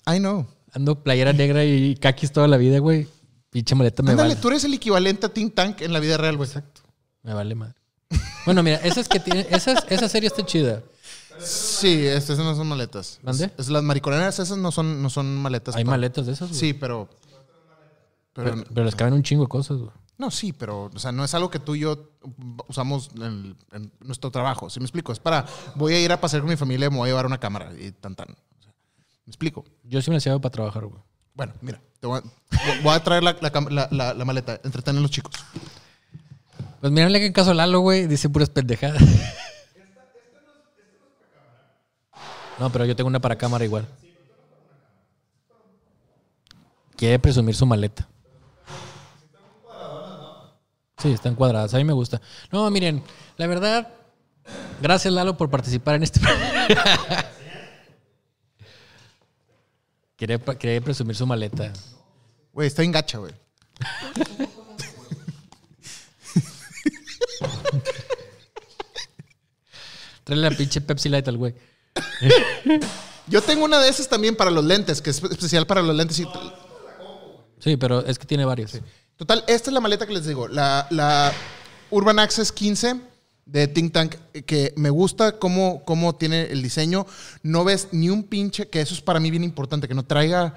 [0.06, 0.46] I know.
[0.74, 3.08] Ando playera negra y caquis toda la vida, güey.
[3.48, 4.40] Pinche maleta me Ándale, vale.
[4.42, 6.46] tú eres el equivalente a Think Tank en la vida real, güey.
[6.50, 6.82] Exacto.
[7.22, 7.76] Me vale madre.
[8.44, 10.82] Bueno, mira, esas que tienen, esas, esa serie está chida.
[11.38, 13.18] Sí, estas no son maletas.
[13.22, 13.50] ¿Mande?
[13.58, 15.76] Es, las mariconeras, esas no son, no son maletas.
[15.76, 16.60] Hay pa- maletas de esas, güey.
[16.60, 17.08] Sí, pero.
[18.32, 19.90] Pero, Pero, pero les caben un chingo de cosas, güey.
[20.18, 22.10] no, sí, pero, o sea, no es algo que tú y yo
[22.68, 23.56] usamos en,
[24.00, 24.68] nuestro trabajo.
[24.70, 25.10] ¿Sí me explico?
[25.12, 27.38] Es para, voy a ir a pasear con mi familia, me voy a llevar una
[27.38, 28.28] cámara y tan tan.
[28.30, 28.72] O sea,
[29.24, 29.64] ¿Me explico?
[29.84, 31.00] Yo sí me las llevo para trabajar, güey.
[31.34, 34.60] Bueno, mira, te voy a, voy a traer la, la cam- la- la- la maleta.
[34.64, 35.34] Entretener a los chicos.
[36.80, 39.02] Pues mírale que en caso Lalo, güey, dice puras pendejadas.
[42.58, 43.86] No, pero yo tengo una para cámara igual.
[46.96, 48.08] Quiere presumir su maleta.
[50.98, 51.74] Sí, están cuadradas.
[51.74, 52.22] A mí me gusta.
[52.50, 53.02] No, miren,
[53.36, 53.88] la verdad,
[54.80, 56.20] gracias Lalo por participar en este
[60.16, 61.70] Quiere, pa- quiere presumir su maleta.
[62.54, 63.34] Güey, está en gacha, güey.
[70.26, 71.54] Tráele la pinche Pepsi Light al güey.
[73.28, 76.18] Yo tengo una de esas también para los lentes, que es especial para los lentes.
[76.18, 76.26] y-
[77.60, 78.72] Sí, pero es que tiene varios.
[79.16, 80.48] Total, esta es la maleta que les digo.
[80.48, 81.32] La, la
[81.90, 83.00] Urban Access 15
[83.44, 84.14] de Think Tank,
[84.46, 87.06] que me gusta cómo, cómo tiene el diseño.
[87.44, 90.54] No ves ni un pinche, que eso es para mí bien importante, que no traiga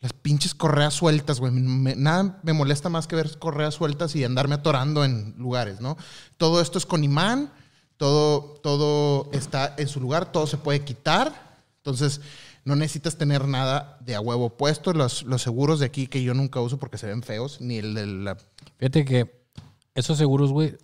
[0.00, 1.50] las pinches correas sueltas, güey.
[1.54, 5.96] Nada me molesta más que ver correas sueltas y andarme atorando en lugares, ¿no?
[6.36, 7.50] Todo esto es con imán,
[7.98, 11.58] todo, todo está en su lugar, todo se puede quitar.
[11.78, 12.20] Entonces,
[12.64, 14.92] no necesitas tener nada de a huevo puesto.
[14.94, 17.94] Los, los seguros de aquí que yo nunca uso porque se ven feos, ni el
[17.94, 18.36] de la...
[18.78, 19.42] Fíjate que
[19.94, 20.76] esos seguros, güey,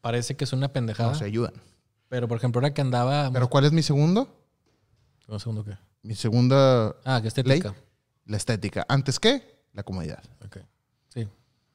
[0.00, 1.10] parece que es una pendejada.
[1.12, 1.54] No se ayudan.
[2.08, 3.30] Pero, por ejemplo, ahora que andaba...
[3.32, 4.28] Pero ¿cuál es mi segundo?
[5.28, 5.76] Un segundo, ¿qué?
[6.02, 7.74] Mi segunda, Ah, que estética.
[8.26, 8.84] la estética.
[8.88, 9.62] ¿Antes qué?
[9.72, 10.22] La comodidad.
[10.44, 10.58] Ok.
[11.08, 11.26] Sí.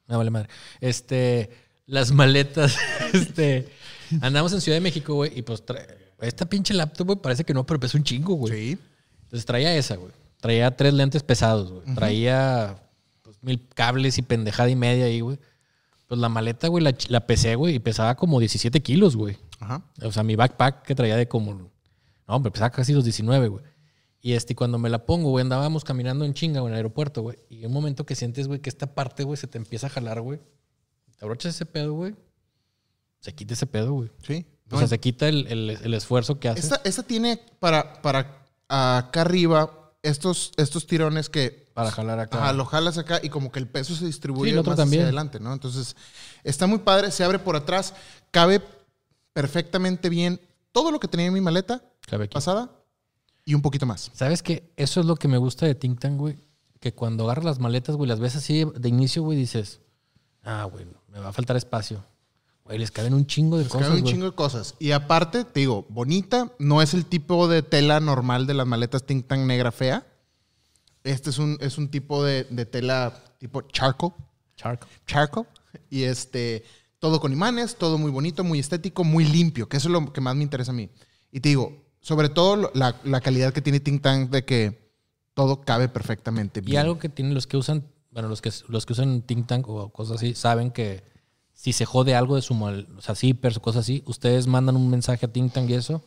[0.06, 0.48] Me vale madre.
[0.80, 1.50] Este...
[1.86, 2.76] Las maletas,
[3.14, 3.72] este...
[4.20, 5.86] Andamos en Ciudad de México, güey, y pues trae-
[6.20, 8.52] esta pinche laptop, güey, parece que no, pero pesa un chingo, güey.
[8.52, 8.78] Sí.
[9.24, 10.12] Entonces traía esa, güey.
[10.40, 11.94] Traía tres lentes pesados, güey.
[11.94, 12.82] Traía
[13.22, 15.38] pues, mil cables y pendejada y media ahí, güey.
[16.06, 19.36] Pues la maleta, güey, la, la pesé, güey, y pesaba como 17 kilos, güey.
[19.60, 19.82] Ajá.
[20.02, 21.52] O sea, mi backpack que traía de como.
[21.54, 21.70] No,
[22.26, 23.64] hombre, pesaba casi los 19, güey.
[24.20, 27.22] Y este, cuando me la pongo, güey, andábamos caminando en chinga, güey, en el aeropuerto,
[27.22, 27.36] güey.
[27.50, 30.20] Y un momento que sientes, güey, que esta parte, güey, se te empieza a jalar,
[30.20, 30.40] güey.
[31.18, 32.14] Te abrochas ese pedo, güey.
[33.20, 34.10] Se quita ese pedo, güey.
[34.26, 34.46] Sí.
[34.70, 36.60] O sea, se quita el, el- el esfuerzo que hace.
[36.60, 42.38] esta, esta tiene para, para acá arriba, estos, estos tirones que Para jalar acá.
[42.38, 44.76] Ajá, lo jalas acá y como que el peso se distribuye Sí, el otro más
[44.78, 45.02] también.
[45.02, 45.52] hacia adelante, ¿no?
[45.52, 45.96] Entonces,
[46.44, 47.94] está muy padre, se abre por atrás,
[48.30, 48.60] cabe
[49.32, 50.40] perfectamente bien
[50.72, 52.34] todo lo que tenía en mi maleta Cabe aquí.
[52.34, 52.70] pasada
[53.44, 54.10] y un poquito más.
[54.14, 54.70] ¿Sabes qué?
[54.76, 56.36] Eso es lo que me gusta de Think Tank, güey.
[56.80, 59.80] Que cuando agarras las maletas, güey, las ves así de inicio, güey, dices,
[60.44, 62.04] ah, güey, me va a faltar espacio.
[62.68, 64.12] Güey, les caben un chingo de Les cosas, cabe un güey.
[64.14, 64.74] chingo de cosas.
[64.78, 69.04] Y aparte, te digo, bonita, no es el tipo de tela normal de las maletas
[69.04, 70.06] Think Tank negra fea.
[71.02, 74.12] Este es un, es un tipo de, de tela tipo charcoal.
[74.56, 74.86] Charco.
[75.06, 75.46] charcoal.
[75.88, 76.62] Y este,
[76.98, 80.20] todo con imanes, todo muy bonito, muy estético, muy limpio, que eso es lo que
[80.20, 80.90] más me interesa a mí.
[81.32, 84.92] Y te digo, sobre todo la, la calidad que tiene Think Tank de que
[85.32, 86.74] todo cabe perfectamente bien.
[86.74, 89.68] Y algo que tienen los que usan, bueno, los que, los que usan Think Tank
[89.68, 91.02] o cosas así, saben que
[91.60, 94.76] si se jode algo de su mal, o sea, zippers o cosas así, ustedes mandan
[94.76, 96.04] un mensaje a Think Tank y eso,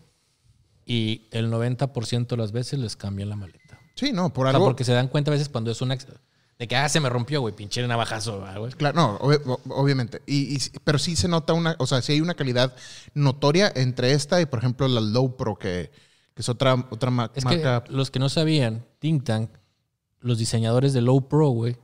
[0.86, 3.78] y el 90% de las veces les cambian la maleta.
[3.96, 4.68] Sí, no, por O sea, algo.
[4.68, 5.98] porque se dan cuenta a veces cuando es una...
[6.58, 8.72] De que, ah, se me rompió, güey, pinche navajazo, güey.
[8.74, 9.16] Claro, no,
[9.76, 10.22] obviamente.
[10.26, 12.74] Y, pero sí se nota una, o sea, sí hay una calidad
[13.14, 15.92] notoria entre esta y, por ejemplo, la Low Pro, que,
[16.34, 17.84] que es otra, otra ma- Es marca.
[17.84, 19.50] que los que no sabían, Think Tank,
[20.20, 21.76] los diseñadores de Low Pro, güey,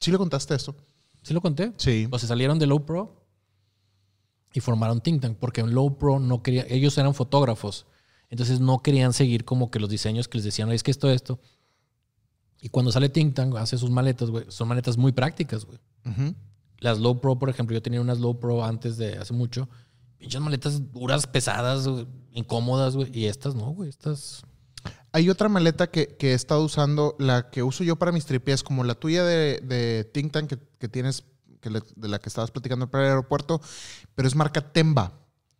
[0.00, 0.74] ¿Sí le contaste esto?
[1.26, 1.72] ¿Sí lo conté?
[1.76, 2.06] Sí.
[2.12, 3.26] O se salieron de Low Pro
[4.52, 7.84] y formaron Think Tank, porque en Low Pro no quería, ellos eran fotógrafos,
[8.30, 11.10] entonces no querían seguir como que los diseños que les decían, "Oye, es que esto,
[11.10, 11.40] esto.
[12.60, 15.80] Y cuando sale Think Tank, hace sus maletas, güey, son maletas muy prácticas, güey.
[16.78, 19.68] Las Low Pro, por ejemplo, yo tenía unas Low Pro antes de hace mucho,
[20.18, 21.88] pinches maletas duras, pesadas,
[22.30, 24.44] incómodas, güey, y estas no, güey, estas...
[25.12, 28.62] Hay otra maleta que, que he estado usando, la que uso yo para mis tripies,
[28.62, 31.24] como la tuya de, de Think Tank que, que tienes,
[31.60, 33.60] que le- de la que estabas platicando para el aeropuerto,
[34.14, 35.12] pero es marca Temba.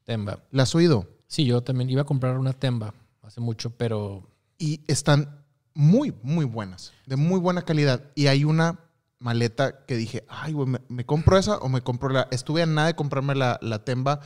[0.05, 0.39] Temba.
[0.51, 1.09] ¿La has oído?
[1.27, 5.43] Sí, yo también iba a comprar una Temba hace mucho, pero Y están
[5.74, 8.05] muy, muy buenas, de muy buena calidad.
[8.14, 8.79] Y hay una
[9.18, 12.29] maleta que dije, ay, güey, ¿me, me compro esa o me compro la?
[12.31, 14.20] Estuve a nada de comprarme la, la Temba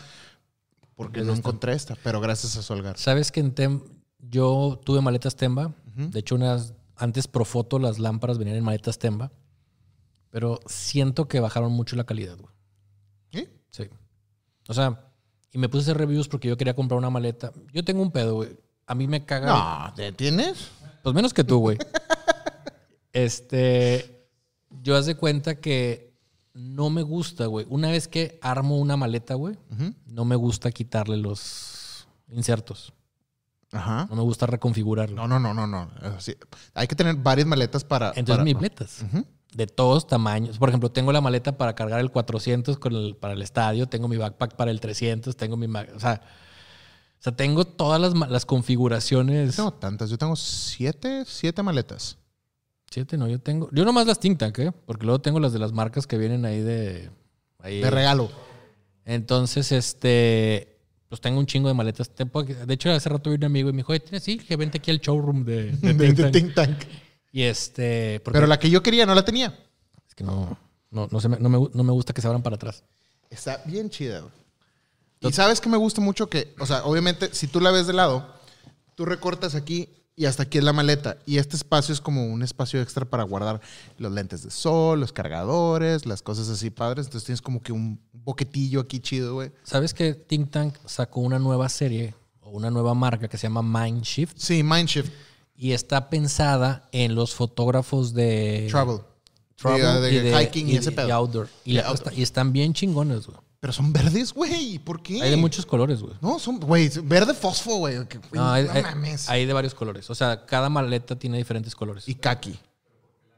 [0.96, 2.98] porque no encontré esta, pero gracias a Solgar.
[2.98, 3.82] sabes que en Tem
[4.22, 5.74] yo tuve maletas Temba.
[5.94, 9.32] De hecho, unas antes Profoto las lámparas venían en maletas Temba,
[10.30, 12.54] pero siento que bajaron mucho la calidad, güey.
[13.32, 13.48] ¿Sí?
[13.70, 13.88] Sí.
[14.68, 15.10] O sea,
[15.52, 17.52] y me puse a hacer reviews porque yo quería comprar una maleta.
[17.72, 18.56] Yo tengo un pedo, güey.
[18.86, 19.48] A mí me caga.
[19.88, 20.68] No, ¿te tienes?
[21.02, 21.78] Pues menos que tú, güey.
[23.12, 24.28] este.
[24.82, 26.14] Yo haz de cuenta que
[26.54, 27.66] no me gusta, güey.
[27.68, 29.56] Una vez que armo una maleta, güey,
[30.06, 32.92] no me gusta quitarle los insertos.
[33.72, 34.06] Ajá.
[34.10, 35.14] No me gusta reconfigurarlo.
[35.16, 35.90] No, no, no, no, no.
[36.16, 36.36] Así-
[36.74, 38.08] Hay que tener varias maletas para.
[38.08, 39.02] Entonces, para- mis maletas.
[39.02, 39.24] Ujú.
[39.54, 40.58] De todos tamaños.
[40.58, 43.86] Por ejemplo, tengo la maleta para cargar el 400 con el- para el estadio.
[43.88, 45.36] Tengo mi backpack para el 300.
[45.36, 45.66] Tengo mi...
[45.66, 49.56] O sea, o sea tengo todas las, las Yo configuraciones.
[49.56, 50.08] tengo tantas.
[50.10, 52.16] Yo tengo siete, siete maletas.
[52.90, 53.68] Siete, no, yo tengo.
[53.72, 54.72] Yo nomás las Think Tank, ¿eh?
[54.86, 57.10] Porque luego tengo las de las marcas que vienen ahí de.
[57.60, 58.30] ahí- De regalo.
[59.04, 60.79] Entonces, este.
[61.10, 62.10] Pues tengo un chingo de maletas.
[62.16, 64.22] De hecho, hace rato vi un amigo y me dijo, ¿tienes?
[64.22, 66.32] Sí, que vente aquí al showroom de, de De, Think de Tank".
[66.32, 66.78] Think Tank.
[67.32, 68.20] Y este.
[68.20, 69.58] Pero la que yo quería no la tenía.
[70.08, 70.56] Es que no.
[70.90, 72.84] No, no, se me, no, me, no me gusta que se abran para atrás.
[73.28, 74.32] Está bien chida, güey.
[75.20, 77.92] Y sabes que me gusta mucho que, o sea, obviamente, si tú la ves de
[77.92, 78.34] lado,
[78.94, 79.88] tú recortas aquí
[80.20, 81.16] y hasta aquí es la maleta.
[81.24, 83.60] Y este espacio es como un espacio extra para guardar
[83.96, 87.06] los lentes de sol, los cargadores, las cosas así padres.
[87.06, 89.50] Entonces tienes como que un boquetillo aquí chido, güey.
[89.62, 93.62] ¿Sabes que Think Tank sacó una nueva serie o una nueva marca que se llama
[93.62, 94.36] Mindshift?
[94.36, 95.10] Sí, Mindshift,
[95.56, 98.66] Y está pensada en los fotógrafos de.
[98.70, 98.98] Travel.
[99.56, 101.08] travel de, y de hiking y, ese de- pedo.
[101.08, 101.48] y outdoor.
[101.64, 102.08] Y, Y la- outdoor.
[102.08, 103.38] está- y están bien chingones, güey.
[103.60, 104.78] Pero son verdes, güey.
[104.78, 105.20] ¿Por qué?
[105.22, 106.14] Hay de muchos colores, güey.
[106.22, 107.96] No, son, güey, verde fosfo, güey.
[108.32, 109.28] No, hay, no hay- mames.
[109.28, 110.08] hay de varios colores.
[110.08, 112.08] O sea, cada maleta tiene diferentes colores.
[112.08, 112.58] y kaki.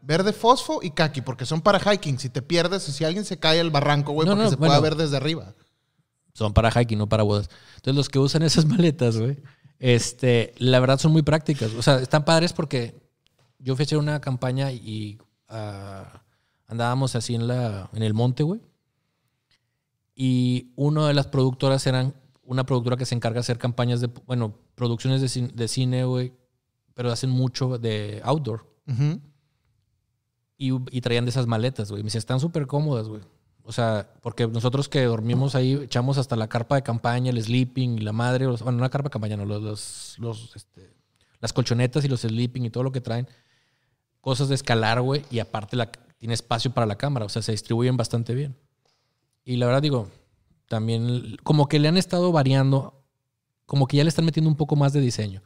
[0.00, 2.18] Verde fosfo y kaki, porque son para hiking.
[2.18, 4.70] Si te pierdes, si alguien se cae al barranco, güey, No, porque no, se bueno.
[4.70, 5.54] pueda ver desde arriba.
[6.34, 7.50] Son para hiking, no para bodas.
[7.76, 9.38] Entonces, los que usan esas maletas, güey,
[9.80, 11.72] este, la verdad son muy prácticas.
[11.74, 12.96] O sea, están padres porque
[13.58, 15.18] yo fui a hacer una campaña y
[15.48, 16.22] ah,
[16.68, 18.60] andábamos así en, la, en el monte, güey.
[20.14, 24.08] Y una de las productoras eran una productora que se encarga de hacer campañas de,
[24.26, 26.32] bueno, producciones de, cin- de cine, güey,
[26.94, 28.66] pero hacen mucho de outdoor.
[30.58, 32.02] Y, y traían de esas maletas, güey.
[32.02, 33.22] Me dice, están súper cómodas, güey.
[33.64, 37.98] O sea, porque nosotros que dormimos ahí, echamos hasta la carpa de campaña, el sleeping
[37.98, 38.44] y la madre.
[38.46, 40.92] los- bueno, no la carpa de campaña, no, los, los, los, este,
[41.40, 43.28] las colchonetas y los sleeping y todo lo que traen.
[44.20, 45.24] Cosas de escalar, güey.
[45.30, 47.26] Y aparte la, tiene espacio para la cámara.
[47.26, 48.56] O sea, se distribuyen bastante bien.
[49.45, 50.09] Y la verdad, digo,
[50.68, 53.05] también como que le han estado variando,
[53.66, 55.43] como que ya le están metiendo un poco más de diseño.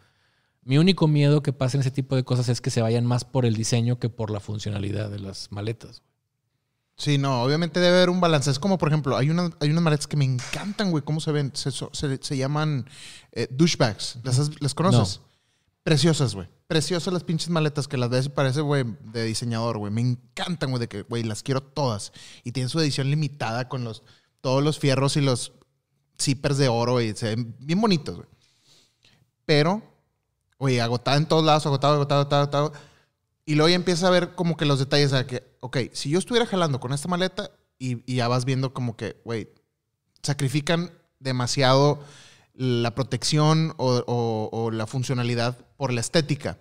[0.62, 3.46] Mi único miedo que pasen ese tipo de cosas es que se vayan más por
[3.46, 6.02] el diseño que por la funcionalidad de las maletas.
[6.98, 8.50] Sí, no, obviamente debe haber un balance.
[8.50, 11.04] Es como, por ejemplo, hay, una, hay unas maletas que me encantan, güey.
[11.04, 11.52] ¿Cómo se ven?
[11.54, 12.88] Se, se- se llaman
[13.32, 14.18] eh, douchebags.
[14.24, 15.20] ¿Las, las conoces?
[15.86, 16.48] Preciosas, güey.
[16.66, 19.92] Preciosas las pinches maletas que las ves y parece, güey, de diseñador, güey.
[19.92, 22.12] Me encantan, güey, de que, güey, las quiero todas.
[22.42, 24.02] Y tienen su edición limitada con los,
[24.40, 25.52] todos los fierros y los
[26.20, 28.28] zippers de oro y se ven bien bonitos, güey.
[29.44, 29.80] Pero,
[30.58, 32.72] güey, agotada en todos lados, agotado, agotado, agotado, agotado.
[33.44, 36.18] Y luego ya empiezas a ver como que los detalles de que, ok, si yo
[36.18, 39.50] estuviera jalando con esta maleta y ya vas viendo como que, güey,
[40.20, 42.02] sacrifican demasiado
[42.56, 46.58] la protección o, o- o la funcionalidad por la estética.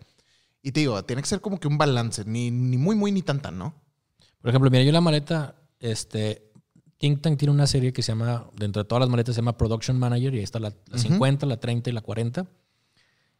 [0.61, 3.21] Y te digo, tiene que ser como que un balance, ni, ni muy, muy, ni
[3.21, 3.75] tan, tan, ¿no?
[4.41, 6.51] Por ejemplo, mira, yo la maleta, este,
[6.97, 9.57] Think Tank tiene una serie que se llama, dentro de todas las maletas se llama
[9.57, 12.45] Production Manager y ahí está la, la 50, la 30 y la 40.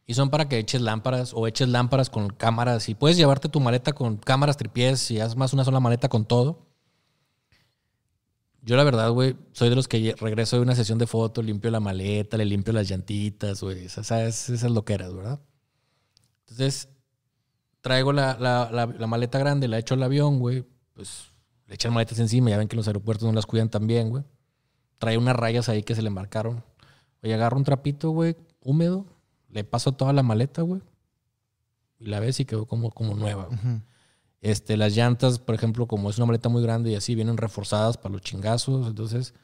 [0.06, 3.58] Y son para que eches lámparas o eches lámparas con cámaras y puedes llevarte tu
[3.60, 6.65] maleta con cámaras, tripiés y haz más una sola maleta con todo.
[8.66, 11.70] Yo la verdad, güey, soy de los que regreso de una sesión de fotos, limpio
[11.70, 15.40] la maleta, le limpio las llantitas, güey, esas, esas, loqueras, ¿verdad?
[16.40, 16.88] Entonces,
[17.80, 20.64] traigo la, la- la- la maleta grande, la echo al avión, güey,
[20.94, 21.28] pues
[21.68, 24.24] le echan maletas encima, ya ven que los aeropuertos no las cuidan tan bien, güey.
[24.98, 26.64] Trae unas rayas ahí que se le marcaron.
[27.22, 29.06] Oye, agarro un trapito, güey, húmedo,
[29.48, 30.82] le paso toda la maleta, güey,
[32.00, 33.58] y la ves y quedó como, como nueva, güey.
[34.50, 37.96] Este, las llantas, por ejemplo, como es una maleta muy grande y así, vienen reforzadas
[37.96, 38.86] para los chingazos.
[38.86, 39.34] Entonces,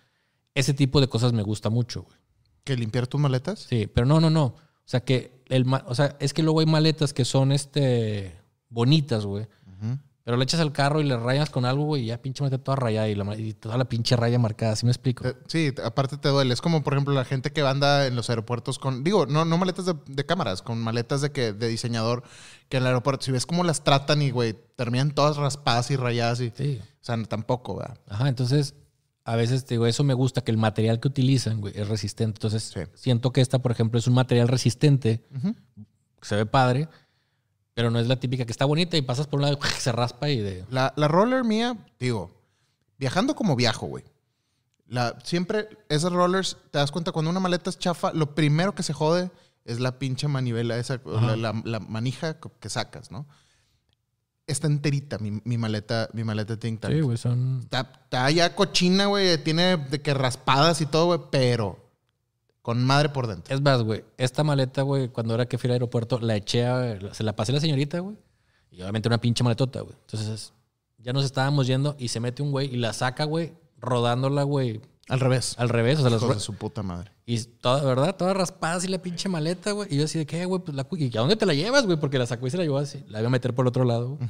[0.55, 2.17] ese tipo de cosas me gusta mucho, güey.
[2.65, 3.61] ¿Que limpiar tus maletas?
[3.69, 4.45] Sí, pero no, no, no.
[4.45, 8.37] O sea, que el ma- o sea, es que luego hay maletas que son este
[8.69, 9.47] bonitas, güey.
[10.25, 12.63] Pero le echas al carro y le rayas con algo, güey, y ya pinche maleta
[12.63, 14.77] toda rayada y, la, y toda la pinche raya marcada.
[14.77, 15.27] ¿Sí me explico?
[15.27, 16.55] Eh, Sí, aparte te duele.
[16.55, 19.59] Es como, por ejemplo, la gente que anda en los aeropuertos con, digo, no, no
[19.59, 22.23] maletas de, de cámaras, con maletas de que de diseñador,
[22.69, 25.97] que en el aeropuerto, si ves cómo las tratan y, güey, terminan todas raspadas y
[25.97, 26.81] rayadas y, Sí.
[26.81, 27.99] o sea, tampoco, ¿verdad?
[28.09, 28.75] Ajá, entonces
[29.25, 32.39] a veces te digo, eso me gusta, que el material que utilizan, güey, es resistente.
[32.39, 32.81] Entonces Sí.
[32.95, 35.21] siento que esta, por ejemplo, es un material resistente,
[36.21, 36.89] que se ve padre,
[37.75, 39.93] pero no es la típica que está bonita y pasas por un lado y se
[39.93, 40.65] raspa y de...
[40.71, 42.31] La, la roller mía, digo,
[42.99, 44.05] viajando como viajo, güey.
[44.87, 48.83] La, siempre, esas rollers, te das cuenta, cuando una maleta es chafa, lo primero que
[48.83, 49.31] se jode
[49.65, 53.27] es la pinche manivela, esa, la, la- la manija que sacas, ¿no?
[54.47, 56.93] Está enterita mi, mi maleta, mi maleta Think Tank.
[56.93, 57.61] Sí, güey, son...
[57.63, 59.39] Está, está ya cochina, güey.
[59.43, 61.21] Tiene de que raspadas y todo, güey.
[61.31, 61.82] Pero
[62.63, 63.55] con madre por dentro.
[63.55, 67.13] Es más, güey, esta maleta, güey, cuando era que fui al aeropuerto, la eché, a-
[67.13, 68.17] se la pasé a la señorita, güey.
[68.71, 69.95] Y obviamente una pinche maletota, güey.
[70.07, 70.53] Entonces,
[70.99, 74.81] ya nos estábamos yendo y se mete un güey y la saca, güey, rodándola, güey,
[75.09, 75.57] Al revés.
[75.59, 75.99] al revés.
[75.99, 77.11] O sea, las de su puta madre.
[77.27, 78.17] Y toda, ¿verdad?
[78.17, 79.89] Toda raspada así la pinche maleta, güey.
[79.93, 80.63] Y yo así de, ¿qué, güey?
[80.63, 81.99] Pues la ¿Y a dónde te la llevas, güey?
[81.99, 83.05] Porque la sacó y se la llevó así.
[83.09, 84.29] La iba a meter por el otro lado, güey.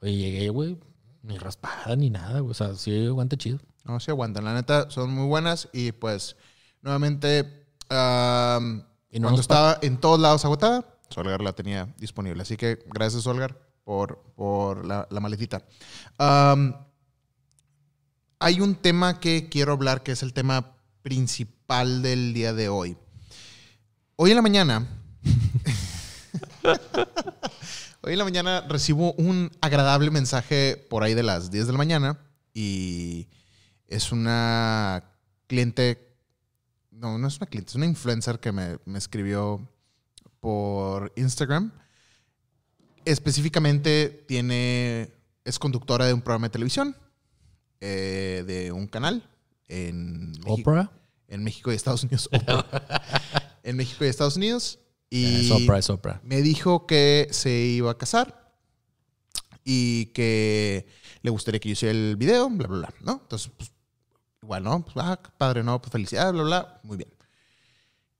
[0.00, 0.78] Pues llegué, güey.
[1.22, 2.52] Ni raspada ni nada, güey.
[2.52, 3.58] O sea, sí aguanta chido.
[3.84, 4.44] No, se aguantan.
[4.44, 5.68] La neta, son muy buenas.
[5.72, 6.36] Y pues,
[6.82, 12.42] nuevamente, am, Y no cuando estaba en todos lados agotada, Solgar la tenía disponible.
[12.42, 15.64] Así que gracias, Solgar, por, por la, la maletita.
[18.40, 22.96] Hay un tema que quiero hablar que es el tema principal del día de hoy.
[24.14, 24.86] Hoy en la mañana.
[28.02, 31.78] hoy en la mañana recibo un agradable mensaje por ahí de las 10 de la
[31.78, 32.20] mañana
[32.54, 33.28] y
[33.88, 35.04] es una
[35.46, 36.07] cliente.
[36.98, 39.68] No, no es una cliente, es una influencer que me, me escribió
[40.40, 41.72] por Instagram.
[43.04, 45.12] Específicamente tiene.
[45.44, 46.94] Es conductora de un programa de televisión.
[47.80, 49.28] eh, de un canal
[49.68, 50.90] en México, Oprah.
[51.28, 52.28] en México y Estados Unidos.
[53.64, 54.78] En México y Estados Unidos.
[55.10, 56.20] Y Es Oprah, es Oprah.
[56.24, 58.54] me dijo que se iba a casar
[59.62, 60.86] y que
[61.22, 63.20] le gustaría que yo hiciera el video, bla, bla, bla, ¿no?
[63.22, 63.70] Entonces, pues,
[64.48, 64.82] igual, ¿no?
[64.82, 65.78] Pues, ah, padre, ¿no?
[65.78, 67.10] Pues felicidades, bla, bla, muy bien.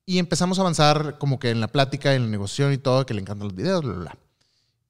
[0.05, 3.15] Y empezamos a avanzar como que en la plática, en la negociación y todo, que
[3.15, 4.19] le encantan los videos, bla, bla, bla.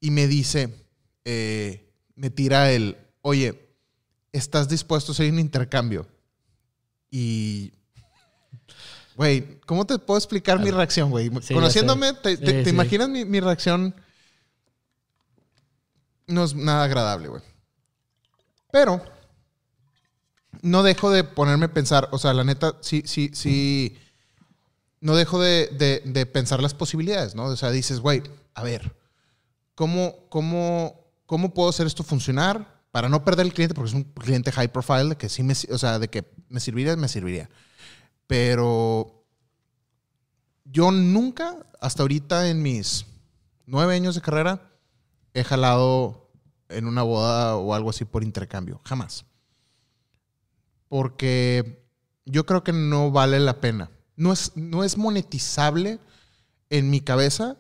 [0.00, 0.74] Y me dice,
[1.24, 3.68] eh, me tira el, oye,
[4.32, 6.08] ¿estás dispuesto a hacer un intercambio?
[7.08, 7.72] Y,
[9.14, 11.30] güey, ¿cómo te puedo explicar mi reacción, güey?
[11.40, 12.38] Sí, Conociéndome, ¿te, sé.
[12.38, 12.70] te- Sí, te sí.
[12.70, 13.94] imaginas mi, mi reacción?
[16.26, 17.42] No es nada agradable, güey.
[18.72, 19.02] Pero
[20.62, 23.96] no dejo de ponerme a pensar, o sea, la neta, sí, sí, sí,
[25.00, 27.44] no dejo de, de- de pensar las posibilidades, ¿no?
[27.44, 28.22] O sea, dices, güey,
[28.54, 28.94] a ver,
[29.74, 33.74] ¿cómo, cómo, ¿cómo puedo hacer esto funcionar para no perder el cliente?
[33.74, 36.96] Porque es un cliente high profile, que sí me, o sea, de que me serviría,
[36.96, 37.48] me serviría.
[38.26, 39.24] Pero
[40.64, 43.06] yo nunca, hasta ahorita en mis
[43.66, 44.70] nueve años de carrera,
[45.34, 46.30] he jalado
[46.68, 48.80] en una boda o algo así por intercambio.
[48.84, 49.24] Jamás.
[50.88, 51.84] Porque
[52.24, 53.90] yo creo que no vale la pena.
[54.16, 55.98] No es, no es monetizable
[56.70, 57.56] en mi cabeza,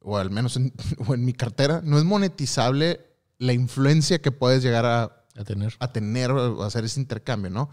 [0.00, 0.72] o al menos en,
[1.06, 3.06] o en mi cartera, no es monetizable
[3.38, 5.74] la influencia que puedes llegar a, A tener.
[5.78, 7.70] a tener o hacer ese intercambio, ¿no?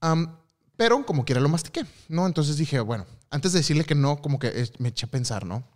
[0.00, 0.38] Am,
[0.76, 2.26] pero como quiera lo mastiqué, ¿no?
[2.26, 5.66] Entonces dije, bueno, antes de decirle que no, como que me eché a pensar, ¿no?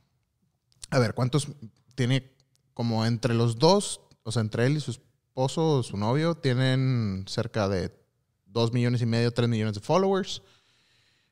[0.91, 1.49] A ver, ¿cuántos
[1.95, 2.35] tiene
[2.75, 4.99] como entre los dos, o sea, entre él y su
[5.31, 7.93] esposo su novio, tienen cerca de
[8.47, 10.43] dos millones y medio, tres millones de followers?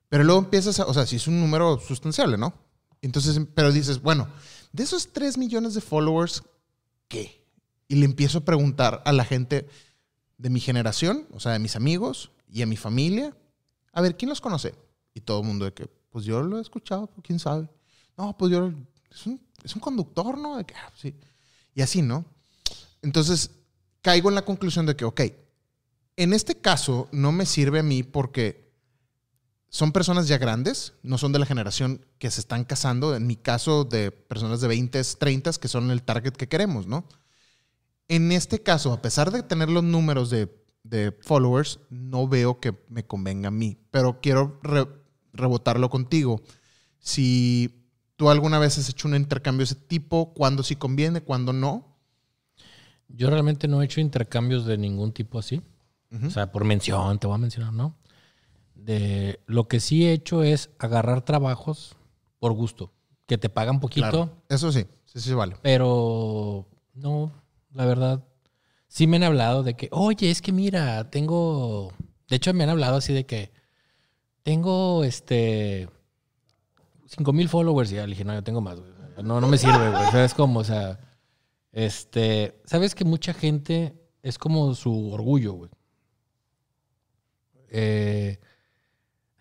[0.08, 2.54] Pero luego empiezas a, o sea, sí es un número sustancial, ¿no?
[3.02, 4.28] Entonces, pero dices, bueno,
[4.72, 6.44] de esos tres millones de followers,
[7.08, 7.44] ¿qué?
[7.88, 9.68] Y le empiezo a preguntar a la gente
[10.38, 13.36] de mi generación, o sea, de mis amigos y a mi familia,
[13.92, 14.74] a ver, ¿quién los conoce?
[15.12, 17.68] Y todo el mundo de que, pues yo lo he escuchado, pues, quién sabe.
[18.16, 18.72] No, pues yo,
[19.10, 20.56] es un, es un conductor, ¿no?
[20.56, 21.16] De que, ah, sí.
[21.74, 22.24] Y así, ¿no?
[23.02, 23.50] Entonces,
[24.08, 25.20] caigo en la conclusión de que, ok,
[26.16, 28.72] en este caso no me sirve a mí porque
[29.68, 33.36] son personas ya grandes, no son de la generación que se están casando, en mi
[33.36, 37.06] caso de personas de 20, 30, que son el target que queremos, ¿no?
[38.08, 40.48] En este caso, a pesar de tener los números de,
[41.20, 44.88] followers, no veo que me convenga a mí, pero quiero re-
[45.34, 46.40] rebotarlo contigo.
[46.98, 47.84] Si
[48.16, 51.97] tú alguna vez has hecho un intercambio de ese tipo, cuándo sí conviene, cuándo no.
[53.08, 55.62] Yo realmente no he hecho intercambios de ningún tipo así.
[56.24, 57.94] O sea, por mención, te voy a mencionar, ¿no?
[58.74, 61.96] De, lo que sí he hecho es agarrar trabajos
[62.38, 62.92] por gusto,
[63.26, 64.30] que te pagan poquito, Claro.
[64.48, 65.56] Eso sí, sí, sí, vale.
[65.60, 67.32] pero no,
[67.72, 68.24] la verdad,
[68.86, 71.92] sí me han hablado de que, oye, es que mira, tengo,
[72.28, 73.52] de hecho me han hablado así de que
[74.42, 75.88] tengo, este,
[77.06, 78.92] 5 mil followers y ya le dije, no, yo tengo más, güey.
[79.22, 80.04] No, no me sirve, güey.
[80.12, 80.60] ¿Sabes cómo?
[80.60, 81.00] O sea,
[81.72, 85.70] este, sabes que mucha gente es como su orgullo, güey.
[87.70, 88.38] Eh,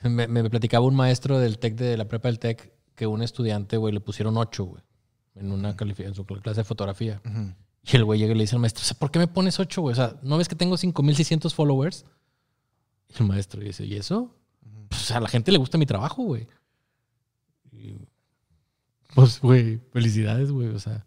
[0.03, 3.77] me, me platicaba un maestro del TEC, de la prepa del TEC, que un estudiante,
[3.77, 4.83] güey, le pusieron 8, güey,
[5.35, 7.21] en una en su clase de fotografía.
[7.83, 9.93] Y el güey llega y le dice al maestro, ¿por qué me pones 8, güey?
[9.93, 12.05] O sea, ¿no ves que tengo 5600 followers?
[13.07, 14.35] Y el maestro dice, ¿y eso?
[14.89, 16.47] Pues a la gente le gusta mi trabajo, güey.
[17.71, 17.95] Y,
[19.15, 20.67] Pues, güey, felicidades, güey.
[20.69, 21.05] O sea,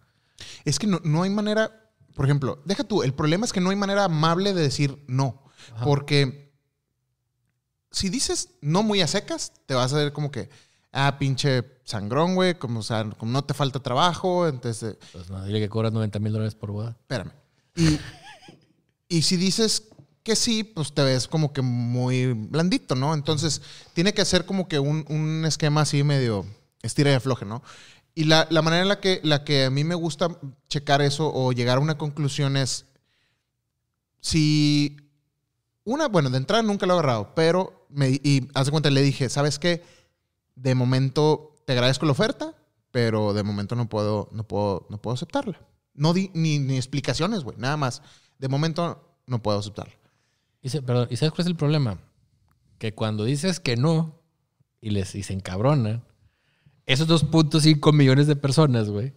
[0.64, 3.70] Es que no, no hay manera, por ejemplo, deja tú, el problema es que no
[3.70, 5.42] hay manera amable de decir no,
[5.74, 5.84] Ajá.
[5.84, 6.52] porque
[7.90, 10.48] si dices no muy a secas, te vas a ver como que,
[10.92, 15.28] ah, pinche sangrón, güey, como, o sea, como no te falta trabajo, entonces, eh, pues
[15.28, 16.90] no, dile que cobras 90 mil dólares por boda.
[17.00, 17.32] espérame.
[17.76, 17.98] Y,
[19.08, 19.88] y si dices
[20.22, 23.14] que sí, pues te ves como que muy blandito, ¿no?
[23.14, 23.62] Entonces,
[23.94, 26.46] tiene que ser como que un, un esquema así medio
[26.82, 27.62] estira y afloje, ¿no?
[28.14, 30.28] Y la, la manera en la que, la que a mí me gusta
[30.68, 32.86] checar eso o llegar a una conclusión es,
[34.20, 34.96] si
[35.84, 39.28] una, bueno, de entrada nunca lo he agarrado, pero me, y hace cuenta, le dije,
[39.28, 39.82] ¿sabes qué?
[40.54, 42.54] De momento te agradezco la oferta,
[42.90, 45.60] pero de momento no puedo, no puedo, no puedo aceptarla.
[45.94, 48.02] No di ni, ni explicaciones, güey, nada más.
[48.38, 49.94] De momento no puedo aceptarla.
[50.62, 51.98] Y, se- perdón, ¿y sabes cuál es el problema?
[52.78, 54.20] Que cuando dices que no
[54.80, 56.04] y, les, y se encabronan,
[56.86, 59.12] esos 2.5 millones de personas, güey,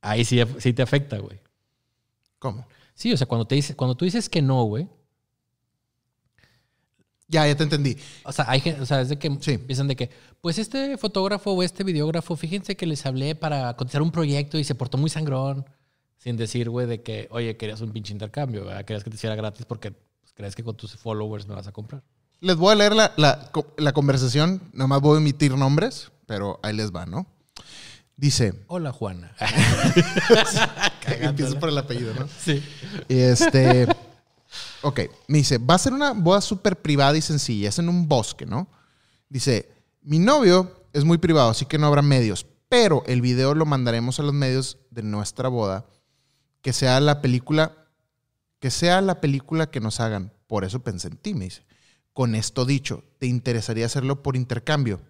[0.00, 1.40] ahí sí, sí te afecta, güey.
[2.38, 2.66] ¿Cómo?
[2.94, 4.88] Sí, o sea, cuando, te dice, cuando tú dices que no, güey,
[7.26, 7.96] Ya, ya te entendí.
[8.24, 9.52] o sea, hay gente, o sea, es de que Sí.
[9.52, 10.10] empiezan de que,
[10.40, 14.64] pues este fotógrafo o este videógrafo, fíjense que les hablé para cotizar un proyecto y
[14.64, 15.64] se portó muy sangrón,
[16.18, 18.84] sin decir, güey, de que, oye, querías un pinche intercambio, ¿verdad?
[18.84, 21.72] Querías que te hiciera gratis porque pues, crees que con tus followers me vas a
[21.72, 22.02] comprar.
[22.40, 26.74] Les voy a leer la, la, la conversación, nomás voy a emitir nombres, pero ahí
[26.74, 27.26] les va, ¿no?
[28.16, 29.34] Dice, Hola, Juana.
[31.20, 32.28] empiezo por el apellido, ¿no?
[32.28, 32.62] sí.
[33.08, 33.88] Este.
[34.82, 38.08] Ok, me dice: va a ser una boda súper privada y sencilla, es en un
[38.08, 38.68] bosque, ¿no?
[39.28, 39.68] Dice:
[40.02, 44.20] mi novio es muy privado, así que no habrá medios, pero el video lo mandaremos
[44.20, 45.86] a los medios de nuestra boda,
[46.62, 47.72] que sea la película,
[48.60, 50.32] que sea la película que nos hagan.
[50.46, 51.64] Por eso pensé en ti, me dice.
[52.12, 55.00] Con esto dicho, ¿te interesaría hacerlo por intercambio?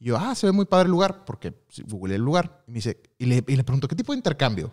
[0.00, 1.54] Y yo, ah, se ve muy padre el lugar, porque
[1.86, 2.62] googleé el lugar.
[2.66, 4.72] Y me dice, y le, y le pregunto, ¿qué tipo de intercambio?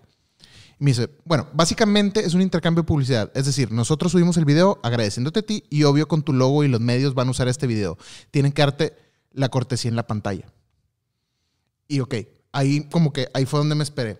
[0.80, 3.32] Y me dice, bueno, básicamente es un intercambio de publicidad.
[3.34, 6.68] Es decir, nosotros subimos el video agradeciéndote a ti y obvio con tu logo y
[6.68, 7.98] los medios van a usar este video.
[8.32, 8.96] Tienen que darte
[9.32, 10.52] la cortesía en la pantalla.
[11.88, 12.16] Y ok,
[12.52, 14.20] ahí como que ahí fue donde me esperé.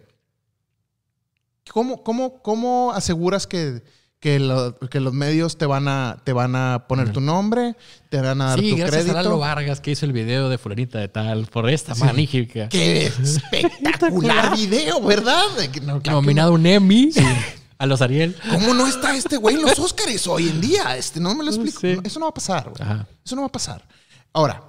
[1.72, 3.84] ¿Cómo, cómo, cómo aseguras que,
[4.26, 7.76] que, lo- que los medios te van a, te van a poner tu nombre,
[8.10, 9.20] te van a dar Sí, tu gracias crédito.
[9.20, 12.68] a Lalo Vargas que hizo el video de fulanita de tal por esta magnífica.
[12.70, 15.44] Qué espectacular video, ¿verdad?
[15.84, 17.12] No, claro Nominado un Emmy
[17.78, 18.36] a los Ariel.
[18.50, 20.98] ¿Cómo no está este güey en los Óscares hoy en día?
[20.98, 22.02] Este, no me lo explico.
[22.04, 22.82] Eso no va a pasar, güey.
[22.82, 23.08] Ajá.
[23.24, 23.88] Eso no va a pasar.
[24.34, 24.64] Ahora,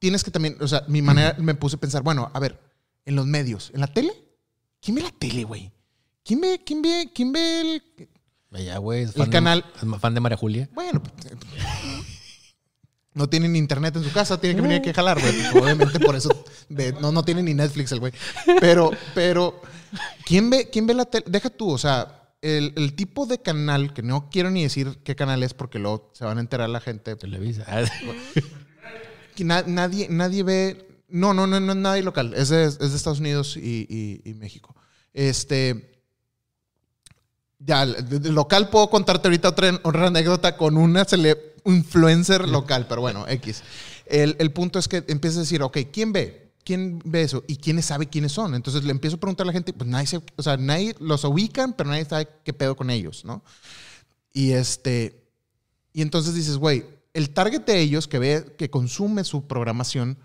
[0.00, 2.58] tienes que también, o sea, mi manera me puse a pensar, bueno, a ver,
[3.04, 4.12] en los medios, en la tele,
[4.80, 5.70] ¿quién ve la tele, güey?
[6.24, 7.82] ¿Quién ve, quién ve, quién ve el,
[8.62, 9.02] Ya, güey.
[9.02, 9.64] es El fan de- canal-
[10.00, 10.68] fan de María Julia.
[10.72, 11.12] Bueno, pues,
[13.14, 15.34] no tienen internet en su casa, tienen que venir aquí a jalar, güey.
[15.62, 18.12] Obviamente por eso ve- no, no tiene ni Netflix el güey.
[18.60, 19.60] Pero, pero,
[20.24, 21.24] ¿quién ve, quién ve la tele?
[21.28, 25.14] Deja tú, o sea, el, el tipo de canal, que no quiero ni decir qué
[25.16, 27.16] canal es porque luego se van a enterar la gente.
[27.16, 27.64] Televisa.
[29.38, 30.88] Na- nadie, nadie ve.
[31.08, 32.34] No, no, no, no es nadie local.
[32.34, 34.74] Es de, es de Estados Unidos y, y- y México.
[35.12, 35.93] Este.
[37.64, 43.26] Ya, local puedo contarte ahorita otra, otra anécdota con una cele- influencer local, pero bueno,
[43.28, 43.62] X.
[44.06, 46.52] El, el punto es que empiezas a decir, ok, ¿quién ve?
[46.62, 47.42] ¿Quién ve eso?
[47.46, 48.54] ¿Y quién sabe quiénes son?
[48.54, 51.24] Entonces le empiezo a preguntar a la gente, pues nadie se- o sea, nadie los
[51.24, 53.42] ubican, pero nadie sabe qué pedo con ellos, ¿no?
[54.32, 55.22] Y este,
[55.92, 56.84] y entonces dices, güey,
[57.14, 60.18] el target de ellos que ve, que consume su programación,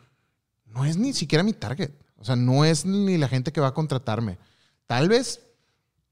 [0.66, 1.92] no es ni siquiera mi target.
[2.18, 4.38] O sea, no es ni la gente que va a contratarme.
[4.88, 5.42] Tal vez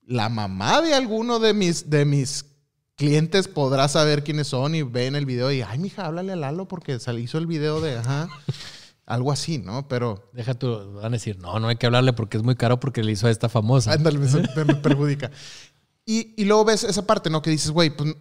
[0.08, 2.45] la mamá de alguno de mis, de mis
[2.95, 6.68] clientes podrá saber quiénes son y ven el video y, ay, mija, háblale a Lalo
[6.68, 8.28] porque sal- hizo el video de, ajá,
[9.05, 9.88] algo así, ¿no?
[9.88, 12.80] Pero, Deja tú, van a decir, no, no hay que hablarle porque es muy caro
[12.80, 13.91] porque le hizo a esta famosa.
[13.93, 15.30] ándale, me, me- me perjudica.
[16.05, 17.41] Y, y luego ves esa parte, ¿no?
[17.41, 18.16] Que dices, güey, pues,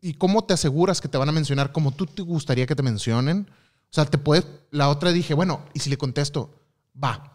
[0.00, 2.82] ¿y cómo te aseguras que te van a mencionar como tú te gustaría que te
[2.82, 3.48] mencionen?
[3.50, 4.46] O sea, te puedes.
[4.72, 6.50] La otra dije, bueno, y si le contesto,
[7.02, 7.31] va.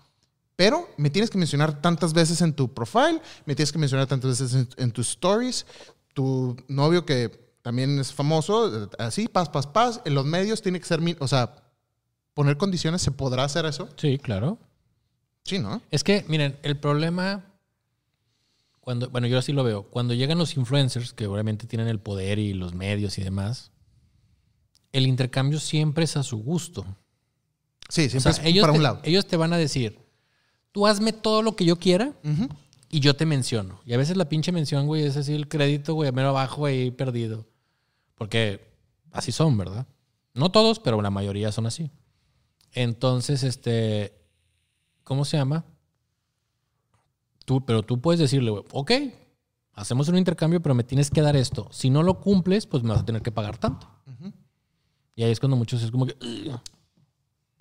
[0.57, 4.31] Pero me tienes que mencionar tantas veces en tu profile, me tienes que mencionar tantas
[4.41, 5.65] veces en, en tus stories.
[6.13, 7.29] Tu novio, que
[7.61, 10.01] también es famoso, eh, así, paz, paz, paz.
[10.03, 10.99] En los medios tiene que ser.
[11.19, 11.63] O sea,
[12.33, 13.87] poner condiciones, ¿se podrá hacer eso?
[13.97, 14.57] Sí, claro.
[15.43, 15.81] Sí, ¿no?
[15.91, 17.45] Es que, miren, el problema,
[18.81, 22.39] cuando, bueno, yo así lo veo, cuando llegan los influencers, que obviamente tienen el poder
[22.39, 23.71] y los medios y demás,
[24.91, 26.83] el intercambio siempre es a su gusto.
[27.89, 28.99] Sí, O siempre sea, es ellos, para te, un lado.
[29.03, 29.99] ellos te van a decir,
[30.77, 32.13] tú hazme todo lo que yo quiera
[32.87, 33.81] y yo te menciono.
[33.83, 36.67] Y a veces la pinche mención, güey, es así el crédito, güey, a mero abajo
[36.67, 37.47] ahí perdido.
[38.13, 38.61] Porque
[39.11, 39.87] así son, ¿verdad?
[40.35, 41.89] No todos, pero la mayoría son así.
[42.73, 44.13] Entonces, este,
[45.03, 45.65] ¿cómo se llama?
[47.43, 48.91] Tú, pero tú puedes decirle, güey, ok,
[49.73, 51.69] hacemos un intercambio, pero me tienes que dar esto.
[51.71, 53.89] Si no lo cumples, pues me vas a tener que pagar tanto.
[55.15, 56.15] Y ahí es cuando muchos es como que.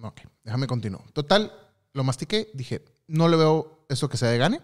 [0.02, 1.10] Ok, déjame continuar.
[1.12, 1.50] Total,
[1.94, 4.60] lo mastiqué, dije, no le veo eso que se de gane.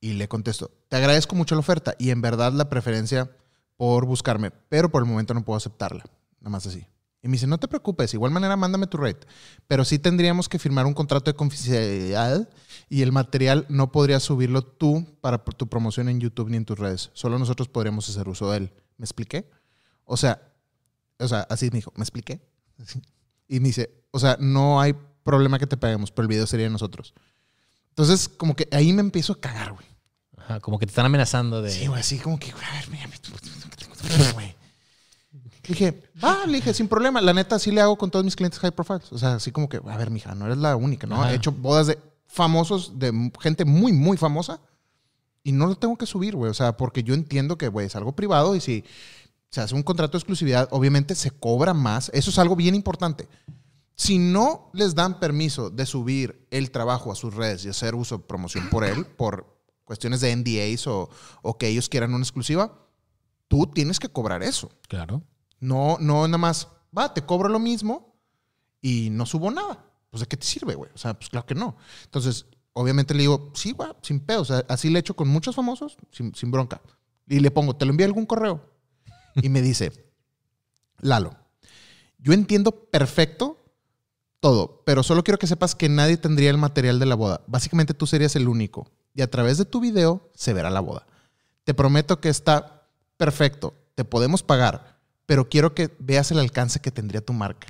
[0.00, 3.30] Y le contesto, te agradezco mucho la oferta y en verdad la preferencia
[3.76, 6.04] por buscarme, pero por el momento no puedo aceptarla.
[6.40, 6.84] Nada más así.
[7.22, 9.28] Y me dice, no te preocupes, de igual manera mándame tu rate.
[9.68, 12.48] Pero sí tendríamos que firmar un contrato de confidencialidad
[12.88, 16.80] y el material no podrías subirlo tú para tu promoción en YouTube ni en tus
[16.80, 17.10] redes.
[17.12, 18.72] Solo nosotros podríamos hacer uso de él.
[18.96, 19.48] ¿Me expliqué?
[20.04, 20.42] O sea,
[21.20, 22.40] o sea, así me dijo, ¿me expliqué?
[23.48, 24.94] Y me dice, o sea, no hay
[25.24, 27.12] problema que te paguemos, pero el video sería de nosotros.
[27.92, 29.86] Entonces, como que ahí me empiezo a cagar, güey.
[30.38, 31.70] Ajá, como que te están amenazando de...
[31.70, 33.06] Sí, güey, así como que, güey, a ver, mira,
[34.34, 34.54] güey.
[35.62, 37.20] Dije, va, le dije, sin problema.
[37.20, 39.12] La neta, sí le hago con todos mis clientes high profiles.
[39.12, 41.22] O sea, así como que, a ver, mija, no eres la única, ¿no?
[41.22, 41.32] Ajá.
[41.32, 44.60] He hecho bodas de famosos, de gente muy, muy famosa.
[45.44, 46.50] Y no lo tengo que subir, güey.
[46.50, 48.84] O sea, porque yo entiendo que, güey, es algo privado y si
[49.50, 52.10] se hace un contrato de exclusividad, obviamente se cobra más.
[52.12, 53.28] Eso es algo bien importante.
[53.94, 58.26] Si no les dan permiso de subir el trabajo a sus redes y hacer uso,
[58.26, 61.10] promoción por él, por cuestiones de NDAs o,
[61.42, 62.86] o que ellos quieran una exclusiva,
[63.48, 64.70] tú tienes que cobrar eso.
[64.88, 65.22] Claro.
[65.60, 68.16] No, no nada más, va, te cobro lo mismo
[68.80, 69.84] y no subo nada.
[70.10, 70.90] Pues de qué te sirve, güey.
[70.94, 71.76] O sea, pues claro que no.
[72.04, 74.42] Entonces, obviamente le digo, sí, güey, sin pedo.
[74.42, 76.82] O sea, así le he hecho con muchos famosos, sin, sin bronca.
[77.26, 78.68] Y le pongo, ¿te lo envío algún correo?
[79.36, 79.92] Y me dice,
[81.02, 81.36] Lalo,
[82.18, 83.61] yo entiendo perfecto
[84.42, 87.42] todo, pero solo quiero que sepas que nadie tendría el material de la boda.
[87.46, 88.90] Básicamente tú serías el único.
[89.14, 91.06] Y a través de tu video se verá la boda.
[91.62, 93.72] Te prometo que está perfecto.
[93.94, 97.68] Te podemos pagar, pero quiero que veas el alcance que tendría tu marca.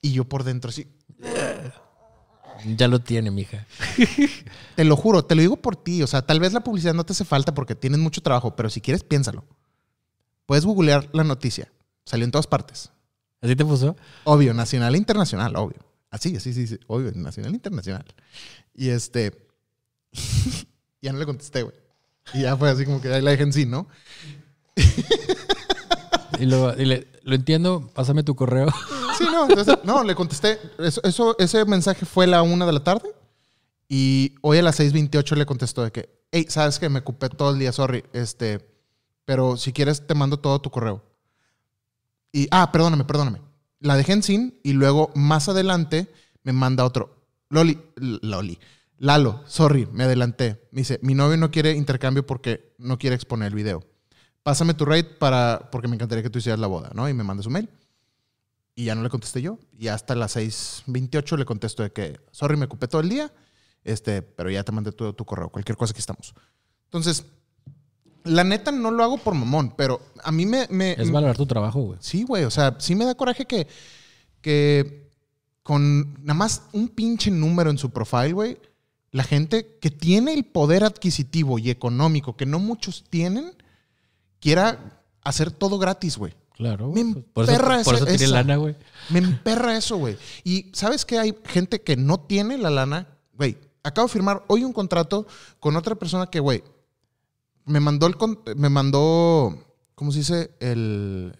[0.00, 0.88] Y yo por dentro así,
[2.78, 3.66] Ya lo tiene, mija.
[4.76, 6.02] te lo juro, te lo digo por ti.
[6.02, 8.70] O sea, tal vez la publicidad no te hace falta porque tienes mucho trabajo, pero
[8.70, 9.44] si quieres, piénsalo.
[10.46, 11.70] Puedes googlear la noticia.
[12.06, 12.91] Salió en todas partes.
[13.42, 13.96] ¿Así te puso?
[14.24, 15.78] Obvio, nacional e internacional, obvio.
[16.10, 18.04] Así, así, sí, sí, obvio, nacional e internacional.
[18.74, 19.32] Y este.
[21.02, 21.74] ya no le contesté, güey.
[22.34, 23.88] Y ya fue así como que ahí la dejé en sí, ¿no?
[26.38, 28.66] Y luego, dile, lo entiendo, pásame tu correo.
[29.18, 30.58] Sí, no, entonces, no, le contesté.
[30.78, 33.10] Eso, eso- ese mensaje fue a la una de la tarde.
[33.86, 37.50] Y hoy a las 6.28 le contestó de que, hey, sabes que me ocupé todo
[37.52, 38.04] el día, sorry.
[38.14, 38.66] Este,
[39.26, 41.04] pero si quieres te mando todo tu correo.
[42.32, 43.40] Y, ah, perdóname, perdóname.
[43.80, 46.10] La dejé en sin y luego más adelante
[46.42, 47.26] me manda otro.
[47.50, 48.58] Loli, Loli.
[48.98, 50.68] Lalo, sorry, me adelanté.
[50.70, 53.84] Me dice, mi novio no quiere intercambio porque no quiere exponer el video.
[54.42, 57.08] Pásame tu rate para, porque me encantaría que tú hicieras la boda, ¿no?
[57.08, 57.68] Y me manda su mail.
[58.74, 59.58] Y ya no le contesté yo.
[59.78, 63.32] Y hasta las 6.28 le contesto de que, sorry, me ocupé todo el día,
[63.84, 66.34] este, pero ya te mandé tu, tu correo, cualquier cosa que estamos.
[66.84, 67.24] Entonces,
[68.24, 70.66] la neta no lo hago por mamón, pero a mí me...
[70.70, 71.98] me Es valorar tu trabajo, güey.
[72.00, 72.44] Sí, güey.
[72.44, 73.66] O sea, sí me da coraje que,
[74.40, 75.10] que
[75.62, 78.58] con nada más un pinche número en su profile, güey,
[79.10, 83.52] la gente que tiene el poder adquisitivo y económico que no muchos tienen,
[84.40, 86.34] quiera hacer todo gratis, güey.
[86.54, 86.90] Claro.
[86.92, 87.22] Me.
[87.32, 88.34] Por eso, emperra por eso tiene esa.
[88.34, 88.76] lana, güey.
[89.10, 90.16] Me emperra eso, güey.
[90.44, 93.58] Y sabes que hay gente que no tiene la lana, güey.
[93.82, 95.26] Acabo de firmar hoy un contrato
[95.58, 96.62] con otra persona que, güey,
[97.64, 98.16] me mandó el
[98.56, 99.58] me mandó,
[99.94, 100.50] ¿cómo se dice?
[100.60, 101.36] El,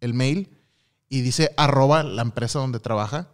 [0.00, 0.56] el mail
[1.08, 3.28] y dice arroba la empresa donde trabaja.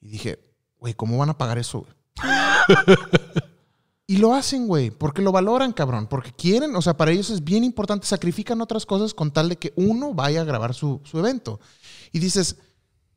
[0.00, 0.40] Y dije,
[0.78, 1.86] güey, ¿cómo van a pagar eso,
[4.06, 7.42] y lo hacen, güey, porque lo valoran, cabrón, porque quieren, o sea, para ellos es
[7.42, 11.18] bien importante, sacrifican otras cosas con tal de que uno vaya a grabar su, su
[11.18, 11.58] evento.
[12.12, 12.58] Y dices,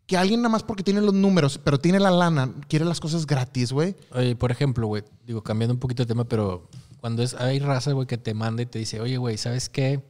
[0.06, 3.26] que alguien nada más porque tiene los números, pero tiene la lana, quiere las cosas
[3.26, 3.96] gratis, güey.
[4.38, 6.70] Por ejemplo, güey, digo, cambiando un poquito de tema, pero
[7.06, 10.02] cuando es, hay raza, güey, que te manda y te dice, oye, güey, ¿sabes qué?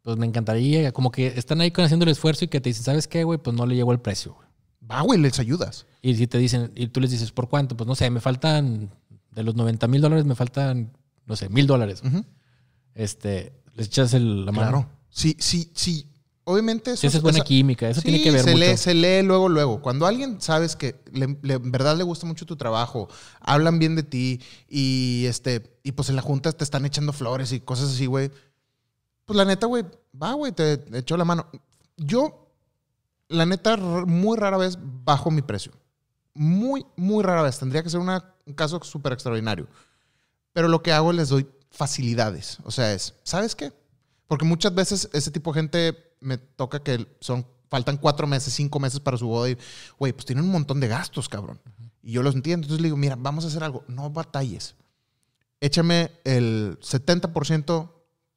[0.00, 3.06] Pues me encantaría, como que están ahí haciendo el esfuerzo y que te dicen, ¿sabes
[3.06, 3.38] qué, güey?
[3.38, 4.48] Pues no le llegó el precio, güey.
[4.90, 5.84] Va, güey, les ayudas.
[6.00, 7.76] Y si te dicen, y tú les dices, ¿por cuánto?
[7.76, 8.88] Pues no sé, me faltan,
[9.32, 10.96] de los 90 mil dólares, me faltan,
[11.26, 12.00] no sé, mil dólares.
[12.94, 14.70] Este, les echas el- la mano.
[14.70, 14.90] Claro.
[15.10, 16.10] Sí, sí, sí.
[16.50, 18.64] Obviamente eso esa es buena química, eso Sí, tiene que ver se mucho.
[18.64, 19.82] Lee, se lee luego, luego.
[19.82, 23.08] Cuando alguien sabes que le- le- en verdad le gusta mucho tu trabajo,
[23.40, 27.52] hablan bien de ti y este y pues en la junta te están echando flores
[27.52, 28.30] y cosas así, güey.
[29.26, 29.84] Pues la neta, güey,
[30.20, 31.46] va, güey, te echó la mano.
[31.98, 32.50] Yo,
[33.28, 35.72] la neta, muy rara vez bajo mi precio.
[36.32, 37.58] Muy, muy rara vez.
[37.58, 39.68] Tendría que ser una- un caso súper extraordinario.
[40.54, 42.56] Pero lo que hago les doy facilidades.
[42.64, 43.70] O sea, es, ¿sabes qué?
[44.26, 48.80] Porque muchas veces ese tipo de gente me toca que son, faltan cuatro meses, cinco
[48.80, 49.58] meses para su boda y,
[49.98, 51.60] güey, pues tienen un montón de gastos, cabrón.
[52.02, 52.64] Y yo los entiendo.
[52.64, 53.84] Entonces le digo, mira, vamos a hacer algo.
[53.88, 54.74] No batalles.
[55.60, 57.90] Échame el 70%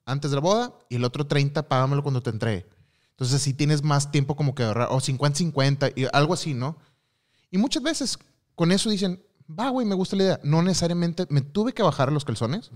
[0.06, 2.66] antes de la boda y el otro 30% págamelo cuando te entregue.
[3.12, 4.90] Entonces así tienes más tiempo como que ahorrar.
[4.92, 6.78] O 50-50 y algo así, ¿no?
[7.52, 8.18] Y muchas veces
[8.56, 10.40] con eso dicen, va, güey, me gusta la idea.
[10.44, 12.72] No necesariamente me tuve que bajar los calzones.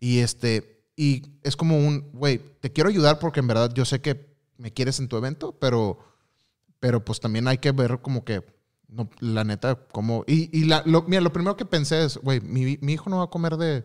[0.00, 4.00] Y este, y es como un, güey, te quiero ayudar porque en verdad yo sé
[4.00, 5.98] que me quieres en tu evento, pero,
[6.80, 8.42] pero pues también hay que ver como que,
[8.88, 12.40] no, la neta, como, y, y la, lo, mira, lo primero que pensé es, güey,
[12.40, 13.84] mi, mi hijo no va a comer de,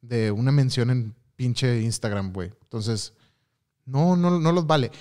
[0.00, 2.52] de una mención en pinche Instagram, güey.
[2.62, 3.14] Entonces,
[3.84, 4.92] no, no, no los vale.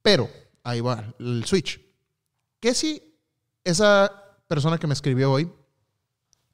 [0.00, 0.30] Pero,
[0.62, 1.80] ahí va, el switch.
[2.60, 3.02] ¿Qué si
[3.64, 4.10] esa
[4.46, 5.50] persona que me escribió hoy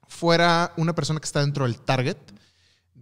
[0.07, 2.17] fuera una persona que está dentro del target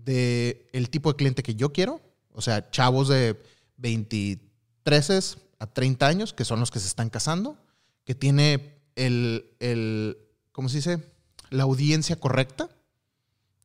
[0.03, 2.01] de el tipo de cliente que yo quiero?
[2.33, 3.41] O sea, chavos de
[3.77, 7.57] 23 a 30 años, que son los que se están casando,
[8.05, 10.17] que tiene el, el
[10.51, 10.99] ¿cómo se dice?
[11.49, 12.69] La audiencia correcta.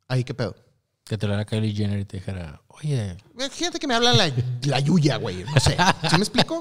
[0.08, 0.56] Ahí qué pedo.
[1.04, 3.16] Que te lo haga Kylie Jenner y te dijera, oye,
[3.50, 4.32] Fíjate que me habla la,
[4.62, 5.44] la Yuya, güey.
[5.44, 5.76] No sé.
[6.10, 6.60] ¿Sí me explico?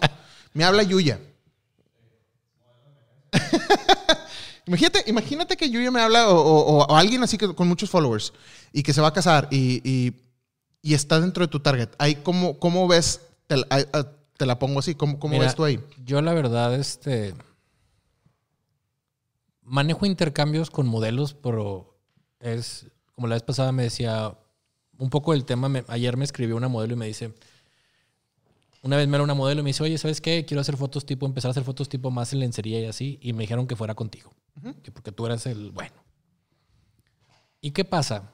[0.53, 1.19] Me habla Yuya.
[4.67, 8.33] Imagínate, imagínate que Yuya me habla o, o- o alguien así que, con muchos followers
[8.73, 10.13] y que se va a casar y, y-
[10.81, 11.89] y está dentro de tu target.
[11.97, 13.21] Ahí, ¿cómo, cómo ves?
[13.47, 14.95] Te la, a- a- te la pongo así.
[14.95, 15.79] ¿Cómo, cómo Mira, ves tú ahí?
[16.03, 17.33] Yo la verdad, este...
[19.63, 21.95] Manejo intercambios con modelos, pero
[22.39, 22.87] es...
[23.15, 24.37] Como la vez pasada me decía
[24.97, 25.69] un poco del tema.
[25.69, 27.31] me- ayer me escribió una modelo y me dice...
[28.83, 30.45] Una vez me era una modelo y me dice, oye, ¿sabes qué?
[30.45, 33.17] Quiero hacer fotos tipo, empezar a hacer fotos tipo más en lencería y así.
[33.19, 34.31] Y me dijeron que fuera contigo.
[34.83, 35.95] Que porque tú eras el bueno.
[37.61, 38.31] ¿Y qué pasa?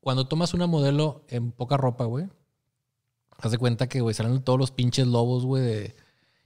[0.00, 2.28] Cuando tomas una modelo en poca ropa, güey,
[3.38, 5.94] haz de cuenta que, güey, salen todos los pinches lobos, güey,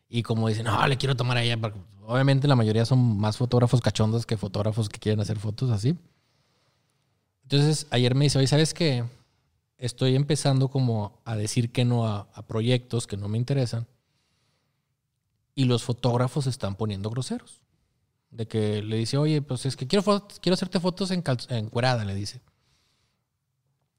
[0.08, 1.56] y como dicen, no, le quiero tomar a ella.
[2.04, 5.96] Obviamente la mayoría son más fotógrafos cachondos que fotógrafos que quieren hacer fotos así.
[7.42, 9.04] Entonces, ayer me dice, oye, ¿sabes qué?
[9.78, 13.86] Estoy empezando como a decir que no a, a proyectos que no me interesan.
[15.54, 17.59] Y los fotógrafos se están poniendo groseros.
[18.30, 20.04] De que le dice, oye, pues es que quiero,
[20.40, 22.40] quiero hacerte fotos en, calz- en cuerada, le dice.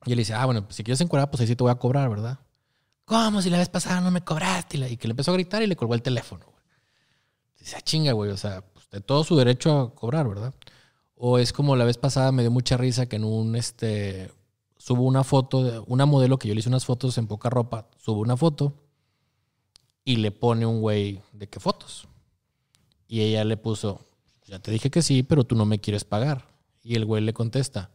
[0.06, 1.76] Y él dice, ah, bueno, pues si quieres encuadrar, pues ahí sí te voy a
[1.76, 2.40] cobrar, ¿verdad?
[3.06, 3.42] ¿Cómo?
[3.42, 4.78] Si la vez pasada no me cobraste.
[4.90, 6.46] Y, que le empezó a gritar y le colgó el teléfono.
[7.60, 8.32] Dice, ah, chinga, güey.
[8.32, 10.54] O sea, pues, de todo su derecho a cobrar, ¿verdad?
[11.16, 14.32] O es como la vez pasada me dio mucha risa que en un, este,
[14.78, 17.88] subo una foto, de una modelo que yo le hice unas fotos en poca ropa,
[17.98, 18.74] subo una foto
[20.04, 22.08] y le pone un güey de qué fotos.
[23.08, 24.08] Y ella le puso,
[24.52, 26.46] ya te dije que sí, pero tú no me quieres pagar.
[26.84, 27.90] Y el güey le contesta,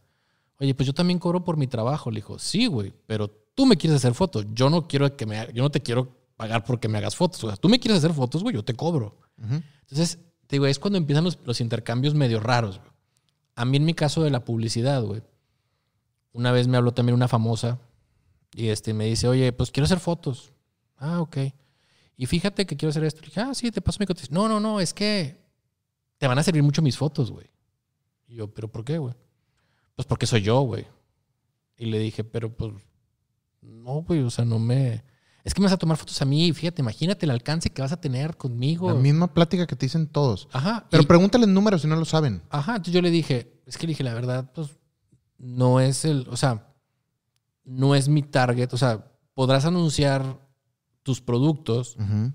[0.59, 2.09] oye, pues yo también cobro por mi trabajo.
[2.09, 4.43] Le dijo, sí, güey, pero tú me quieres hacer fotos.
[4.53, 7.43] Yo no quiero que me, yo no te quiero pagar porque me hagas fotos.
[7.43, 9.19] O sea, tú me quieres hacer fotos, güey, yo te cobro.
[9.39, 12.79] Entonces, te digo, es cuando empiezan los, los intercambios medio raros.
[12.79, 12.89] güey.
[13.55, 15.21] A mí en mi caso de la publicidad, güey,
[16.31, 17.79] una vez me habló también una famosa
[18.55, 20.53] y este, me dice, oye, pues quiero hacer fotos.
[20.97, 21.37] Ah, ok.
[22.15, 23.21] Y fíjate que quiero hacer esto.
[23.21, 24.33] Le dije, ah, sí, te paso mi cotización.
[24.33, 25.46] No, no, no, es que
[26.17, 27.47] te van a servir mucho mis fotos, güey.
[28.27, 29.13] Y yo, ¿pero por qué, güey?
[29.95, 30.85] Pues porque soy yo, güey.
[31.77, 32.73] Y le dije, pero pues,
[33.61, 35.03] no, güey, o sea, no me...
[35.43, 37.93] Es que me vas a tomar fotos a mí, fíjate, imagínate el alcance que vas
[37.93, 38.89] a tener conmigo.
[38.91, 40.49] La misma plática que te dicen todos.
[40.51, 40.87] Ajá.
[40.89, 42.41] Pero y- pregúntale el número si no lo saben.
[42.49, 44.77] Ajá, entonces yo le dije, es que le dije, la verdad, pues
[45.37, 46.73] no es el, o sea,
[47.63, 50.39] no es mi target, o sea, podrás anunciar
[51.03, 52.33] tus productos, Ujú.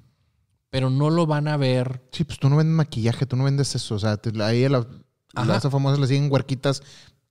[0.73, 2.01] Pero no lo van a ver.
[2.12, 3.95] Sí, pues tú no vendes maquillaje, tú no vendes eso.
[3.95, 4.87] O sea, te- ahí a la,
[5.35, 6.83] a esas famosas le siguen huerquitas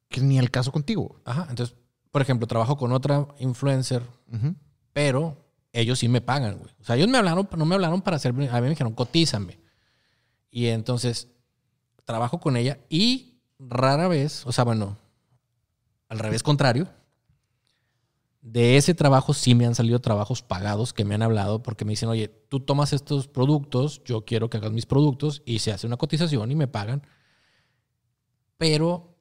[0.09, 1.19] que ni al caso contigo.
[1.25, 1.75] Ajá, entonces,
[2.11, 4.03] por ejemplo, trabajo con otra influencer,
[4.93, 6.71] pero ellos sí me pagan, güey.
[6.79, 9.59] O sea, ellos me hablaron, no me hablaron para hacer, a mí me dijeron, cotízame.
[10.51, 11.27] Y entonces,
[12.05, 14.99] trabajo con ella y rara vez, o sea, bueno,
[16.09, 16.87] al revés contrario,
[18.41, 21.91] de ese trabajo sí me han salido trabajos pagados que me han hablado porque me
[21.91, 25.85] dicen, oye, tú tomas estos productos, yo quiero que hagas mis productos y se hace
[25.87, 27.03] una cotización y me pagan.
[28.57, 29.15] Pero,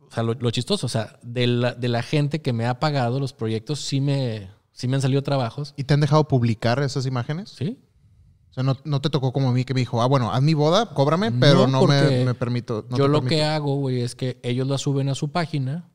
[0.00, 2.78] o sea, lo, lo chistoso, o sea, de la, de la gente que me ha
[2.80, 5.74] pagado los proyectos sí me, sí me han salido trabajos.
[5.76, 7.50] ¿Y te han dejado publicar esas imágenes?
[7.50, 7.78] Sí.
[8.50, 10.42] O sea, no, no te tocó como a mí que me dijo, ah, bueno, haz
[10.42, 12.86] mi boda, cóbrame, pero No, no, me, me permito.
[12.90, 13.28] no yo lo permito".
[13.36, 15.90] que hago, güey, es que ellos las suben a su página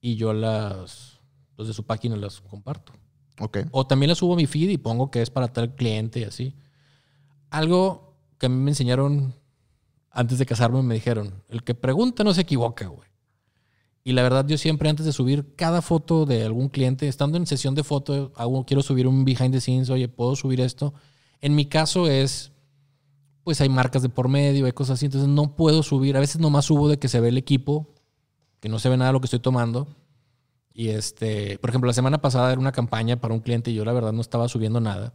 [0.00, 1.13] y yo las,
[1.56, 2.92] los de su página las comparto.
[3.40, 3.58] Ok.
[3.70, 6.24] O también las subo a mi feed y pongo que es para tal cliente y
[6.24, 6.54] así.
[7.50, 9.34] Algo que a mí me enseñaron
[10.10, 13.08] antes de casarme, me dijeron, el que pregunta no se equivoca, güey.
[14.04, 17.46] Y la verdad, yo siempre antes de subir cada foto de algún cliente, estando en
[17.46, 20.92] sesión de foto, hago, quiero subir un behind the scenes, oye, ¿puedo subir esto?
[21.40, 22.52] En mi caso es,
[23.44, 26.16] pues hay marcas de por medio, hay cosas así, entonces no puedo subir.
[26.16, 27.94] A veces nomás subo de que se ve el equipo,
[28.60, 29.88] que no se ve nada de lo que estoy tomando.
[30.76, 33.84] Y este, por ejemplo, la semana pasada era una campaña para un cliente y yo
[33.84, 35.14] la verdad no estaba subiendo nada.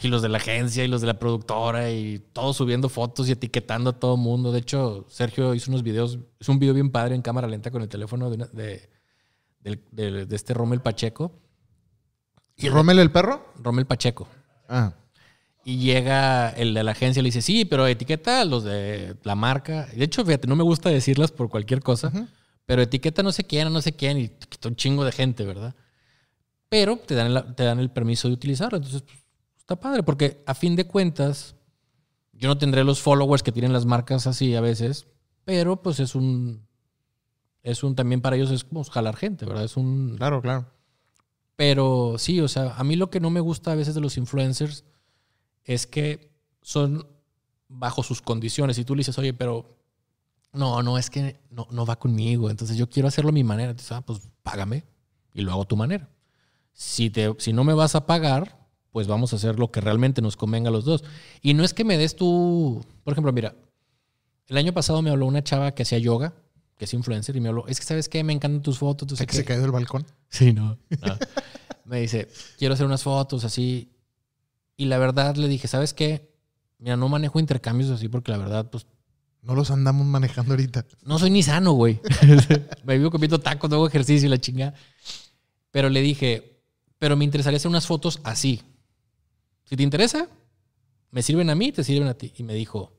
[0.00, 3.32] Y los de la agencia y los de la productora y todos subiendo fotos y
[3.32, 4.50] etiquetando a todo mundo.
[4.50, 7.82] De hecho, Sergio hizo unos videos, es un video bien padre en cámara lenta con
[7.82, 8.88] el teléfono de, una- de,
[9.60, 11.32] de- de este Rommel Pacheco.
[12.56, 13.52] ¿Y Rommel el perro?
[13.62, 14.26] Rommel Pacheco.
[14.68, 14.94] Ah.
[15.64, 19.16] Y llega el de la agencia y le dice, sí, pero etiqueta a los de
[19.22, 19.86] la marca.
[19.94, 22.10] De hecho, fíjate, no me gusta decirlas por cualquier cosa.
[22.72, 25.74] Pero etiqueta no sé quién, no sé quién, y quita un chingo de gente, ¿verdad?
[26.70, 28.78] Pero te dan, la- te dan el permiso de utilizarlo.
[28.78, 29.18] Entonces, pues,
[29.58, 31.54] está padre, porque a fin de cuentas,
[32.32, 35.06] yo no tendré los followers que tienen las marcas así a veces,
[35.44, 36.66] pero pues es un.
[37.62, 39.64] Es un también para ellos es como jalar gente, ¿verdad?
[39.64, 40.16] Es un.
[40.16, 40.66] Claro, claro.
[41.56, 44.16] Pero sí, o sea, a mí lo que no me gusta a veces de los
[44.16, 44.86] influencers
[45.64, 47.06] es que son
[47.68, 48.78] bajo sus condiciones.
[48.78, 49.76] Y tú le dices, oye, pero
[50.52, 52.50] no, no, es que no, no va conmigo.
[52.50, 53.70] Entonces yo quiero hacerlo a mi manera.
[53.70, 54.84] Entonces, ah, pues págame
[55.34, 56.08] y lo hago a tu manera.
[56.72, 60.22] Si, te, si no me vas a pagar, pues vamos a hacer lo que realmente
[60.22, 61.04] nos convenga a los dos.
[61.40, 63.54] Y no es que me des tú, por ejemplo, mira,
[64.48, 66.34] el año pasado me habló una chava que hacía yoga,
[66.76, 69.08] que es influencer, y me habló, es que sabes qué, me encantan tus fotos.
[69.08, 69.36] tú ¿Se, qué".
[69.36, 70.04] se cayó del balcón?
[70.28, 70.78] Sí, no.
[70.90, 71.18] No.
[71.84, 73.90] Me dice, quiero hacer unas fotos así.
[74.76, 76.32] Y la verdad le dije, ¿sabes qué?
[76.78, 78.86] Mira, no manejo intercambios así porque la verdad, pues,
[79.42, 80.86] No los andamos manejando ahorita.
[81.04, 82.00] no soy ni sano, güey.
[82.84, 84.72] me vivo comiendo tacos, no hago ejercicio y la chinga.
[85.72, 86.62] Pero le dije,
[86.98, 88.62] pero me interesaría hacer unas fotos así.
[89.64, 90.28] Si te interesa,
[91.10, 92.32] me sirven a mí, te sirven a ti.
[92.36, 92.92] Y me dijo,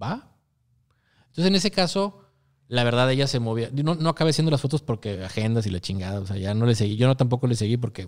[0.00, 0.36] ¿va?
[1.28, 2.24] Entonces, en ese caso,
[2.68, 3.70] la verdad, ella se movía.
[3.72, 6.20] No, no acabé haciendo las fotos porque agendas y la chingada.
[6.20, 6.96] O sea, ya no le seguí.
[6.96, 8.06] Yo no tampoco le seguí porque.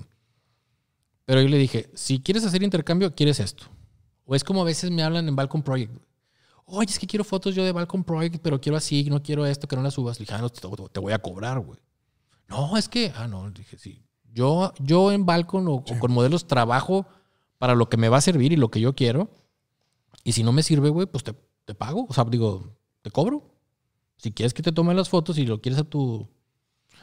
[1.24, 3.66] Pero yo le dije, si quieres hacer intercambio, quieres esto.
[4.26, 5.92] O es como a veces me hablan en Balcon Project.
[6.66, 9.66] Oye, es que quiero fotos yo de Balcon Project, pero quiero así, no quiero esto,
[9.66, 10.18] que no las subas.
[10.18, 11.78] Le dije, ah, no, te, voy a cobrar, güey.
[12.48, 14.02] No, es que, ah, no, dije, sí.
[14.32, 17.06] Yo, yo en Balcon o, o con modelos trabajo
[17.58, 19.30] para lo que me va a servir y lo que yo quiero.
[20.24, 21.34] Y si no me sirve, güey, pues te,
[21.64, 22.06] te pago.
[22.08, 23.54] O sea, digo, te cobro.
[24.16, 26.28] Si quieres que te tome las fotos y lo quieres a tu...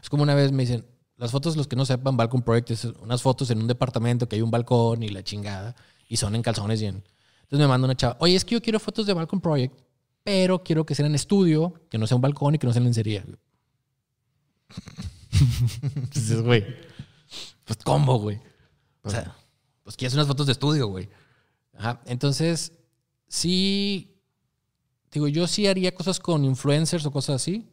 [0.01, 0.85] Es como una vez me dicen,
[1.17, 4.35] las fotos, los que no sepan, Balcon Project es unas fotos en un departamento que
[4.35, 5.75] hay un balcón y la chingada,
[6.09, 7.03] y son en calzones y en...
[7.53, 9.79] Entonces me manda una chava, oye, es que yo quiero fotos de Balcon Project,
[10.23, 12.79] pero quiero que sean en estudio, que no sea un balcón y que no sea
[12.79, 13.23] en lencería.
[16.15, 16.65] Dices, güey,
[17.63, 18.41] pues ¿cómo, güey?
[19.03, 19.35] O sea,
[19.83, 21.11] pues quieres unas fotos de estudio, güey.
[21.77, 22.01] Ajá.
[22.07, 22.73] Entonces,
[23.27, 24.17] sí,
[25.11, 27.69] digo, yo sí haría cosas con influencers o cosas así,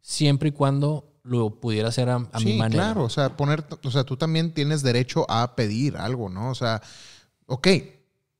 [0.00, 2.84] siempre y cuando lo pudiera hacer a, a mi sí, manera.
[2.84, 3.04] claro.
[3.04, 6.48] O sea, poner, o sea, tú también tienes derecho a pedir algo, ¿no?
[6.48, 6.80] O sea,
[7.44, 7.68] ok,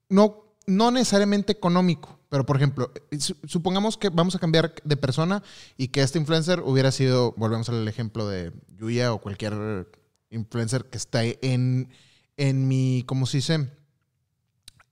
[0.09, 4.97] no, no necesariamente económico, pero por ejemplo, eh, su- supongamos que vamos a cambiar de
[4.97, 5.43] persona
[5.77, 9.89] y que este influencer hubiera sido, volvemos al ejemplo de Yuya o cualquier
[10.31, 11.89] influencer que está en,
[12.37, 13.71] en mi, ¿cómo se dice?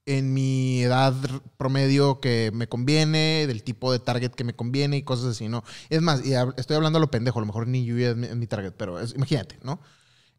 [0.05, 1.13] En mi edad
[1.55, 5.63] promedio que me conviene, del tipo de target que me conviene y cosas así, ¿no?
[5.89, 8.47] Es más, y estoy hablando a lo pendejo, a lo mejor ni Yuya es mi,
[8.47, 9.79] target, pero imagínate, ¿no?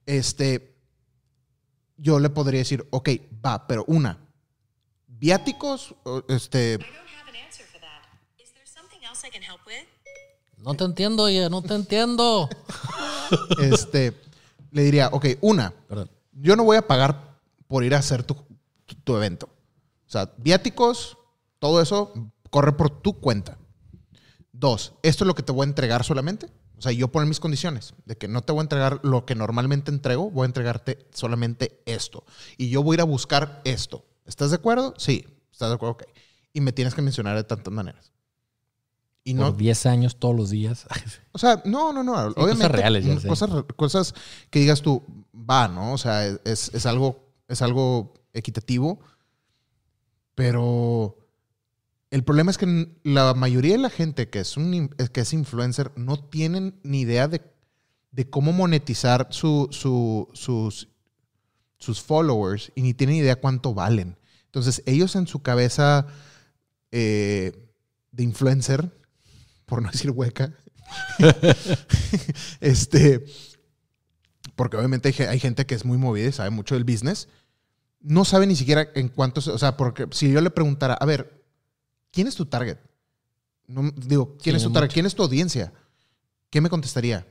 [0.07, 0.77] Este,
[1.97, 3.09] yo le podría decir, ok,
[3.45, 4.24] va, pero una,
[5.25, 5.95] viáticos,
[6.29, 6.79] este?
[10.59, 12.49] No te entiendo, ya, no te entiendo.
[13.59, 14.15] este,
[14.71, 16.11] le diría, ok, una, Perdón.
[16.33, 17.39] yo no voy a pagar
[17.69, 18.35] por ir a hacer tu,
[18.85, 19.47] tu- tu evento.
[20.07, 21.17] O sea, viáticos,
[21.59, 22.13] todo eso
[22.51, 23.57] corre por tu cuenta.
[24.53, 26.47] Dos, esto es lo que te voy a entregar solamente.
[26.77, 29.35] O sea, yo poner mis condiciones de que no te voy a entregar lo que
[29.35, 32.25] normalmente entrego, voy a entregarte solamente esto.
[32.59, 34.05] Y yo voy a ir a buscar esto.
[34.25, 34.95] ¿Estás de acuerdo?
[34.99, 35.27] Sí.
[35.53, 35.93] ¿Estás de acuerdo?
[35.95, 36.05] Ok.
[36.53, 38.13] Y me tienes que mencionar de tantas maneras.
[39.25, 40.87] Y no, Por 10 años todos los días.
[41.33, 42.13] o sea, no, no, no.
[42.13, 43.29] cosas Obviamente, reales, ya mm, sé.
[43.29, 44.15] cosas, cosas
[44.51, 45.03] que digas tú,
[45.35, 45.93] va, ¿no?
[45.95, 49.01] O sea, es, es algo, es algo equitativo.
[50.35, 51.17] Pero
[52.11, 55.93] el problema es que la mayoría de la gente que es, un, que es influencer
[55.97, 57.43] no tienen ni idea de,
[58.11, 60.89] de cómo monetizar su, su- sus,
[61.85, 64.17] sus followers y ni tienen idea cuánto valen.
[64.47, 66.07] Entonces, ellos en su cabeza
[66.93, 67.53] eh,
[68.13, 68.91] de influencer,
[69.67, 70.53] por no decir hueca,
[72.61, 73.25] este,
[74.57, 77.29] porque obviamente hay, ge- hay gente que es muy movida y sabe mucho del business,
[78.01, 81.07] no sabe ni siquiera en cuánto, se- o sea, porque si yo le preguntara, a
[81.07, 81.45] ver,
[82.13, 82.79] ¿quién es tu target?
[83.67, 84.91] No, digo, ¿quién Sí, es tu target?
[84.93, 85.73] ¿Quién es tu audiencia?
[86.51, 87.27] ¿Qué me contestaría?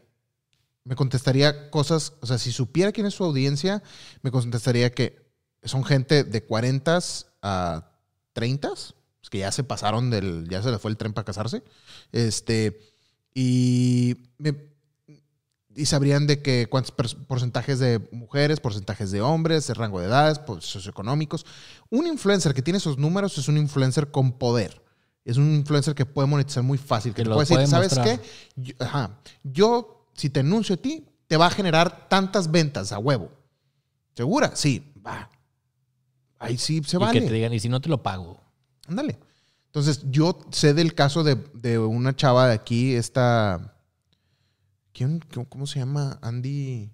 [0.86, 3.82] Me contestaría cosas, o sea, si supiera quién es su audiencia,
[4.22, 5.24] me contestaría que
[5.64, 7.00] son gente de 40
[7.42, 7.92] a
[8.34, 11.64] 30, pues que ya se pasaron del, ya se les fue el tren para casarse.
[12.12, 12.80] Este,
[13.34, 14.72] y, me-
[15.76, 16.92] y sabrían de que cuántos
[17.28, 21.46] porcentajes de mujeres, porcentajes de hombres, el rango de edades, pues, socioeconómicos.
[21.90, 24.82] Un influencer que tiene esos números es un influencer con poder.
[25.26, 27.14] Es un influencer que puede monetizar muy fácil.
[27.14, 28.20] Que, Que te lo puede decir, puede ¿sabes mostrar.
[28.20, 28.26] qué?
[28.58, 33.00] Yo, ajá, yo, si te anuncio a ti, te va a generar tantas ventas a
[33.00, 33.32] huevo.
[34.16, 34.56] ¿Segura?
[34.56, 35.30] Sí, va.
[36.38, 37.20] Ahí sí se y vale.
[37.20, 38.40] que te digan, y si no te lo pago.
[38.88, 39.18] Ándale.
[39.68, 43.76] Entonces, yo sé del caso de, de una chava de aquí, esta.
[44.92, 45.22] ¿Quién?
[45.50, 46.20] ¿Cómo, se llama?
[46.22, 46.92] Andy.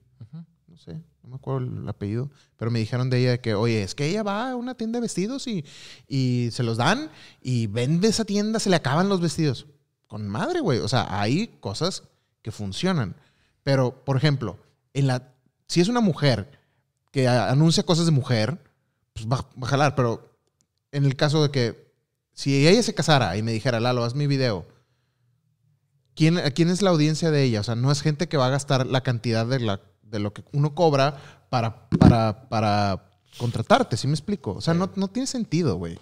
[0.68, 0.94] No sé,
[1.24, 2.30] no me acuerdo el apellido.
[2.56, 5.02] Pero me dijeron de ella que, oye, es que ella va a una tienda de
[5.02, 5.66] vestidos y,
[6.08, 9.68] y se los dan y vende esa tienda, se le acaban los vestidos.
[10.08, 10.80] Con madre, güey.
[10.80, 12.04] O sea, hay cosas
[12.42, 13.16] que funcionan.
[13.64, 14.60] Pero, por ejemplo,
[14.94, 15.34] en la,
[15.68, 16.50] si es una mujer
[17.12, 18.60] que anuncia cosas de mujer,
[19.14, 19.96] pues va, va a jalar.
[19.96, 20.36] Pero
[20.92, 21.94] en el caso de que
[22.34, 24.66] si ella se casara y me dijera, Lalo, haz mi video,
[26.16, 27.62] ¿quién, ¿quién es la audiencia de ella?
[27.62, 30.34] O sea, no es gente que va a gastar la cantidad de, la, de lo
[30.34, 31.18] que uno cobra
[31.50, 34.54] para, para, para contratarte, ¿sí me explico?
[34.54, 36.00] O sea, no, no tiene sentido, güey.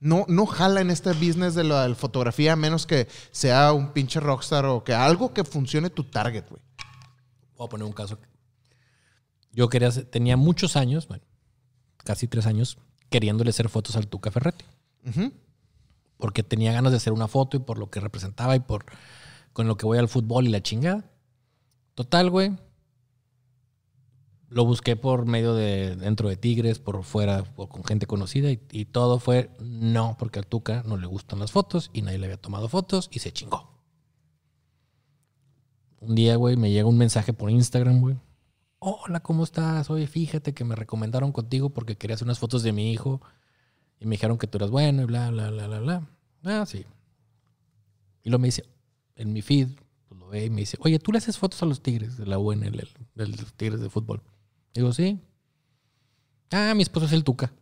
[0.00, 4.18] No, no jala en este business de la fotografía a menos que sea un pinche
[4.18, 6.62] rockstar o que algo que funcione tu target, güey.
[7.56, 8.18] Voy a poner un caso.
[9.52, 11.24] Yo quería, hacer- tenía muchos años, bueno,
[11.98, 12.78] casi tres años,
[13.10, 14.64] queriéndole hacer fotos al Tuca Ferretti.
[15.06, 15.32] Ujú.
[16.16, 18.86] Porque tenía ganas de hacer una foto y por lo que representaba y por
[19.52, 21.10] con lo que voy al fútbol y la chingada.
[21.94, 22.56] Total, güey.
[24.50, 28.84] Lo busqué por medio de dentro de Tigres, por fuera, por- con gente conocida y,
[28.84, 32.36] todo fue no, porque al Tuca no le gustan las fotos y nadie le había
[32.36, 33.70] tomado fotos y se chingó.
[36.00, 38.16] Un día, güey, me llega un mensaje por Instagram, güey.
[38.80, 39.88] Hola, ¿cómo estás?
[39.90, 43.20] Oye, fíjate que me recomendaron contigo porque quería hacer unas fotos de mi hijo
[44.00, 46.08] y me dijeron que tú eras bueno y bla, bla, bla, bla, bla.
[46.42, 46.86] Ah, sí.
[48.24, 48.64] Y luego me dice,
[49.14, 49.68] en mi feed,
[50.08, 52.26] pues lo ve y me dice, oye, ¿tú le haces fotos a los Tigres de
[52.26, 54.22] la UNL, de los Tigres de fútbol?
[54.74, 55.18] Digo, sí.
[56.50, 57.52] Ah, mi esposo es el Tuca.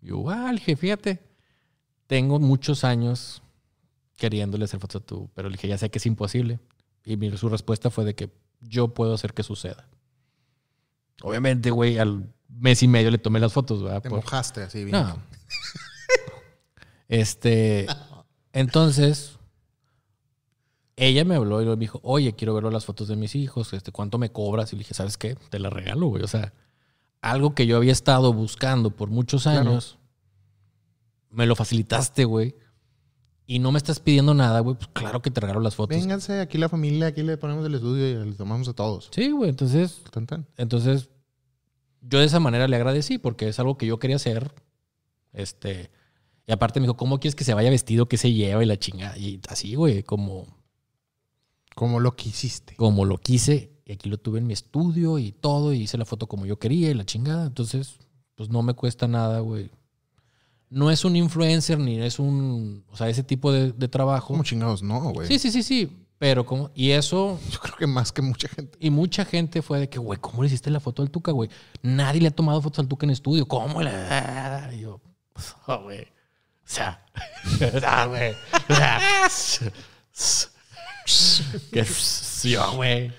[0.00, 1.20] Yo, ah, dije, fíjate,
[2.06, 3.42] tengo muchos años
[4.16, 6.58] queriéndole hacer fotos a tu, pero le dije, ya sé que es imposible.
[7.04, 8.30] Y mi- su respuesta fue de que,
[8.60, 9.88] yo puedo hacer que suceda.
[11.22, 14.02] Obviamente, güey, al mes y medio le tomé las fotos, ¿verdad?
[14.02, 14.92] Te Por- mojaste así bien.
[14.92, 15.22] no.
[17.08, 17.86] Este,
[18.52, 19.37] entonces,
[20.98, 23.92] ella me habló y me dijo, oye, quiero ver las fotos de mis hijos, este,
[23.92, 24.72] ¿cuánto me cobras?
[24.72, 25.36] Y le dije, ¿sabes qué?
[25.50, 26.22] Te la regalo, güey.
[26.22, 26.52] O sea,
[27.20, 29.60] algo que yo había estado buscando por muchos Claro.
[29.70, 29.98] años,
[31.30, 32.54] me lo facilitaste, güey.
[33.46, 34.76] Y no me estás pidiendo nada, güey.
[34.76, 35.96] Pues claro que te regalo las fotos.
[35.96, 39.08] Vénganse, aquí la familia, aquí le ponemos el estudio y le tomamos a todos.
[39.10, 39.48] Sí, güey.
[39.48, 40.46] Entonces, Tan, tan.
[40.58, 41.08] entonces,
[42.02, 44.52] yo de esa manera le agradecí porque es algo que yo quería hacer.
[45.32, 45.90] Este,
[46.46, 48.06] y aparte me dijo, ¿cómo quieres que se vaya vestido?
[48.08, 48.62] ¿Qué se lleva?
[48.62, 49.16] Y la chingada.
[49.16, 50.46] Y así, güey, como,
[51.78, 52.74] Como lo que hiciste.
[52.74, 53.70] como lo quise.
[53.86, 55.72] Y aquí lo tuve en mi estudio y todo.
[55.72, 57.46] Y hice la foto como yo quería y la chingada.
[57.46, 57.98] Entonces,
[58.34, 59.70] pues no me cuesta nada, güey.
[60.70, 64.26] No es un influencer ni es un, o sea, ese tipo de, de trabajo.
[64.26, 65.28] Como chingados, no, güey.
[65.28, 65.88] Sí, sí, sí, sí.
[66.18, 68.76] Pero como, y eso, Yo creo que más que mucha gente.
[68.80, 71.48] Y mucha gente fue de que, güey, ¿cómo le hiciste la foto al Tuca, güey?
[71.82, 73.46] Nadie le ha tomado fotos al Tuca en estudio.
[73.46, 73.92] ¿Cómo le.?
[74.74, 75.00] Y yo,
[75.68, 76.02] oh, güey.
[76.02, 77.06] O sea,
[77.86, 78.32] ah, güey.
[78.68, 79.00] O sea,
[81.72, 81.84] que
[82.44, 83.12] yo, güey.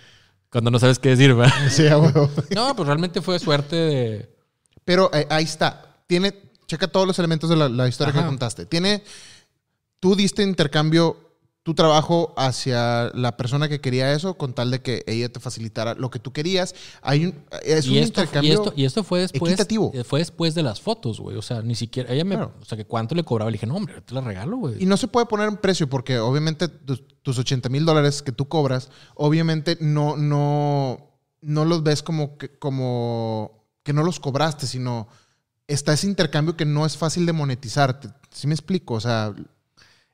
[0.52, 1.54] Cuando no sabes qué decir, ¿verdad?
[1.70, 2.30] Sí, huevo.
[2.56, 4.36] No, pues realmente fue suerte de.
[4.84, 6.04] Pero eh, ahí está.
[6.08, 6.34] Tiene,
[6.68, 8.22] checa todos los elementos de la, la historia Ajá.
[8.22, 8.66] que contaste.
[8.66, 9.04] Tiene,
[10.00, 11.29] tú diste intercambio
[11.62, 15.94] tu trabajo hacia la persona que quería eso con tal de que ella te facilitara
[15.94, 16.74] lo que tú querías.
[17.02, 18.54] Hay un, es un y, esto, y, intercambio.
[18.54, 19.52] esto, y esto fue después.
[19.52, 19.92] equitativo.
[19.94, 21.38] eh, Fue después de las fotos, güey.
[21.38, 22.12] O sea, ni siquiera.
[22.12, 22.36] Ella me.
[22.36, 22.54] Claro.
[22.62, 23.52] O sea, que cuánto le cobraba.
[23.52, 24.82] Le dije, no, hombre, te la regalo, güey.
[24.82, 28.32] Y no se puede poner un precio porque obviamente tus, tus 80 mil dólares que
[28.32, 31.12] tú cobras, obviamente no, no,
[31.42, 35.08] no los ves como que, como que no los cobraste, sino
[35.68, 38.00] está ese intercambio que no es fácil de monetizar.
[38.00, 38.96] ¿Te- ¿Sí me explico?
[38.96, 39.34] O sea,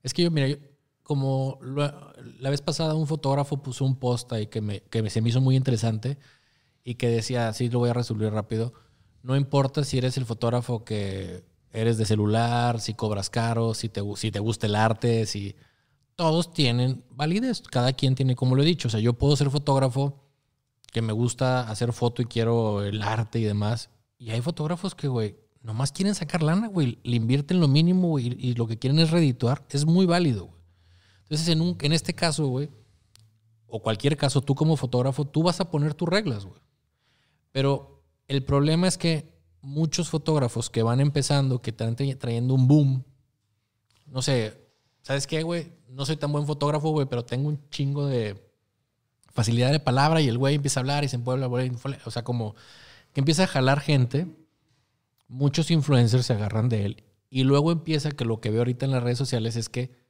[0.04, 0.58] Es que yo, mira, yo-
[1.06, 5.30] como la vez pasada un fotógrafo puso un post ahí que, me, que se me
[5.30, 6.18] hizo muy interesante
[6.84, 8.74] y que decía, sí, lo voy a resolver rápido,
[9.22, 14.02] no importa si eres el fotógrafo que eres de celular, si cobras caro, si te,
[14.16, 15.56] si te gusta el arte, si...
[16.16, 19.50] Todos tienen validez, cada quien tiene, como lo he dicho, o sea, yo puedo ser
[19.50, 20.24] fotógrafo
[20.94, 25.10] que me gusta hacer foto y quiero el arte y demás, y hay fotógrafos que,
[25.10, 28.98] güey, nomás quieren sacar lana, güey, le invierten lo mínimo güey, y lo que quieren
[29.00, 30.55] es redituar, es muy válido, güey.
[31.26, 32.70] Entonces, en, un, en este caso, güey,
[33.68, 36.60] o cualquier caso, tú como fotógrafo, tú vas a poner tus reglas, güey.
[37.52, 42.68] Pero el problema es que muchos fotógrafos que van empezando, que están tra- trayendo un
[42.68, 43.04] boom,
[44.06, 44.62] no sé,
[45.02, 45.74] ¿sabes qué, güey?
[45.90, 48.44] No soy tan buen fotógrafo, güey, pero tengo un chingo de
[49.34, 51.72] facilidad de palabra y el güey empieza a hablar y se puede hablar.
[52.06, 52.56] O sea, como
[53.14, 54.28] que empieza a jalar gente,
[55.28, 57.04] muchos influencers se agarran de él.
[57.30, 60.05] Y luego empieza que lo que veo ahorita en las redes sociales es que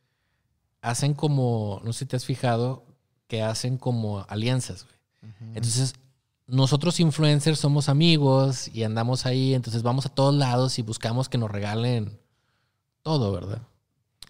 [0.85, 2.85] hacen como, no sé si te has fijado,
[3.27, 4.95] que hacen como alianzas, güey.
[5.55, 5.95] Entonces,
[6.47, 11.39] nosotros influencers somos amigos y andamos ahí, entonces vamos a todos lados y buscamos que
[11.39, 12.19] nos regalen
[13.01, 13.61] todo, ¿verdad?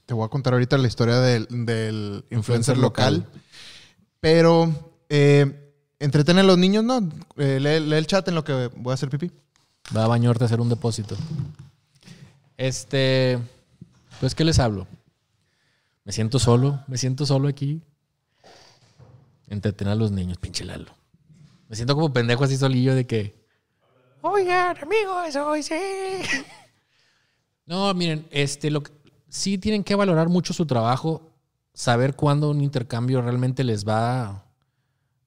[0.06, 3.14] te voy a contar ahorita la historia del, del influencer Influencer local.
[3.16, 3.42] local.
[4.20, 6.98] Pero eh, entreten a los niños, ¿no?
[7.38, 9.32] Eh, lee, lee el chat en lo que voy a hacer pipí.
[9.96, 11.16] Va a bañarte a hacer un depósito.
[12.58, 13.40] Este,
[14.20, 14.88] pues, ¿qué les hablo?
[16.06, 17.82] Me siento solo, me siento solo aquí.
[19.48, 20.92] Entretener a los niños, pinche Lalo.
[21.68, 23.44] Me siento como pendejo así solillo de que.
[24.22, 25.76] Oigan, amigos, hoy sí.
[27.68, 28.92] No, miren, este, lo que,
[29.28, 31.32] sí tienen que valorar mucho su trabajo,
[31.74, 34.46] saber cuándo un intercambio realmente les va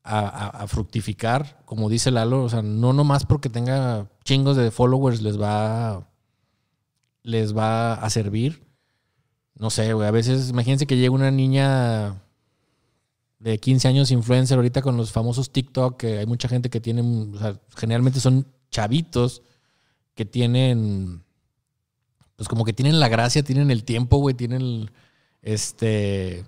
[0.04, 5.20] a, a- fructificar, como dice Lalo, o sea, no nomás porque tenga chingos de followers
[5.20, 6.08] les va,
[7.24, 8.67] les va a servir.
[9.58, 12.22] No sé, güey, a veces, imagínense que llega una niña
[13.40, 17.02] de 15 años influencer ahorita con los famosos TikTok, que hay mucha gente que tiene,
[17.02, 19.42] o sea, generalmente son chavitos
[20.14, 21.22] que tienen,
[22.36, 24.90] pues como que tienen la gracia, tienen el tiempo, güey, tienen,
[25.42, 26.44] este,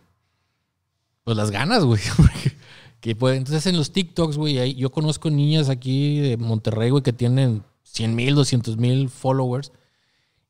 [1.24, 2.00] pues las ganas, güey.
[3.00, 7.12] que puede- entonces en los TikToks, güey, yo conozco niñas aquí de Monterrey, güey, que
[7.12, 9.72] tienen 100 mil, 200 mil followers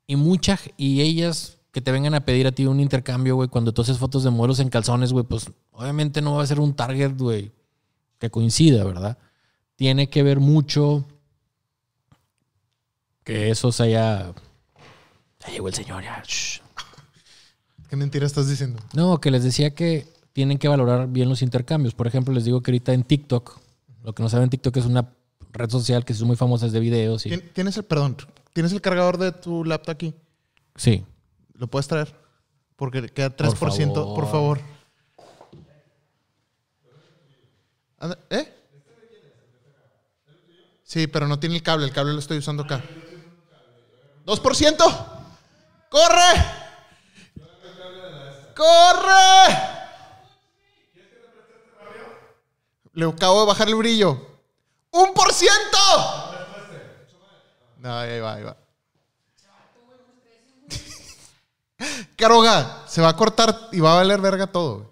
[0.06, 3.72] y muchas, y ellas que te vengan a pedir a ti un intercambio, güey, cuando
[3.72, 6.74] tú haces fotos de modelos en calzones, güey, pues obviamente no va a ser un
[6.74, 7.52] target, güey,
[8.18, 9.18] que coincida, ¿verdad?
[9.76, 11.06] Tiene que ver mucho
[13.24, 14.32] que eso se haya...
[15.40, 16.22] Ya llegó el señor, ya.
[16.26, 16.60] shh.
[17.88, 18.80] ¿Qué mentira estás diciendo?
[18.94, 21.94] No, que les decía que tienen que valorar bien los intercambios.
[21.94, 23.58] Por ejemplo, les digo que ahorita en TikTok,
[24.04, 25.12] lo que no saben, TikTok es una
[25.52, 27.26] red social que es muy famosa es de videos.
[27.26, 28.16] Y, ¿Tien- ¿Tienes el, perdón,
[28.52, 30.14] ¿tienes el cargador de tu laptop aquí?
[30.76, 31.04] sí.
[31.60, 32.16] ¿Lo puedes traer?
[32.74, 34.58] Porque queda 3%, por favor.
[34.58, 34.60] favor.
[37.98, 38.56] Anda, ¿Eh?
[40.82, 41.84] Sí, pero no tiene el cable.
[41.84, 42.82] El cable lo estoy usando acá.
[44.24, 45.06] ¡2%!
[45.90, 46.32] ¡Corre!
[48.56, 49.68] ¡Corre!
[52.94, 54.18] Le acabo de bajar el brillo.
[54.92, 55.78] ¡Un por ciento!
[57.76, 58.59] No, ahí va, ahí va.
[62.16, 64.76] Caroga, se va a cortar y va a valer verga todo.
[64.78, 64.88] güey.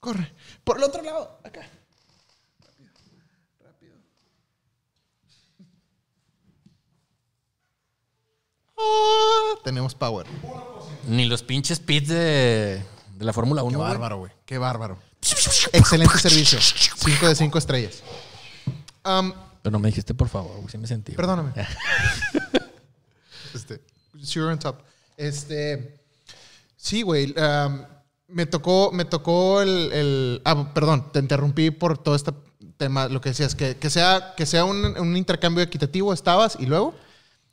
[0.00, 0.34] Corre.
[0.62, 1.66] Por el otro lado, acá.
[8.76, 10.26] Ah, tenemos power.
[11.06, 12.82] Ni los pinches pits de,
[13.16, 13.78] de la Fórmula 1.
[13.78, 14.32] Qué bárbaro, güey.
[14.44, 14.98] Qué bárbaro.
[15.72, 16.58] Excelente servicio.
[16.60, 18.02] 5 de 5 estrellas.
[19.04, 19.32] Um,
[19.62, 20.68] Pero no me dijiste, por favor, güey.
[20.68, 21.12] Sí me sentí.
[21.12, 21.52] perdóname.
[23.54, 23.80] este,
[24.22, 24.80] zero on top.
[25.16, 26.00] Este,
[26.76, 27.34] sí, güey.
[27.38, 27.82] um,
[28.28, 32.32] me tocó, me tocó el, el- ah, perdón, te interrumpí por todo este
[32.76, 36.66] tema, lo que decías, que, que sea, que sea un, un intercambio equitativo, estabas y
[36.66, 36.94] luego.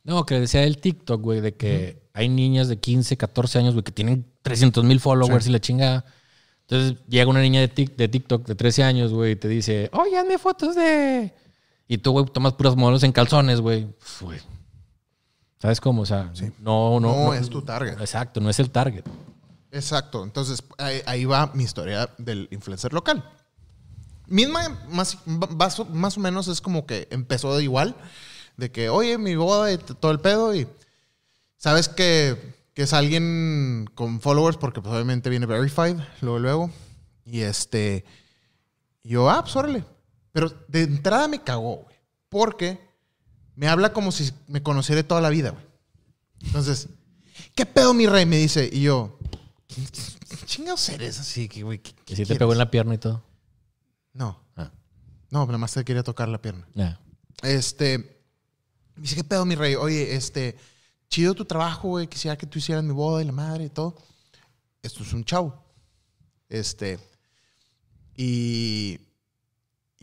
[0.04, 3.84] No, que decía el TikTok, güey, de que hay niñas de 15, 14 años, güey,
[3.84, 6.06] que tienen 300 mil followers y la chinga.
[6.62, 9.90] Entonces llega una niña de, Tik- de TikTok de 13 años, güey, y te dice,
[9.94, 11.34] oye, hazme fotos de...
[11.88, 13.86] Y tú, güey, tomas puras modelos en calzones, güey.
[13.86, 14.40] Pf, güey.
[15.62, 16.02] ¿Sabes cómo?
[16.02, 18.00] O sea, no, no, No es tu target.
[18.00, 19.04] Exacto, no es el target.
[19.72, 20.24] Exacto.
[20.24, 23.24] Entonces, ahí, ahí va mi historia del influencer local.
[24.26, 27.96] Misma, más, más, o menos es como que empezó de igual.
[28.58, 30.56] De que, oye, mi boda y todo el pedo.
[30.56, 30.68] Y
[31.58, 36.72] sabes que, que es alguien con followers porque pues, obviamente viene verified luego, luego.
[37.24, 38.04] Y este,
[39.04, 39.86] yo, ah, pues órale.
[40.32, 41.96] Pero de entrada me cagó, güey.
[42.30, 42.80] Porque
[43.62, 45.64] me habla como si me conociera de toda la vida, güey.
[46.46, 46.88] Entonces,
[47.54, 48.26] ¿qué pedo, mi rey?
[48.26, 48.68] Me dice.
[48.74, 49.20] Y yo,
[49.68, 51.48] ¿qué qué chingados eres así?
[51.48, 51.78] que, güey?
[51.78, 53.24] ¿Qué- Y qué si te pegó en la pierna y todo.
[54.14, 54.72] No, Ah,
[55.30, 56.68] no, nada más te quería tocar la pierna.
[57.44, 58.00] Este,
[58.96, 59.76] me dice, ¿qué pedo, mi rey?
[59.76, 60.58] Oye, este,
[61.08, 62.08] chido tu trabajo, güey.
[62.08, 63.96] Quisiera que tú hicieras mi boda y la madre y todo.
[64.82, 65.64] Esto es un chavo.
[66.50, 66.98] Este,
[68.18, 69.00] y,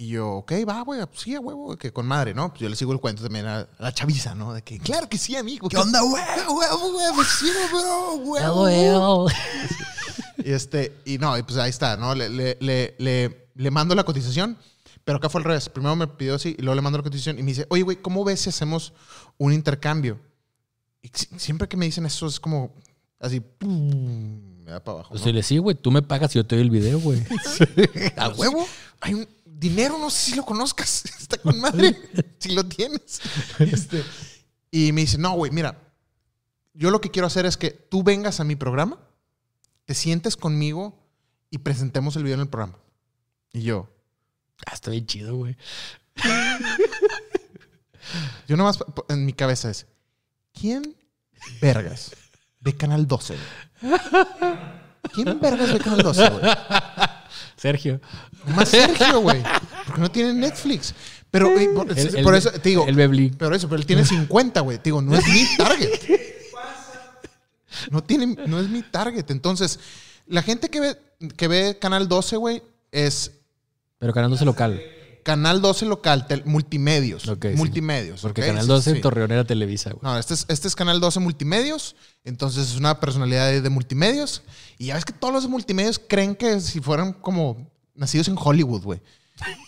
[0.00, 2.50] y yo, ok, va, güey, pues sí, a huevo, que con madre, ¿no?
[2.50, 4.54] Pues yo le sigo el cuento también a, la chaviza, ¿no?
[4.54, 5.68] De que, claro que sí, amigo.
[5.68, 6.22] ¿Qué onda, güey?
[6.48, 9.28] Huevo, güey, pues sí, bro, huevo.
[10.36, 12.14] Y este, y no, y pues ahí está, ¿no?
[12.14, 14.56] Le, le, le, le, le mando la cotización,
[15.02, 15.68] pero acá fue al revés.
[15.68, 17.96] Primero me pidió así, y luego le mando la cotización y me dice, oye, güey,
[17.96, 18.92] ¿cómo ves si hacemos
[19.36, 20.20] un intercambio?
[21.02, 22.72] Y si- siempre que me dicen eso es como
[23.18, 24.62] así, ¡pum!
[24.62, 25.10] me da para abajo.
[25.10, 27.20] Pues le sí, güey, tú me pagas y yo te doy el video, güey.
[28.16, 28.64] ¿A huevo?
[29.00, 29.28] Hay un
[29.58, 31.04] dinero, no sé si lo conozcas.
[31.20, 31.96] Está con madre.
[32.38, 33.20] si lo tienes.
[33.58, 34.04] Este,
[34.70, 35.80] y me dice, no, güey, mira,
[36.74, 38.98] yo lo que quiero hacer es que tú vengas a mi programa,
[39.84, 40.98] te sientes conmigo
[41.50, 42.78] y presentemos el video en el programa.
[43.52, 43.88] Y yo,
[44.66, 45.56] Ah, está bien chido, güey.
[48.48, 48.78] yo nomás
[49.08, 49.86] en mi cabeza es,
[50.52, 50.96] ¿quién
[51.60, 52.12] vergas
[52.60, 53.36] de Canal 12?
[53.80, 54.00] güey?
[55.14, 56.42] ¿Quién vergas de Canal 12, güey?
[57.58, 58.00] Sergio.
[58.56, 59.42] Más Sergio, güey.
[59.86, 60.94] Porque no tiene Netflix.
[61.30, 62.86] Pero güey, por, El- el por be- eso te digo.
[62.88, 63.30] el Bebli.
[63.36, 64.78] Pero eso, pero él tiene 50, güey.
[64.78, 65.90] Te digo, no es mi target.
[67.90, 69.30] No, tiene, no es mi target.
[69.30, 69.78] Entonces,
[70.26, 70.96] la gente que ve,
[71.36, 72.62] que ve Canal 12, güey,
[72.92, 73.32] es
[73.98, 74.80] Pero ganándose local.
[75.28, 77.22] Canal 12 local, tel- multimedios.
[77.24, 77.48] Sí.
[77.54, 78.22] multimedios.
[78.22, 78.40] Porque.
[78.40, 78.96] Canal Sí, 12 sí.
[78.96, 80.00] en Torreón era Televisa, güey.
[80.02, 81.96] No, este es, este es Canal 12 Multimedios.
[82.24, 84.42] Entonces es una personalidad de, de multimedios.
[84.78, 88.36] Y ya ves que todos los de multimedios creen que si fueran como nacidos en
[88.38, 89.02] Hollywood, güey.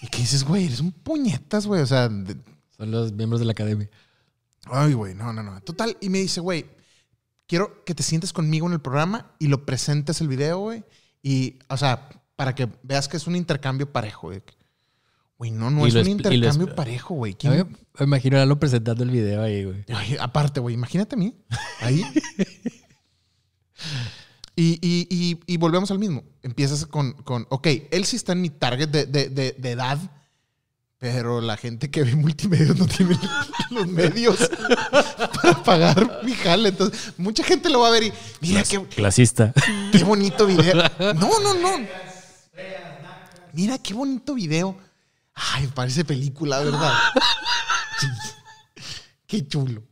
[0.00, 1.82] Y que dices, güey, eres un puñetas, güey.
[1.82, 2.36] O sea, de-
[2.76, 3.90] Son los miembros de la academia.
[4.64, 5.60] ay, güey, no, no, no.
[5.60, 5.94] Total.
[6.00, 6.64] Y me dice, güey,
[7.46, 10.84] quiero que te sientes conmigo en el programa y lo presentes el video, güey.
[11.22, 14.42] Y, o sea, para que veas que es un intercambio parejo, güey.
[15.40, 17.32] Güey, no, no Y es un intercambio parejo, güey.
[17.32, 19.84] A ¿Quién- mí Me imagino a Lalo presentando el video ahí, güey.
[19.94, 21.34] Ay, aparte, güey, imagínate a mí.
[21.80, 22.04] Ahí.
[24.54, 26.24] y, y- y- y volvemos al mismo.
[26.42, 29.98] Empiezas con, con, ok, él sí está en mi target de, de- de- de edad,
[30.98, 33.16] pero la gente que ve multimedios no tiene
[33.70, 34.50] los medios
[35.42, 36.68] para pagar mi jale.
[36.68, 38.12] Entonces, mucha gente lo va a ver y,
[38.42, 39.54] mira qué, Clasista.
[39.90, 40.74] qué bonito video.
[41.14, 41.70] No, no, no.
[43.54, 44.76] Mira qué bonito video.
[45.54, 46.92] Ay, parece película, ¿verdad?
[49.26, 49.82] Qué chulo.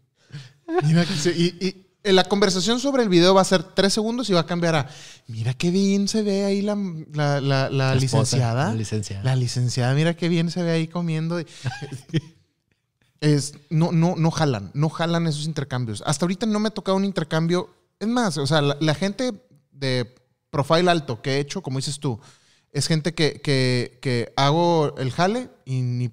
[0.85, 4.33] Mira que se- y, la conversación sobre el video va a ser tres segundos y
[4.33, 4.89] va a cambiar a
[5.27, 6.77] mira qué bien se ve ahí la,
[7.13, 8.69] la, la- la licenciada.
[8.69, 9.25] la licenciada.
[9.25, 11.39] La licenciada, mira qué bien se ve ahí comiendo.
[13.21, 16.03] Es, no, no, no jalan, no jalan esos intercambios.
[16.07, 17.75] Hasta ahorita no me ha tocado un intercambio.
[17.99, 19.33] Es más, o sea, la, la gente
[19.73, 20.15] de
[20.51, 22.21] profile alto que he hecho, como dices tú,
[22.73, 26.11] es gente que, que, que hago el jale y,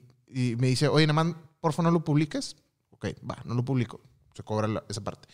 [0.57, 2.57] me dice, oye, nada más, porfa, no lo publiques.
[2.91, 4.02] Ok, va, no lo publico.
[4.34, 5.27] Se cobra esa parte.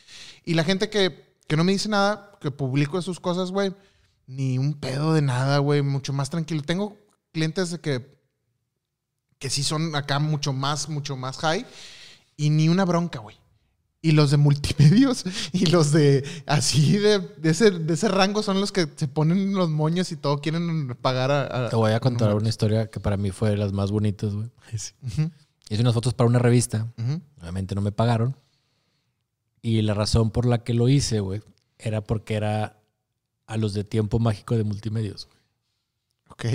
[0.46, 3.74] Y la gente que, que no me dice nada, que publico sus cosas, güey,
[4.28, 6.62] ni un pedo de nada, güey, mucho más tranquilo.
[6.62, 6.98] Tengo
[7.32, 8.18] clientes de que,
[9.40, 11.66] que sí son acá mucho más, mucho más high
[12.38, 13.41] y ni una bronca, güey.
[14.04, 15.24] Y los de multimedios
[15.54, 19.54] y los de así de, de ese, de ese rango son los que se ponen
[19.54, 21.68] los moños y todo quieren pagar a...
[21.68, 24.34] a- Te voy a contar una historia que para mí fue de las más bonitas,
[24.34, 24.50] güey.
[25.70, 26.92] Hice unas fotos para una revista.
[27.42, 28.36] Obviamente no me pagaron.
[29.62, 31.42] Y la razón por la que lo hice, güey,
[31.78, 32.78] era porque era
[33.46, 35.28] a los de tiempo mágico de multimedios.
[36.30, 36.46] Ok.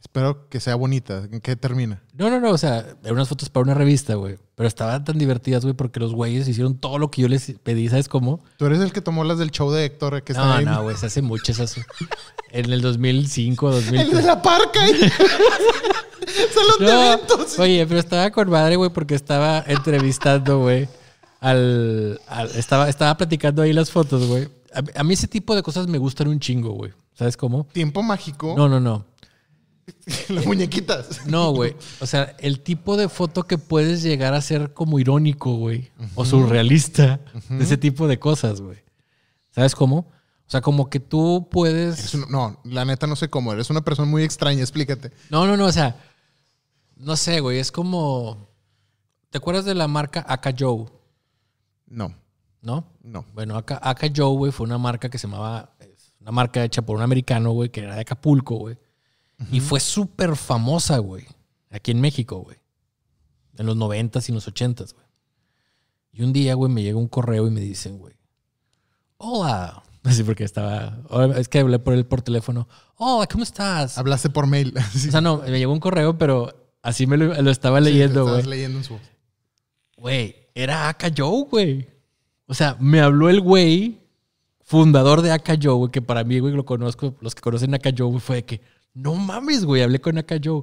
[0.00, 1.24] Espero que sea bonita.
[1.30, 2.02] ¿En qué termina?
[2.14, 4.36] No, no, no, o sea, eran unas fotos para una revista, güey.
[4.54, 7.88] Pero estaban tan divertidas, güey, porque los güeyes hicieron todo lo que yo les pedí,
[7.88, 8.42] ¿sabes cómo?
[8.56, 10.64] Tú eres el que tomó las del show de Héctor que está No, ahí.
[10.64, 11.84] no, güey, se hace mucho, se hace.
[12.52, 14.24] En el 2005, El de 2003.
[14.24, 14.86] la parca.
[14.88, 15.10] ¿eh?
[16.54, 17.58] Salón de No, eventos.
[17.58, 20.88] oye, pero estaba con madre, güey, porque estaba entrevistando, güey,
[21.40, 24.48] al, al- estaba, estaba platicando ahí las fotos, güey.
[24.72, 26.92] A, a mí ese tipo de cosas me gustan un chingo, güey.
[27.14, 27.66] ¿Sabes cómo?
[27.72, 28.54] Tiempo mágico.
[28.56, 29.04] No, no, no.
[30.28, 31.26] Las muñequitas.
[31.26, 31.76] No, güey.
[32.00, 35.90] O sea, el tipo de foto que puedes llegar a ser como irónico, güey.
[36.14, 37.20] O surrealista.
[37.60, 38.78] Ese tipo de cosas, güey.
[39.52, 39.98] ¿Sabes cómo?
[39.98, 42.14] O sea, como que tú puedes...
[42.14, 43.52] Un- no, la neta no sé cómo.
[43.52, 44.60] Eres una persona muy extraña.
[44.60, 45.12] Explícate.
[45.30, 45.66] No, no, no.
[45.66, 45.96] O sea,
[46.96, 47.58] no sé, güey.
[47.58, 48.48] Es como...
[49.30, 50.86] ¿Te acuerdas de la marca Aka Joe?
[51.88, 52.14] No,
[52.62, 52.86] ¿No?
[53.02, 53.24] no.
[53.34, 55.72] Bueno, Aka, Aka Joe, güey, fue una marca que se llamaba...
[56.20, 58.76] Una marca hecha por un americano, güey, que era de Acapulco, güey.
[59.52, 61.24] Y fue súper famosa, güey.
[61.70, 62.56] Aquí en México, güey.
[63.58, 65.06] En los noventas y en los ochentas, güey.
[66.12, 68.14] Y un día, güey, me llega un correo y me dicen, güey.
[69.18, 69.82] Hola.
[70.04, 70.98] Así porque estaba...
[71.36, 72.68] Es que hablé por él por teléfono.
[72.96, 73.98] Hola, ¿cómo estás?
[73.98, 74.72] Hablaste por mail.
[74.92, 75.08] Sí.
[75.08, 78.22] O sea, no, me llegó un correo, pero así me lo, lo estaba Sí, leyendo,
[78.22, 78.36] güey.
[78.36, 78.98] estabas leyendo en su...
[79.98, 81.88] Güey, era Aka Joe, güey.
[82.46, 83.98] O sea, me habló el güey,
[84.62, 87.90] fundador de Aka Joe, güey, que para mí, güey, lo conozco, los que conocen Aka
[87.96, 88.60] Joe, güey, fue de que,
[88.96, 90.62] no mames, güey, hablé con Aka Joe.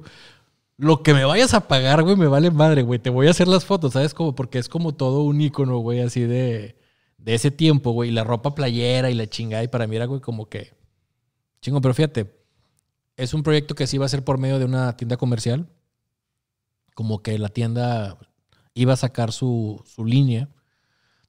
[0.76, 2.98] Lo que me vayas a pagar, güey, me vale madre, güey.
[2.98, 4.12] Te voy a hacer las fotos, ¿sabes?
[4.12, 6.76] Porque es como todo un ícono, güey, así de,
[7.16, 8.10] de ese tiempo, güey.
[8.10, 9.62] Y la ropa playera y la chingada.
[9.62, 10.74] Y para mí era, güey, como que...
[11.62, 12.34] Chingo, pero fíjate.
[13.16, 15.68] Es un proyecto que sí va a ser por medio de una tienda comercial.
[16.94, 18.18] Como que la tienda
[18.74, 20.48] iba a sacar su, su línea.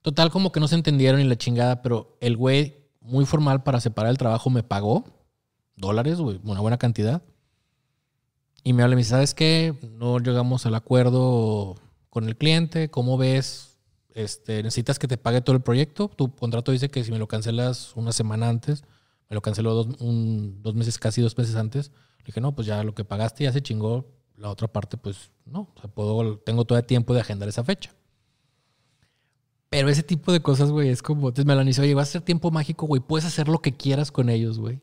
[0.01, 3.79] Total, como que no se entendieron y la chingada, pero el güey, muy formal para
[3.79, 5.14] separar el trabajo, me pagó
[5.75, 7.21] dólares, güey, una buena cantidad.
[8.63, 9.75] Y me habla y me dice, ¿sabes qué?
[9.97, 11.75] No llegamos al acuerdo
[12.09, 13.77] con el cliente, ¿cómo ves?
[14.13, 16.07] Este, ¿Necesitas que te pague todo el proyecto?
[16.07, 18.83] Tu contrato dice que si me lo cancelas una semana antes,
[19.29, 21.91] me lo canceló dos, un- dos meses, casi dos meses antes.
[22.19, 24.07] Le dije, no, pues ya lo que pagaste ya se chingó.
[24.37, 25.73] La otra parte, pues no.
[25.93, 27.93] Puedo, tengo todo el tiempo de agendar esa fecha.
[29.69, 31.27] Pero ese tipo de cosas, güey, es como.
[31.29, 33.01] Entonces me lo dice, oye, va a ser tiempo mágico, güey.
[33.01, 34.81] Puedes hacer lo que quieras con ellos, güey.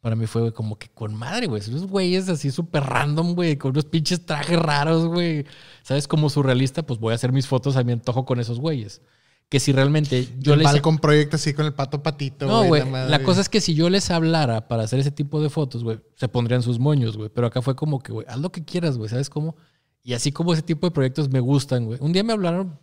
[0.00, 1.60] Para mí fue güey, como que con madre, güey.
[1.60, 5.46] Esos güeyes así súper random, güey, con unos pinches trajes raros, güey.
[5.82, 6.06] ¿Sabes?
[6.06, 9.02] Como surrealista, pues voy a hacer mis fotos a mi antojo con esos güeyes.
[9.48, 10.66] Que si realmente yo el les.
[10.66, 12.46] Balcon Project así con el pato patito.
[12.46, 12.82] No, güey.
[12.90, 16.00] La cosa es que si yo les hablara para hacer ese tipo de fotos, güey,
[16.16, 17.28] se pondrían sus moños, güey.
[17.28, 19.08] Pero acá fue como que, güey, haz lo que quieras, güey.
[19.08, 19.56] ¿Sabes cómo?
[20.02, 21.98] Y así como ese tipo de proyectos me gustan, güey.
[22.00, 22.78] Un día me hablaron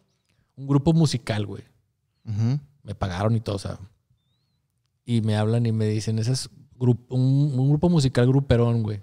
[0.56, 1.64] un grupo musical, güey.
[2.84, 3.78] Me pagaron y todo, o sea.
[5.06, 9.02] Y me hablan y me dicen, ese es grup- un, un grupo musical gruperón, güey.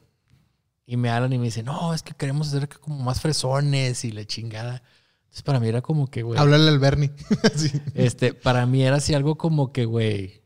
[0.87, 4.11] Y me hablan y me dicen, no, es que queremos hacer como más fresones y
[4.13, 4.83] la chingada.
[5.23, 6.39] Entonces para mí era como que, güey.
[6.39, 7.13] Háblale al Bernie.
[7.55, 7.71] sí.
[7.95, 10.41] Este, para mí era así algo como que, güey.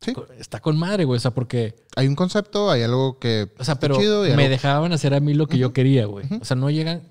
[0.00, 0.12] Sí.
[0.38, 1.16] Está con madre, güey.
[1.16, 1.74] O sea, porque.
[1.96, 5.14] Hay un concepto, hay algo que O sea, pero chido y me algo- dejaban hacer
[5.14, 6.26] a mí lo que yo quería, güey.
[6.40, 7.02] O sea, no llegan.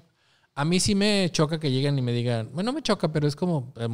[0.54, 3.28] A mí sí me choca que lleguen y me digan, bueno, no me choca, pero
[3.28, 3.90] es como, eh,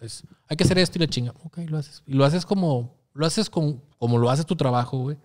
[0.00, 1.34] es- hay que hacer esto y la chinga.
[1.42, 2.04] Ok, lo haces.
[2.06, 5.16] Y lo haces como, lo haces con, como lo haces tu trabajo, güey.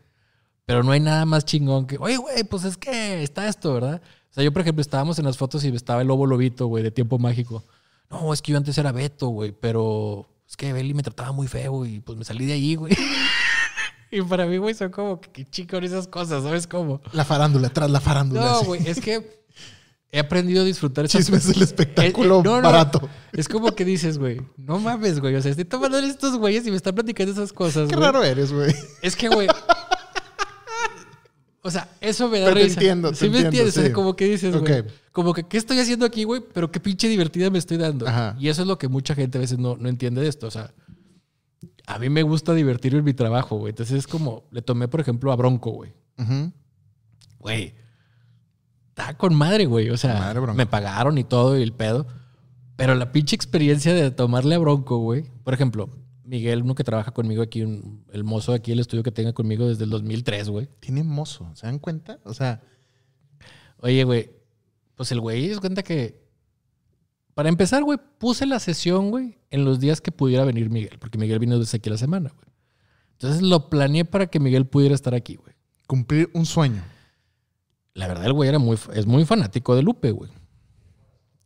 [0.66, 4.02] Pero no hay nada más chingón que, oye, güey, pues es que está esto, ¿verdad?
[4.30, 6.84] O sea, yo, por ejemplo, estábamos en las fotos y estaba el lobo lobito, güey,
[6.84, 7.64] de tiempo mágico.
[8.11, 11.48] No, es que yo antes era Beto, güey, pero es que Beli me trataba muy
[11.48, 12.95] feo y pues me salí de ahí, güey.
[14.11, 17.02] y para mí, güey, son como que chingón esas cosas, ¿sabes cómo?
[17.14, 18.41] La farándula, tras la farándula.
[18.41, 18.66] No, sí.
[18.68, 19.39] güey, es que
[20.11, 23.10] he aprendido a disfrutar Chismes del espectáculo Eh, eh, no, no, barato.
[23.31, 25.36] Es como que dices, güey, no mames, güey.
[25.36, 27.90] O sea, estoy tomando estos güeyes y me están platicando esas cosas.
[27.90, 28.06] Qué güey.
[28.06, 28.73] raro eres, güey.
[29.02, 29.48] Es que, güey.
[31.61, 32.80] O sea, eso me da Pero te risa.
[32.80, 33.77] entiendo, te sí, me entiendo, entiendes.
[33.77, 33.94] O sea, sí.
[33.94, 34.84] como que dices, güey.
[35.11, 36.41] Como que, ¿qué estoy haciendo aquí, güey?
[36.53, 38.07] Pero qué pinche divertida me estoy dando.
[38.07, 38.36] Ajá.
[38.40, 40.48] Y eso es lo que mucha gente a veces no, no entiende de esto.
[40.48, 40.73] O sea,
[41.86, 43.72] a mí me gusta divertirme en mi trabajo, güey.
[43.72, 45.94] Entonces es como, le tomé, por ejemplo, a Bronco, güey.
[47.40, 47.73] Güey.
[48.99, 49.89] Estaba con madre, güey.
[49.89, 50.13] O sea,
[50.55, 52.07] me pagaron y todo y el pedo.
[52.76, 55.26] Pero la pinche experiencia de tomarle a Bronco, güey.
[55.43, 55.89] Por ejemplo,
[56.23, 59.34] Miguel, uno que trabaja conmigo aquí, un- el mozo de aquí, el estudio que tenga
[59.34, 60.69] conmigo desde el 2003, güey.
[60.80, 62.19] Tiene mozo, ¿se dan cuenta?
[62.23, 62.61] O sea,
[63.81, 64.30] Oye, güey,
[64.95, 66.21] pues el güey se cuenta que.
[67.34, 71.17] Para empezar, güey, puse la sesión, güey, en los días que pudiera venir Miguel, porque
[71.17, 72.45] Miguel vino desde aquí la semana, güey.
[73.13, 75.53] Entonces lo planeé para que Miguel pudiera estar aquí, güey.
[75.88, 76.84] cumplir un sueño.
[77.99, 80.31] La verdad, el güey era muy, es muy fanático de Lupe, güey.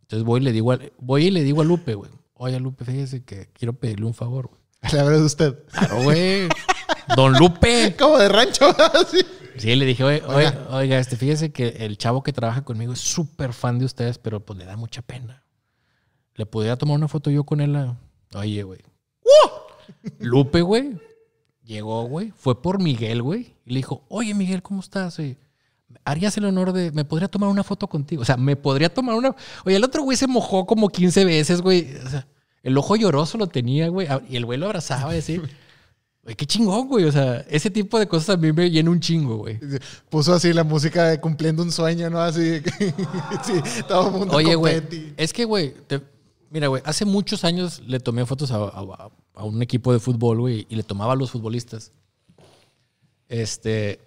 [0.03, 2.11] Entonces voy y le digo, a, voy y le digo a Lupe, güey.
[2.35, 4.61] Oye, Lupe, fíjese que quiero pedirle un favor, güey.
[4.93, 5.63] La verdad de usted.
[5.71, 6.47] Claro, güey.
[7.15, 7.95] Don Lupe.
[7.99, 9.17] Como de rancho, así.
[9.57, 10.21] Sí, le dije, oye,
[10.69, 10.99] Oiga.
[10.99, 14.59] este, fíjese que el chavo que trabaja conmigo es súper fan de ustedes, pero pues
[14.59, 15.43] le da mucha pena.
[16.35, 17.75] ¿Le pudiera tomar una foto yo con él?
[17.75, 17.97] a-
[18.35, 18.79] Oye, güey.
[20.19, 20.99] Lupe, güey.
[21.63, 22.31] Llegó, güey.
[22.35, 23.55] Fue por Miguel, güey.
[23.65, 25.17] Y le dijo, oye, Miguel, ¿cómo estás?
[25.19, 25.37] Oye,
[26.05, 26.91] harías el honor de...
[26.91, 28.21] ¿Me podría tomar una foto contigo?
[28.21, 29.35] O sea, ¿me podría tomar una...?
[29.65, 31.95] Oye, el otro güey se mojó como 15 veces, güey.
[32.05, 32.27] O sea,
[32.63, 34.07] el ojo lloroso lo tenía, güey.
[34.29, 35.41] Y el güey lo abrazaba y así.
[36.23, 37.03] Güey, qué chingón, güey.
[37.03, 39.59] O sea, ese tipo de cosas a mí me llena un chingo, güey.
[40.09, 42.21] Puso así la música de cumpliendo un sueño, ¿no?
[42.21, 42.61] Así.
[43.43, 43.53] sí,
[43.89, 44.81] todo el mundo Oye, güey,
[45.17, 45.99] es que, güey, te-
[46.49, 50.39] mira, güey, hace muchos años le tomé fotos a, a- a un equipo de fútbol,
[50.39, 51.91] güey, y le tomaba a los futbolistas.
[53.27, 53.99] Este,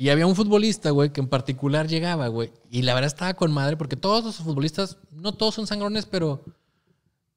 [0.00, 3.52] y había un futbolista, güey, que en particular llegaba, güey, y la verdad estaba con
[3.52, 6.44] madre, porque todos los futbolistas, no todos son sangrones, pero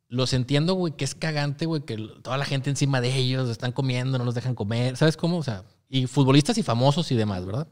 [0.07, 3.71] los entiendo, güey, que es cagante, güey, que toda la gente encima de ellos están
[3.71, 5.37] comiendo, no los dejan comer, ¿sabes cómo?
[5.37, 7.67] O sea, y futbolistas y famosos y demás, ¿verdad?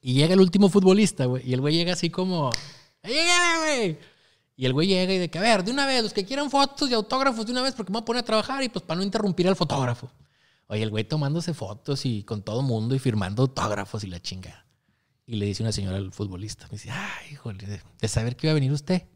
[0.00, 2.50] Y llega el último futbolista, güey, y el güey llega así como,
[3.02, 3.98] ¡Llega, güey!
[4.56, 6.50] Y el güey llega y de que, a ver, de una vez, los que quieran
[6.50, 8.84] fotos y autógrafos de una vez, porque me voy a poner a trabajar y pues
[8.84, 10.10] para no interrumpir al fotógrafo.
[10.72, 14.66] Oye, el güey tomándose fotos y con todo mundo y firmando autógrafos y la chingada.
[15.26, 18.52] Y le dice una señora al futbolista, me dice, ay, híjole, de, saber que iba
[18.52, 19.06] a venir usted.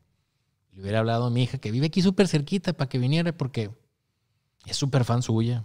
[0.73, 3.71] Le hubiera hablado a mi hija que vive aquí súper cerquita para que viniera porque
[4.67, 5.65] es súper fan suya.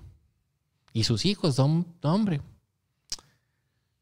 [0.94, 2.40] Y sus hijos son, hombre.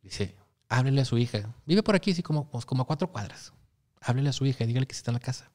[0.04, 0.36] Dice,
[0.68, 1.56] háblele a su hija.
[1.66, 3.52] Vive por aquí, sí, como, pues, como a cuatro cuadras.
[4.00, 5.52] Háblele a su hija y dígale que está en la casa.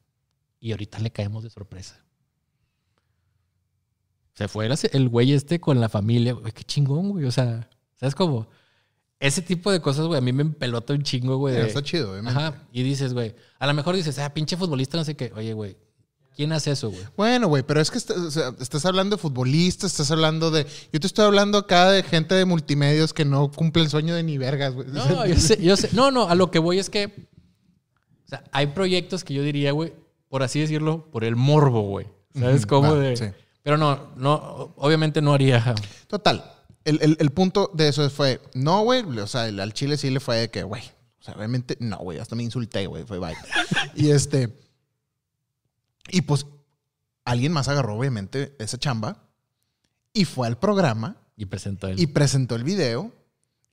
[0.59, 2.04] Y ahorita le caemos de sorpresa.
[4.35, 6.33] Se fue el, güey este con la familia.
[6.33, 7.25] Güey, qué chingón, güey.
[7.25, 8.47] O sea, ¿sabes cómo?
[9.19, 11.55] Ese tipo de cosas, güey, a mí me empelota un chingo, güey.
[11.55, 12.13] de- Está chido.
[12.27, 12.67] Ajá.
[12.71, 15.31] Y dices, güey, a lo mejor dices, ah, pinche futbolista, no sé qué.
[15.37, 15.77] Oye, güey,
[16.35, 17.01] ¿quién hace eso, güey?
[17.15, 20.67] Bueno, güey, pero es que est- o sea, estás hablando de futbolistas, estás hablando de.
[20.91, 24.23] Yo te estoy hablando acá de gente de multimedios que no cumple el sueño de
[24.23, 24.87] ni vergas, güey.
[24.89, 25.89] No, yo sé, yo sé.
[25.93, 27.29] No, no, a lo que voy es que.
[28.25, 29.93] O sea, hay proyectos que yo diría, güey,
[30.27, 32.07] por así decirlo, por el morbo, güey.
[32.37, 33.15] ¿Sabes cómo va, de.?
[33.15, 33.25] sí.
[33.65, 34.35] Pero no, no,
[34.77, 35.73] obviamente no haría.
[36.07, 36.53] Total.
[36.83, 40.11] El, el- el punto de eso fue, no, güey, o sea, el- al Chile sí
[40.11, 40.83] le fue de que, güey,
[41.19, 43.33] o sea, realmente, no, güey, hasta me insulté, güey, fue bye.
[43.95, 44.55] y este,
[46.11, 46.45] y pues,
[47.23, 49.23] alguien más agarró, obviamente, esa chamba
[50.13, 51.99] y fue al programa Y presentó el.
[51.99, 53.11] y presentó el video.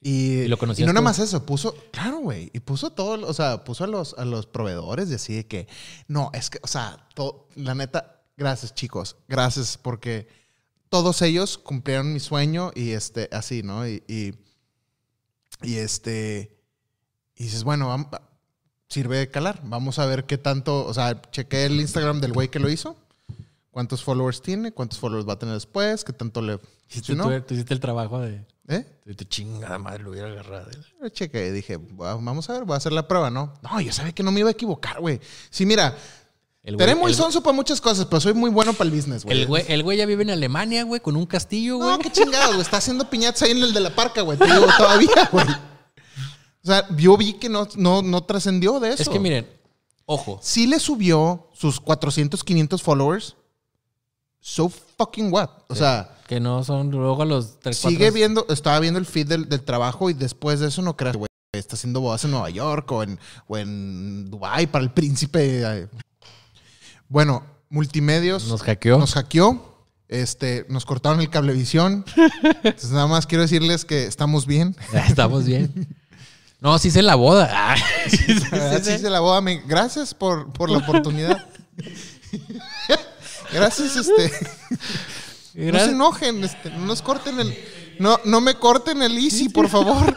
[0.01, 3.29] Y, ¿Y lo conocías y no nada más eso, puso, claro, güey, y puso todo,
[3.29, 5.69] o sea, puso a los, a los proveedores y así de que,
[6.09, 10.27] no, es que, o sea, to- la neta, gracias chicos, gracias porque
[10.89, 13.87] todos ellos cumplieron mi sueño y este, así, ¿no?
[13.89, 14.35] Y, y,
[15.63, 16.59] y este,
[17.37, 18.11] y dices, bueno,
[18.89, 22.49] sirve de calar, vamos a ver qué tanto, o sea, chequé el Instagram del güey
[22.49, 22.97] que lo hizo,
[23.71, 26.59] cuántos followers tiene, cuántos followers va a tener después, qué tanto le
[26.91, 28.45] Hiciste, tú, tú hiciste el trabajo de.
[28.69, 28.85] ¿eh?
[29.07, 30.71] de tu chingada madre, lo hubiera agarrado.
[31.01, 33.55] Lo chequé, dije, "Va- vamos a ver, voy a hacer la prueba, ¿no?
[33.63, 35.21] No, yo sabía que no me iba a equivocar, güey.
[35.49, 35.97] Sí, mira,
[36.65, 39.41] El muy el- sonso para muchas cosas, pero soy muy bueno para el business, güey.
[39.41, 41.91] El güey, el güey ya vive en Alemania, güey, con un castillo, güey.
[41.91, 42.61] No, qué chingada, güey.
[42.61, 44.39] Está haciendo piñatas ahí en el de la parca, güey.
[44.39, 45.47] Te digo, todavía, güey.
[45.49, 49.03] O sea, yo vi que no, no, no trascendió de eso.
[49.03, 49.49] es que miren,
[50.07, 50.39] ojo.
[50.41, 53.35] Sí le subió sus 400, 500 followers.
[54.41, 55.51] So fucking what?
[55.69, 59.27] O sea, Que no son luego los tres, sigue cuatro- viendo, estaba viendo el feed
[59.27, 61.27] del, del trabajo y después de eso no creas, güey.
[61.53, 63.19] Está haciendo bodas en Nueva York o en,
[63.49, 65.63] o en Dubai para el príncipe.
[65.63, 65.89] eh.
[67.13, 68.99] Bueno, multimedios Nos hackeó.
[68.99, 69.71] nos hackeó.
[70.09, 72.07] Este, nos cortaron el cablevisión.
[72.63, 74.75] Entonces, nada más quiero decirles que estamos bien.
[75.09, 75.95] Estamos bien.
[76.61, 77.51] No, sí sé la boda.
[77.55, 77.77] Ah,
[78.09, 78.35] sí, sí,
[78.83, 79.43] sí, hice la boda.
[79.67, 81.47] Gracias por, por la oportunidad.
[83.53, 84.33] Gracias, este.
[85.55, 87.55] No se enojen, este, no nos corten el.
[87.99, 90.17] No, no me corten el easy, por favor.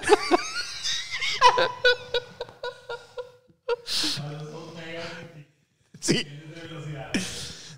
[5.99, 6.26] Sí.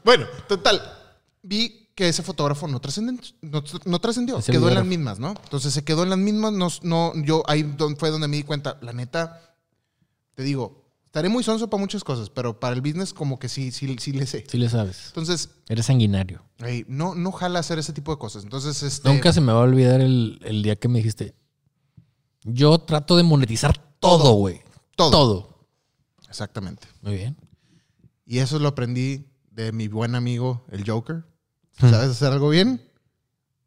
[0.07, 0.81] Bueno, total.
[1.43, 5.33] Vi que ese fotógrafo no trascendió, no, no trascendió, Ese quedó en las mismas, ¿no?
[5.43, 8.77] Entonces se quedó en las mismas, no, no, yo ahí fue donde me di cuenta,
[8.81, 9.53] la neta,
[10.33, 13.73] te digo, estaré muy sonso para muchas cosas, pero para el business como que sí,
[13.73, 14.45] sí, sí le sé.
[14.49, 15.07] Sí le sabes.
[15.07, 16.41] Entonces, Eres sanguinario.
[16.87, 18.45] no, no jala hacer ese tipo de cosas.
[18.45, 19.09] Entonces, este...
[19.09, 21.35] Nunca se me va a olvidar el, el día que me dijiste,
[22.43, 24.61] yo trato de monetizar todo, güey.
[24.95, 25.11] Todo.
[25.11, 25.67] Todo.
[26.29, 26.87] Exactamente.
[27.01, 27.35] Muy bien.
[28.25, 29.25] Y eso lo aprendí
[29.57, 31.23] de mi buen amigo, el Joker.
[31.79, 32.79] ¿Sabes hacer algo bien?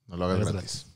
[0.07, 0.87] No lo hagas gratis.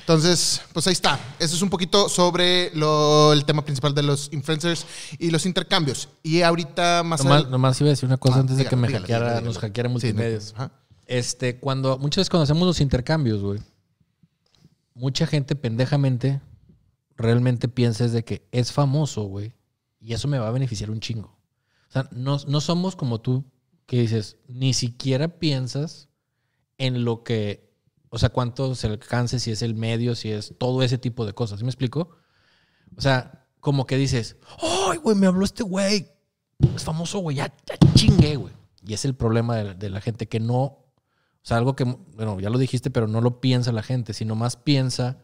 [0.00, 1.18] Entonces, pues ahí está.
[1.38, 4.84] Eso es un poquito sobre lo- el tema principal de los influencers
[5.18, 6.10] y los intercambios.
[6.22, 8.76] Y ahorita más Nomás, adel- nomás iba a decir una cosa Ah, antes de que
[8.76, 10.52] me dígalo, hackeara, dígalo, nos hackeara Sí, multimedios.
[10.54, 10.70] ajá.
[11.06, 13.60] Este, cuando, muchas veces cuando hacemos los intercambios, güey,
[14.94, 16.42] mucha gente pendejamente
[17.16, 19.54] realmente piensa es de que es famoso, güey,
[20.00, 21.28] y eso me va a beneficiar un chingo.
[21.88, 23.44] O sea, no, no somos como tú
[23.86, 26.08] que dices, ni siquiera piensas
[26.78, 27.72] en lo que,
[28.08, 31.34] o sea, cuánto se alcance, si es el medio, si es todo ese tipo de
[31.34, 31.58] cosas.
[31.58, 32.10] ¿Sí me explico?
[32.96, 34.36] O sea, como que dices,
[34.88, 36.08] ¡ay, güey, me habló este güey!
[36.74, 37.54] Es famoso, güey, ya,
[37.94, 38.52] chingué, güey.
[38.86, 40.92] Y es el problema de, la gente que no, o
[41.42, 44.56] sea, algo que, bueno, ya lo dijiste, pero no lo piensa la gente, sino más
[44.56, 45.18] piensa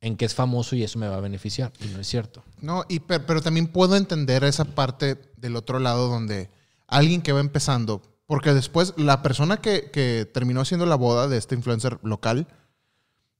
[0.00, 1.72] en que es famoso y eso me va a beneficiar.
[1.80, 2.44] Y no es cierto.
[2.60, 6.50] No, y per- pero, también puedo entender esa parte del otro lado donde
[6.86, 11.36] alguien que va empezando, porque después la persona que, que terminó haciendo la boda de
[11.38, 12.46] este influencer local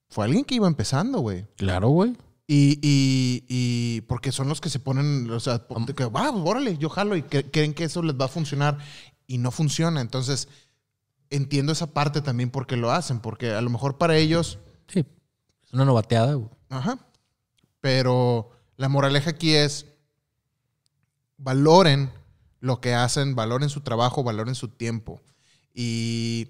[0.09, 1.47] fue alguien que iba empezando, güey.
[1.57, 2.17] Claro, güey.
[2.49, 5.67] Y, y, y porque son los que se ponen, o sea,
[5.97, 8.79] que, va, órale, yo jalo y que- creen que eso les va a funcionar
[9.27, 10.01] y no funciona.
[10.01, 10.47] Entonces,
[11.31, 15.05] entiendo esa parte también porque lo hacen, porque a lo mejor para ellos, Sí.
[15.65, 16.49] Es una novateada, güey.
[16.69, 16.99] ajá,
[17.81, 19.87] pero la moraleja aquí es,
[21.39, 22.11] valoren
[22.61, 25.21] lo que hacen, valoren su trabajo, valoren su tiempo.
[25.75, 26.49] Y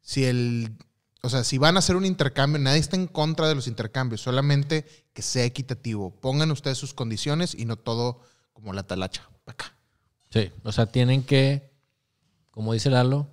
[0.00, 0.76] si el,
[1.22, 4.20] o sea, si van a hacer un intercambio, nadie está en contra de los intercambios,
[4.20, 6.10] solamente que sea equitativo.
[6.10, 8.20] Pongan ustedes sus condiciones y no todo
[8.52, 9.28] como la talacha.
[9.46, 9.76] acá.
[10.30, 10.50] Sí.
[10.64, 11.70] O sea, tienen que,
[12.50, 13.28] como dice Lalo,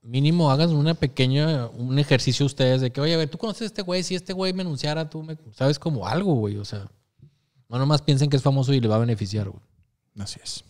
[0.00, 3.66] mínimo hagan una pequeña, un ejercicio ustedes de que, oye, a ver, tú conoces a
[3.66, 6.56] este güey, si este güey me anunciara, tú me, sabes como algo, güey.
[6.56, 6.90] O sea,
[7.68, 9.62] no nomás piensen que es famoso y le va a beneficiar, güey.
[10.18, 10.64] Así es.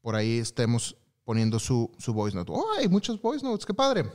[0.01, 2.51] por ahí estemos poniendo su, su voice note.
[2.55, 3.67] ¡Oh, hay muchos voice notes!
[3.67, 4.11] ¡Qué padre!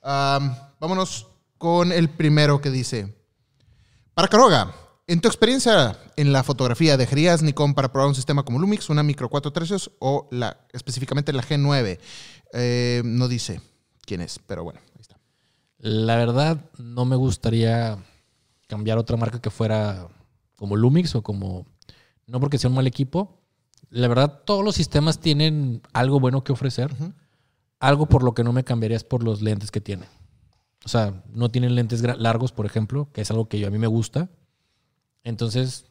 [0.00, 1.26] Vámonos
[1.58, 3.16] con el primero que dice...
[4.14, 4.72] Para Caroga,
[5.10, 9.02] en tu experiencia en la fotografía, ¿dejarías Nikon para probar un sistema como Lumix, una
[9.02, 11.98] Micro 4 tercios o la, específicamente la G9?
[12.52, 13.60] Eh, no dice
[14.02, 15.18] quién es, pero bueno, ahí está.
[15.78, 17.98] La verdad, no me gustaría
[18.68, 20.06] cambiar otra marca que fuera
[20.54, 21.66] como Lumix o como.
[22.28, 23.42] No porque sea un mal equipo.
[23.88, 26.94] La verdad, todos los sistemas tienen algo bueno que ofrecer.
[27.80, 30.06] Algo por lo que no me cambiaría es por los lentes que tiene.
[30.84, 33.78] O sea, no tienen lentes largos, por ejemplo, que es algo que yo, a mí
[33.78, 34.30] me gusta.
[35.24, 35.86] Entonces,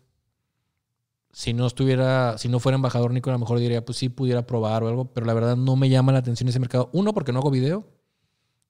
[1.32, 4.46] si no estuviera, si no fuera embajador Nico, a lo mejor diría, pues sí, pudiera
[4.48, 6.90] probar o algo, pero la verdad no me llama la atención ese mercado.
[6.94, 7.88] Uno, porque no hago video.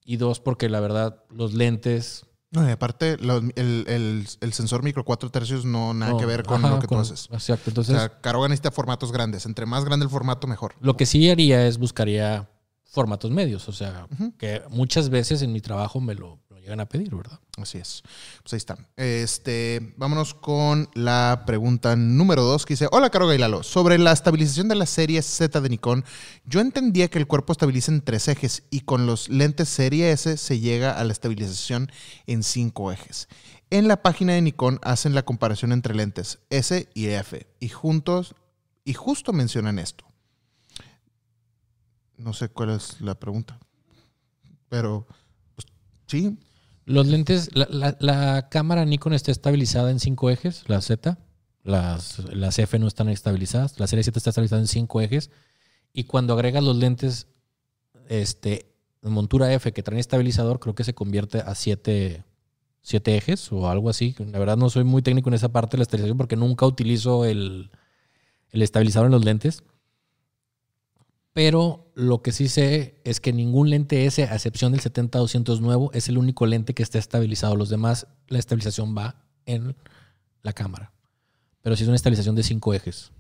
[0.04, 2.26] Y dos, porque la verdad, los lentes.
[2.52, 6.26] No, y aparte, lo- el, el- el sensor Micro 4 tercios no nada no, que
[6.26, 7.30] ver con ajá, lo que con- tú haces.
[7.32, 7.66] Exacto.
[7.68, 9.46] O Entonces, sea, Caroga necesita formatos grandes.
[9.46, 10.74] Entre más grande el formato, mejor.
[10.82, 12.50] lo que sí haría es buscaría
[12.86, 13.70] formatos medios.
[13.70, 14.08] O sea,
[14.40, 17.40] que muchas veces en mi trabajo me lo llegan a pedir, ¿verdad?
[17.58, 18.04] Así es.
[18.44, 18.78] Pues ahí está.
[18.96, 24.68] Este, vámonos con la pregunta número dos que dice, hola Caro Gailalo, sobre la estabilización
[24.68, 26.06] de la serie Z de Nikon,
[26.46, 30.38] yo entendía que el cuerpo estabiliza en tres ejes y con los lentes serie S
[30.38, 31.92] se llega a la estabilización
[32.28, 33.28] en cinco ejes.
[33.72, 38.36] En la página de Nikon hacen la comparación entre lentes S y F y juntos
[38.86, 40.06] y justo mencionan esto.
[42.18, 43.58] No sé cuál es la pregunta,
[44.68, 45.08] pero
[45.56, 45.66] pues,
[46.06, 46.38] sí,
[46.90, 51.18] Los lentes, la, la- la cámara Nikon está estabilizada en cinco ejes, la Z.
[51.64, 53.80] Las, las F no están estabilizadas.
[53.80, 55.30] La serie 7 está estabilizada en cinco ejes.
[55.94, 57.28] Y cuando agregas los lentes
[58.08, 58.72] este,
[59.04, 62.24] montura F que traen estabilizador, creo que se convierte a siete,
[62.82, 64.16] siete ejes o algo así.
[64.18, 67.26] La verdad no soy muy técnico en esa parte de la estabilización porque nunca utilizo
[67.26, 67.70] el,
[68.52, 69.64] el estabilizador en los lentes.
[71.40, 75.90] Pero lo que sí sé es que ningún lente S, a excepción del 70-200 nuevo,
[75.94, 77.56] es el único lente que está estabilizado.
[77.56, 79.74] Los demás, la estabilización va en
[80.42, 80.92] la cámara.
[81.62, 83.14] Pero sí es una estabilización de cinco ejes.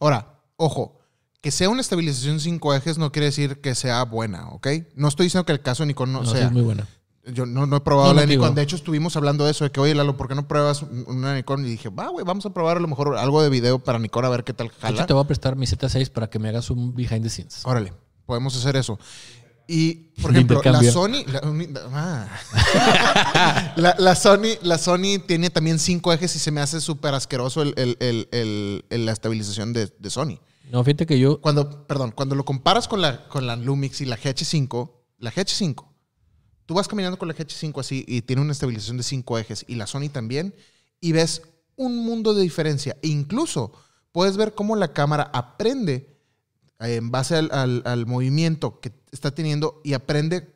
[0.00, 0.98] Ahora, ojo,
[1.42, 4.66] que sea una estabilización cinco ejes no quiere decir que sea buena, ¿ok?
[4.94, 6.46] No estoy diciendo que el caso de Nikon no, No, sí sea.
[6.46, 6.88] es muy buena.
[7.26, 8.42] Yo no, no he probado No, la digo.
[8.44, 8.54] Nikon.
[8.54, 11.04] De hecho, estuvimos hablando de eso, de que, oye, Lalo, ¿por qué no pruebas un-
[11.08, 11.64] una Nikon?
[11.64, 14.24] Y dije, va, güey, vamos a probar a lo mejor algo de video para Nikon
[14.24, 15.06] a ver qué tal jala.
[15.06, 17.62] te voy a prestar mi Z6 para que me hagas un behind the scenes.
[17.64, 17.92] Órale,
[18.26, 18.98] podemos hacer eso.
[19.66, 20.82] Y, por ejemplo, la.
[20.82, 21.24] Sony.
[21.26, 21.40] La,
[21.94, 23.72] ah.
[23.76, 24.58] La- la Sony.
[24.62, 29.72] La Sony tiene también cinco ejes y se me hace súper asqueroso el- la estabilización
[29.72, 30.38] de, de Sony.
[30.70, 31.40] No, fíjate que yo.
[31.40, 35.86] Cuando, perdón, cuando lo comparas con la, con la Lumix y la GH5, la GH5,
[36.66, 39.74] tú vas caminando con la GH5 así y tiene una estabilización de cinco ejes y
[39.74, 40.54] la Sony también
[41.00, 41.42] y ves
[41.76, 42.96] un mundo de diferencia.
[43.02, 43.72] E incluso
[44.12, 46.18] puedes ver cómo la cámara aprende
[46.80, 50.52] eh, en base al, movimiento que está teniendo y aprende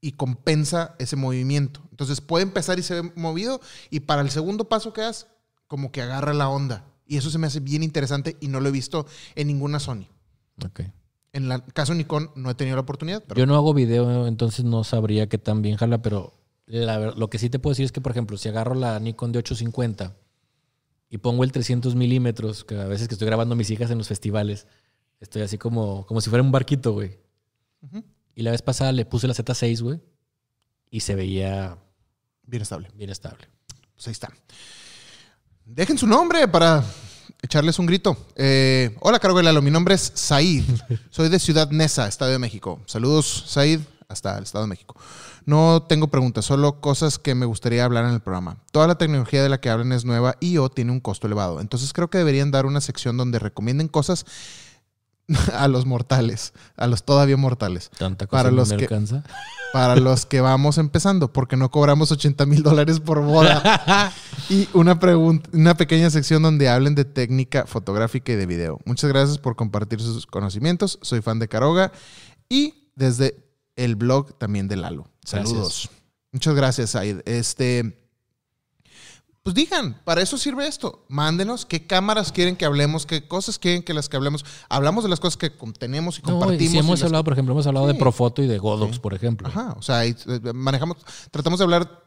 [0.00, 1.80] y compensa ese movimiento.
[1.90, 3.60] Entonces puede empezar y se ve movido
[3.90, 5.26] y para el segundo paso que das,
[5.66, 6.84] como que agarra la onda.
[7.06, 10.06] Y eso se me hace bien interesante y no lo he visto en ninguna Sony.
[10.64, 10.82] Ok.
[11.32, 14.64] En el caso Nikon no he tenido la oportunidad, pero Yo no hago video, entonces
[14.64, 16.34] no sabría qué tan bien jala, pero
[16.66, 19.32] la lo que sí te puedo decir es que, por ejemplo, si agarro la Nikon
[19.32, 20.14] de 850
[21.08, 23.98] y pongo el 300 milímetros, que a veces que estoy grabando a mis hijas en
[23.98, 24.66] los festivales,
[25.20, 27.18] estoy así como, como si fuera un barquito, güey.
[28.34, 30.00] Y la vez pasada le puse la Z6, güey,
[30.90, 31.78] y se veía
[32.44, 32.88] bien estable.
[32.94, 33.48] bien estable.
[33.94, 34.30] Pues ahí está.
[35.64, 36.84] Dejen su nombre para
[37.42, 38.16] echarles un grito.
[38.36, 39.60] Eh, hola, Caro Lalo.
[39.60, 40.64] Mi nombre es Said.
[41.10, 42.80] Soy de Ciudad Neza, Estado de México.
[42.86, 44.96] Saludos, Said, hasta el Estado de México.
[45.44, 48.58] No tengo preguntas, solo cosas que me gustaría hablar en el programa.
[48.70, 51.60] Toda la tecnología de la que hablan es nueva y o tiene un costo elevado.
[51.60, 54.24] Entonces creo que deberían dar una sección donde recomienden cosas
[55.54, 57.90] a los mortales, a los todavía mortales.
[57.98, 59.24] Tanta cosa Para no los me que- alcanza.
[59.72, 64.12] para los que vamos empezando, porque no cobramos 80 mil dólares por boda.
[64.50, 68.80] y una, pregunta, una pequeña sección donde hablen de técnica fotográfica y de video.
[68.84, 70.98] Muchas gracias por compartir sus conocimientos.
[71.00, 71.90] Soy fan de Caroga
[72.50, 73.42] y desde
[73.76, 75.08] el blog también de Lalo.
[75.24, 75.88] Saludos.
[75.88, 75.90] Gracias.
[76.32, 77.20] Muchas gracias, Said.
[77.24, 78.01] Este.
[79.42, 81.04] Pues digan, para eso sirve esto.
[81.08, 84.44] Mándenos qué cámaras quieren que hablemos, qué cosas quieren que las que hablemos.
[84.68, 86.70] Hablamos de las cosas que tenemos y No, y compartimos.
[86.70, 87.92] si y hemos las- hablado, por ejemplo, hemos hablado Sí.
[87.94, 89.48] de Profoto y de Godox, por ejemplo.
[89.48, 90.14] Ajá, o sea, eh,
[90.54, 90.98] manejamos,
[91.32, 92.02] tratamos de hablar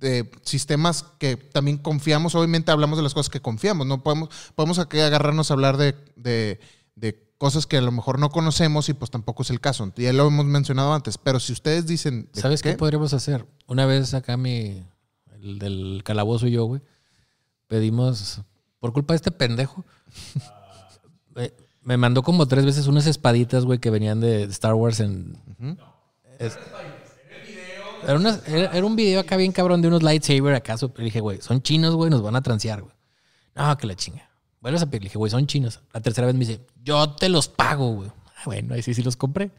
[0.00, 4.78] de sistemas que también confiamos, obviamente hablamos de las cosas que confiamos, no podemos, podemos
[4.80, 6.58] aquí agarrarnos a hablar de, de-
[6.96, 10.12] de cosas que a lo mejor no conocemos y pues tampoco es el caso, ya
[10.12, 12.28] lo hemos mencionado antes, pero si ustedes dicen...
[12.32, 12.72] ¿de ¿Sabes qué?
[12.74, 13.46] podríamos hacer?
[13.66, 14.82] Una vez acá mi,
[15.42, 16.80] el del calabozo y yo, güey,
[17.66, 18.40] pedimos,
[18.78, 19.84] por culpa de este pendejo,
[21.36, 25.36] eh, me mandó como tres veces unas espaditas, güey, que venían de Star Wars en...
[26.38, 26.58] es-
[28.02, 30.92] era, unas- era- era un video acá bien cabrón de unos lightsaber acaso.
[30.96, 32.94] Le dije, güey, son chinos, güey, nos van a transear, güey.
[33.54, 34.28] No, que la chinga.
[34.60, 35.02] Vuelves a pedir.
[35.02, 35.80] Le dije, güey, son chinos.
[35.92, 38.10] La tercera vez me dice, yo te los pago, güey.
[38.36, 39.50] Ah, bueno, ahí sí, sí los compré.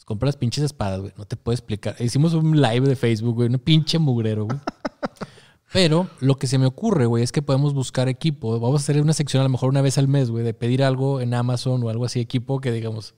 [0.00, 1.12] Los compré las pinches espadas, güey.
[1.18, 1.94] No te puedo explicar.
[2.00, 3.48] Hicimos un live de Facebook, güey.
[3.48, 4.58] Un pinche mugrero, güey.
[5.72, 8.58] Pero lo que se me ocurre, güey, es que podemos buscar equipo.
[8.58, 10.82] Vamos a hacer una sección a lo mejor una vez al mes, güey, de pedir
[10.82, 13.14] algo en Amazon o algo así, equipo que digamos.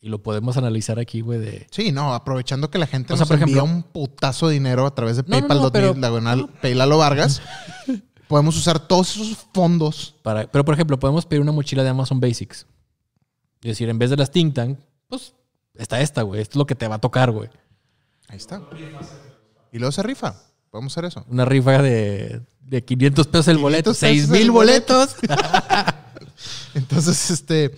[0.00, 1.66] Y lo podemos analizar aquí, güey, de.
[1.70, 4.54] Sí, no, aprovechando que la gente O sea, nos por envía ejemplo- un putazo de
[4.54, 7.40] dinero a través de No, no, no, pero- diagonal Paylalo Vargas,
[8.28, 10.14] podemos usar todos esos fondos.
[10.22, 12.66] Para, pero, por ejemplo, podemos pedir una mochila de Amazon Basics.
[13.62, 14.78] Es decir, en vez de las Think Tank,
[15.08, 15.32] pues
[15.78, 16.42] está esta, güey.
[16.42, 17.48] Esto es lo que te va a tocar, güey.
[18.28, 18.60] Ahí está.
[19.72, 20.34] Y luego se rifa.
[20.70, 21.24] Podemos hacer eso.
[21.28, 23.94] Una rifa de, de 500 pesos el boleto.
[23.94, 25.16] 500 pesos 6 mil boletos.
[26.74, 27.74] Entonces, este,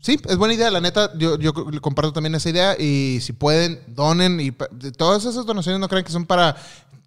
[0.00, 0.70] sí, es buena idea.
[0.70, 2.76] La neta, yo, yo comparto también esa idea.
[2.78, 4.40] Y si pueden, donen.
[4.40, 4.52] Y
[4.96, 6.56] todas esas donaciones no crean que son para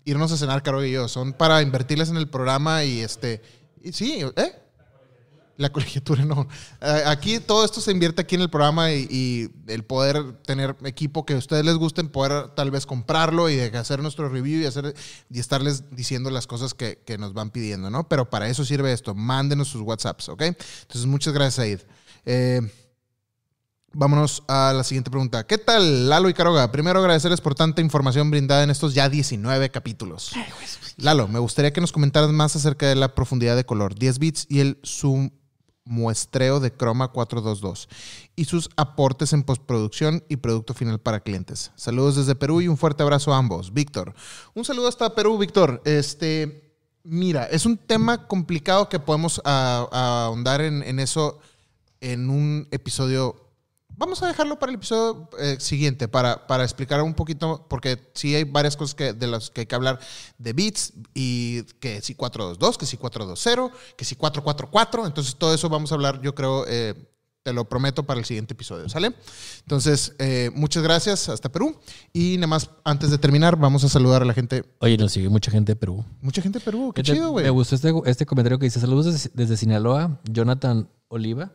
[0.03, 1.07] irnos a cenar, Caro y yo.
[1.07, 3.41] Son para invertirlas en el programa y este.
[3.84, 4.61] Y sí, ¿eh?
[5.57, 6.48] La colegiatura no.
[6.82, 10.76] Eh, Aquí todo esto se invierte aquí en el programa y, y el poder tener
[10.86, 14.65] equipo que a ustedes les gusten, poder tal vez comprarlo y hacer nuestro review y,
[14.65, 14.95] hacer,
[15.30, 18.07] y estarles diciendo las cosas que, que nos van pidiendo, ¿no?
[18.07, 19.14] Pero para eso sirve esto.
[19.14, 20.41] Mándenos sus WhatsApps, ¿ok?
[20.41, 21.80] Entonces, muchas gracias, Said.
[22.26, 22.61] Eh,
[23.94, 25.45] vámonos a la siguiente pregunta.
[25.45, 26.72] ¿Qué tal, Lalo y Caroga?
[26.72, 30.32] Primero, agradecerles por tanta información brindada en estos ya 19 capítulos.
[30.98, 34.45] Lalo, me gustaría que nos comentaras más acerca de la profundidad de color, 10 bits
[34.49, 35.32] y el zoom
[35.86, 37.90] muestreo de Chroma 422
[38.36, 41.72] y sus aportes en postproducción y producto final para clientes.
[41.76, 43.74] Saludos desde Perú y un fuerte abrazo a ambos.
[43.74, 44.14] Víctor,
[44.53, 45.82] un saludo hasta Perú, Víctor.
[45.86, 51.40] Este, mira, es un tema complicado que podemos ah, ah, ahondar en, en eso
[51.99, 53.40] en un episodio.
[54.02, 58.34] Vamos a dejarlo para el episodio eh, siguiente, para, para explicar un poquito, porque sí
[58.34, 59.99] hay varias cosas que, de las que hay que hablar
[60.40, 65.06] de bits y que si 422, que si 420, que si 444.
[65.06, 66.95] Entonces, todo eso vamos a hablar, yo creo, eh,
[67.44, 69.14] te lo prometo para el siguiente episodio, ¿sale?
[69.60, 71.80] Entonces, eh, muchas gracias, hasta Perú.
[72.11, 74.64] Y nada más, antes de terminar, vamos a saludar a la gente.
[74.80, 76.03] Oye, nos sigue mucha gente de Perú.
[76.22, 77.45] Mucha gente de Perú, qué Fíjate, chido, güey.
[77.45, 81.52] Me gustó este, este comentario que dice: Saludos desde, desde Sinaloa, Jonathan Oliva.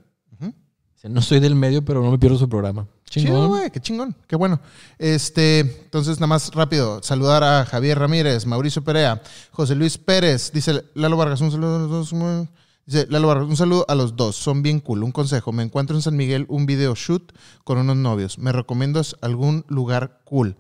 [1.05, 2.87] No soy del medio, pero no me pierdo su programa.
[3.09, 3.49] Chingón.
[3.49, 4.61] güey, qué chingón, qué bueno.
[4.99, 10.85] Este, entonces, nada más rápido, saludar a Javier Ramírez, Mauricio Perea, José Luis Pérez, dice
[10.95, 12.49] Lalo Vargas, un saludo a los dos.
[12.85, 15.05] Dice Lalo Vargas, un saludo a los dos, son bien cool.
[15.05, 17.33] Un consejo, me encuentro en San Miguel un video shoot
[17.63, 18.39] con unos novios.
[18.39, 20.57] ¿Me recomiendas algún lugar cool?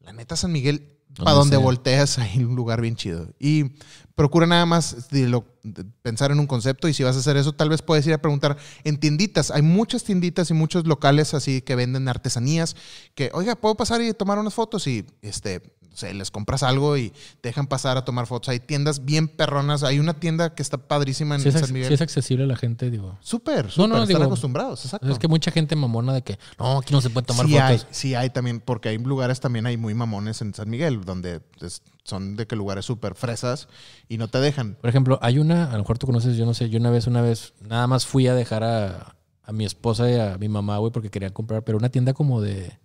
[0.00, 3.28] La neta, San Miguel, para ¿Dónde donde volteas, hay un lugar bien chido.
[3.38, 3.72] Y
[4.14, 7.36] procura nada más de lo- de pensar en un concepto y si vas a hacer
[7.36, 9.50] eso, tal vez puedes ir a preguntar en tienditas.
[9.50, 12.76] Hay muchas tienditas y muchos locales así que venden artesanías
[13.14, 14.86] que, oiga, ¿puedo pasar y tomar unas fotos?
[14.86, 15.62] Y, este,
[15.94, 17.10] no sé, les compras algo y
[17.40, 18.48] te dejan pasar a tomar fotos.
[18.48, 19.84] Hay tiendas bien perronas.
[19.84, 21.86] Hay una tienda que está padrísima en es, San Miguel.
[21.86, 23.16] sí es accesible a la gente, digo.
[23.20, 23.88] Súper, No, súper.
[23.90, 25.08] no, Están digo, acostumbrados, exacto.
[25.08, 27.78] Es que mucha gente mamona de que no, aquí no se puede tomar sí hay,
[27.78, 27.96] fotos.
[27.96, 31.82] sí hay también, porque hay lugares también hay muy mamones en San Miguel, donde es-
[32.02, 33.68] son de que lugares súper fresas
[34.08, 34.74] y no te dejan.
[34.80, 37.06] Por ejemplo, hay una, a lo mejor tú conoces, yo no sé, yo una vez,
[37.06, 39.14] una vez, nada más fui a dejar a,
[39.44, 42.40] a mi esposa y a mi mamá, güey, porque querían comprar, pero una tienda como
[42.42, 42.78] de,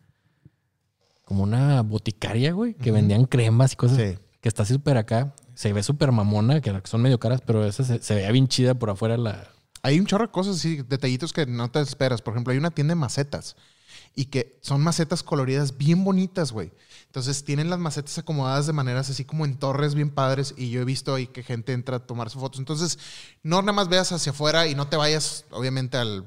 [1.30, 4.18] como una boticaria, güey, que vendían cremas y cosas, Sí.
[4.42, 8.02] que está súper acá, se ve súper mamona, que son medio caras, pero esa se,
[8.02, 9.48] se veía bien chida por afuera la...
[9.84, 12.24] Hay un chorro de cosas así, detallitos que no te esperas.
[12.24, 13.56] Por ejemplo, hay una tienda de macetas
[14.16, 16.72] y que son macetas coloridas bien bonitas, güey.
[17.06, 20.82] Entonces tienen las macetas acomodadas de maneras así como en torres bien padres y yo
[20.82, 22.60] he visto ahí que gente entra a tomarse fotos.
[22.60, 22.98] Entonces,
[23.44, 26.26] no nada más veas hacia afuera y no te vayas, obviamente, al,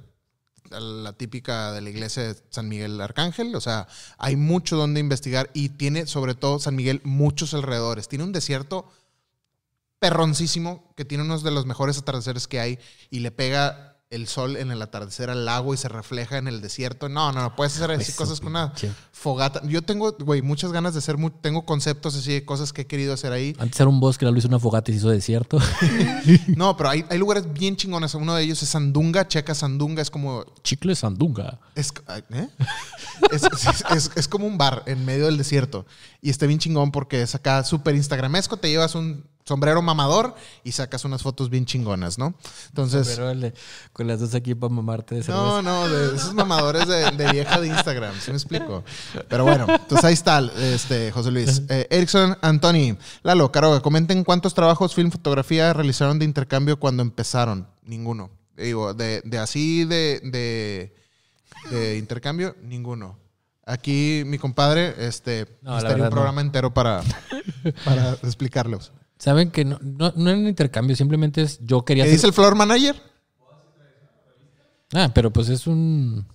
[0.80, 3.54] la típica de la iglesia de San Miguel Arcángel.
[3.54, 3.86] O sea,
[4.18, 8.08] hay mucho donde investigar y tiene, sobre todo, San Miguel muchos alrededores.
[8.08, 8.90] Tiene un desierto
[9.98, 12.78] perroncísimo que tiene unos de los mejores atardeceres que hay
[13.10, 16.60] y le pega el sol en el atardecer al lago y se refleja en el
[16.60, 17.08] desierto.
[17.08, 18.72] No, no, no puedes hacer así cosas con una
[19.10, 19.60] fogata.
[19.66, 22.86] Yo tengo, güey, muchas ganas de hacer, mu- tengo conceptos así de cosas que he
[22.86, 23.56] querido hacer ahí.
[23.58, 25.58] Antes era un bosque, la hizo una fogata y se hizo desierto.
[26.56, 28.14] No, pero hay, hay lugares bien chingones.
[28.14, 31.58] Uno de ellos es Sandunga, checa Sandunga, es como Chicle Sandunga.
[31.74, 31.92] Es,
[32.30, 32.48] ¿eh?
[33.32, 35.86] es, es- es- es como un bar en medio del desierto.
[36.20, 38.56] Y está bien chingón porque es acá súper instagramesco.
[38.56, 42.34] Te llevas un sombrero mamador y sacas unas fotos bien chingonas, ¿no?
[42.68, 43.08] Entonces...
[43.08, 43.54] Pero el
[43.92, 45.44] con las dos aquí para mamarte de cerveza.
[45.44, 48.84] No, no, de esos mamadores de, de vieja de Instagram, ¿sí me explico?
[49.28, 51.62] Pero bueno, entonces ahí está, este, José Luis.
[51.68, 57.68] Eh, Erickson Antoni, Lalo, Caroga, comenten cuántos trabajos film fotografía realizaron de intercambio cuando empezaron.
[57.82, 58.30] Ninguno.
[58.56, 60.94] Digo, de, de así de, de,
[61.70, 63.18] de intercambio, ninguno.
[63.64, 67.02] Aquí mi compadre, este, No, necesitaría verdad, un programa entero para,
[67.84, 68.92] para explicarlos.
[69.22, 72.26] Saben que no, no, no era un intercambio, simplemente es yo quería ¿Qué hacer- dice
[72.26, 72.96] el floor manager?
[74.92, 76.26] Ah, pero pues es un...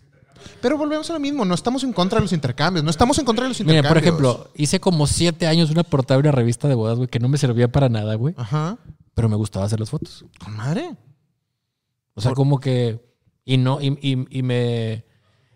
[0.61, 3.25] Pero volvemos a lo mismo, no estamos en contra de los intercambios, no estamos en
[3.25, 4.15] contra de los Mira, intercambios.
[4.15, 7.19] por ejemplo, hice como siete años una portada de una revista de bodas, güey, que
[7.19, 8.33] no me servía para nada, güey.
[8.37, 8.77] Ajá.
[9.13, 10.23] Pero me gustaba hacer las fotos.
[10.39, 10.95] Con madre.
[12.13, 13.05] O sea, como que...
[13.43, 15.03] Y no, y, y- y me...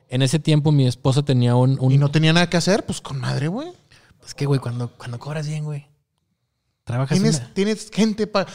[0.09, 1.77] En ese tiempo mi esposa tenía un...
[1.79, 3.69] un Y no tenía nada que hacer, pues con madre, güey.
[4.19, 5.87] Pues que, güey, cuando, cuando cobras bien, güey.
[6.83, 8.49] Trabajas en Tienes, la- tienes gente para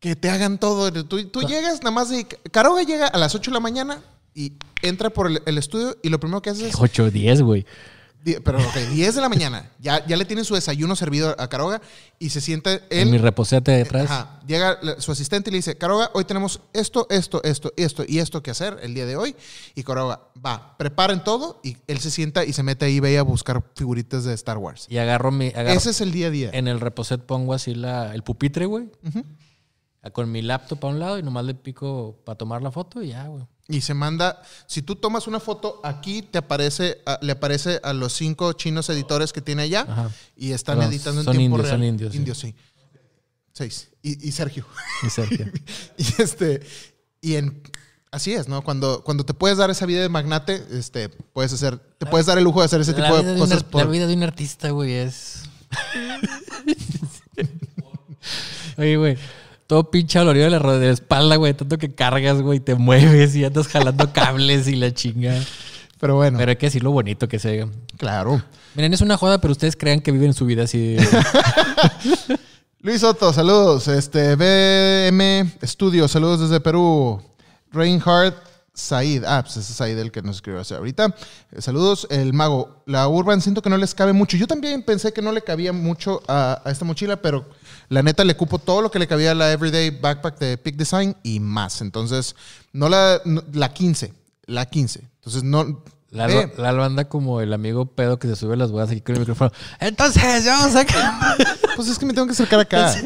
[0.00, 0.92] que te hagan todo.
[1.04, 2.26] Tú, tú llegas nada más de...
[2.50, 4.02] Caroga llega a las 8 de la mañana
[4.34, 6.74] y entra por el, el estudio y lo primero que hace es...
[6.78, 7.64] 8 o 10, güey.
[8.24, 9.70] Pero ok, 10 de la mañana.
[9.80, 11.82] Ya, ya le tiene su desayuno servido a Caroga
[12.18, 13.22] y se sienta En mi él...
[13.22, 14.10] reposete detrás.
[14.10, 14.40] Ajá.
[14.46, 18.42] Llega su asistente y le dice, Caroga, hoy tenemos esto, esto, esto, esto y esto
[18.42, 19.36] que hacer el día de hoy.
[19.74, 23.18] Y Caroga, va, preparen todo y él se sienta y se mete ahí y ve
[23.18, 24.86] a buscar figuritas de Star Wars.
[24.88, 25.48] Y agarro mi...
[25.48, 26.50] agarro- Ese es el día a día.
[26.54, 28.88] En el reposet pongo así la, el pupitre, güey.
[30.12, 33.08] Con mi laptop a un lado y nomás le pico para tomar la foto y
[33.08, 33.44] ya, güey.
[33.66, 37.94] Y se manda, si tú tomas una foto, aquí te aparece, a- le aparece a
[37.94, 40.10] los cinco chinos editores que tiene allá Ajá.
[40.36, 41.78] y están Pero editando en son tiempo indios, real.
[41.80, 42.14] son indios.
[42.14, 42.54] Indios, sí.
[43.52, 43.88] Seis.
[44.02, 44.66] Y, y Sergio.
[45.02, 45.50] Y Sergio.
[45.96, 46.60] y este,
[47.22, 47.62] y en,
[48.10, 48.62] así es, ¿no?
[48.62, 52.36] Cuando, cuando te puedes dar esa vida de magnate, este, puedes hacer, te puedes dar
[52.36, 54.12] el lujo de hacer ese tipo de de un cosas ar- por- la vida de
[54.14, 55.44] un artista, güey, es...
[58.76, 59.16] Oye, güey.
[59.74, 61.52] Todo pinche dolorido de la, de la espalda, güey.
[61.52, 62.60] Tanto que cargas, güey.
[62.60, 65.34] Te mueves y andas jalando cables y la chinga.
[65.98, 67.66] Pero bueno, Pero hay que decir lo bonito que se...
[67.96, 68.40] claro.
[68.76, 70.96] Miren, es una joda, pero ustedes crean que viven su vida así...
[72.82, 73.88] Luis Soto, saludos.
[73.88, 77.20] Este, BM Studio, saludos desde Perú.
[77.72, 78.34] Reinhard
[78.74, 79.24] Said.
[79.26, 81.16] Ah, pues ese es Said el que nos escribió hace ahorita.
[81.50, 82.84] Eh, saludos, el mago.
[82.86, 84.36] La Urban siento que no les cabe mucho.
[84.36, 87.44] Yo también pensé que no le cabía mucho a, a esta mochila, pero
[87.88, 90.76] la neta le cupo todo lo que le cabía a la Everyday Backpack de Peak
[90.76, 91.80] Design y más.
[91.80, 92.34] Entonces,
[92.72, 94.12] no la, no- la 15.
[94.46, 95.00] la 15.
[95.16, 95.82] Entonces, no.
[96.10, 99.00] Lalo, Eh, Lalo anda como el amigo pedo que se sube a las bodas aquí
[99.00, 99.50] con el micrófono.
[99.80, 100.86] Entonces, vamos a
[101.74, 102.88] pues es que me tengo que acercar acá.
[102.92, 103.04] Sí,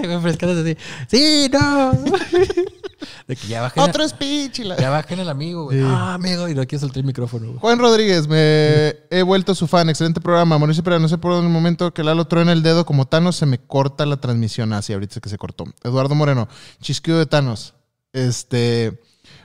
[0.59, 0.77] así.
[1.09, 1.93] Sí, no.
[3.27, 4.61] De que ya bajen, Otro speech.
[4.61, 5.81] la- ya bajen el amigo, güey.
[5.83, 6.49] Ah, amigo.
[6.49, 7.59] Y no quiero soltar el micrófono, güey.
[7.61, 9.89] Juan Rodríguez, me he vuelto su fan.
[9.89, 10.59] Excelente programa.
[10.59, 13.47] Mauricio Pérez, no sé por el momento que Lalo truena el dedo como Thanos, se
[13.47, 14.73] me corta la transmisión.
[14.73, 15.65] Así, ahorita es que se cortó.
[15.85, 16.49] Eduardo Moreno,
[16.81, 17.75] chisquido de Thanos.
[18.13, 19.01] Este.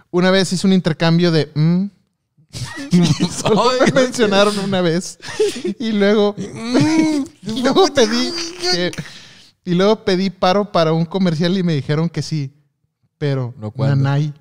[0.10, 1.52] Una vez hice un intercambio de.
[1.54, 1.86] mm,
[3.42, 5.20] Solo me mencionaron una vez.
[5.80, 6.36] Y luego.
[6.38, 8.32] y luego pedí.
[8.62, 8.92] que-
[9.66, 12.52] y luego pedí paro para un comercial y me dijeron que sí.
[13.24, 13.54] Pero.
[13.58, 14.34] No, nanay.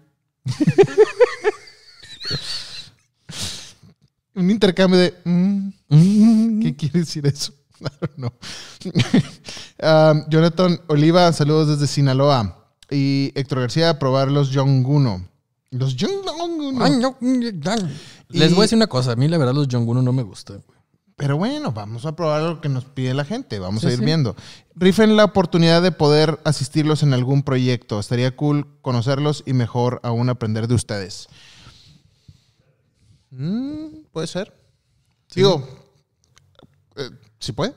[4.34, 5.14] un intercambio de.
[5.22, 7.52] mm, ¿Qué quiere decir eso?
[8.16, 8.32] Know.
[9.82, 12.70] Um, Jonathan Oliva, saludos desde Sinaloa.
[12.88, 15.26] Y Héctor García, a probar los Yonguno.
[15.70, 16.88] Los Yonguno.
[16.88, 17.16] No.
[18.28, 19.12] Les voy a decir una cosa.
[19.12, 20.62] A mí, la verdad, los Jonguno no me gustan.
[21.16, 23.58] Pero bueno, vamos a probar lo que nos pide la gente.
[23.58, 24.04] Vamos Sí, a ir sí.
[24.04, 24.34] viendo.
[24.74, 28.00] Rifen la oportunidad de poder asistirlos en algún proyecto.
[28.00, 31.28] Estaría cool conocerlos y mejor aún aprender de ustedes.
[33.30, 34.52] Mm, Puede ser.
[35.34, 35.66] Digo,
[36.96, 37.08] eh,
[37.38, 37.74] si puede,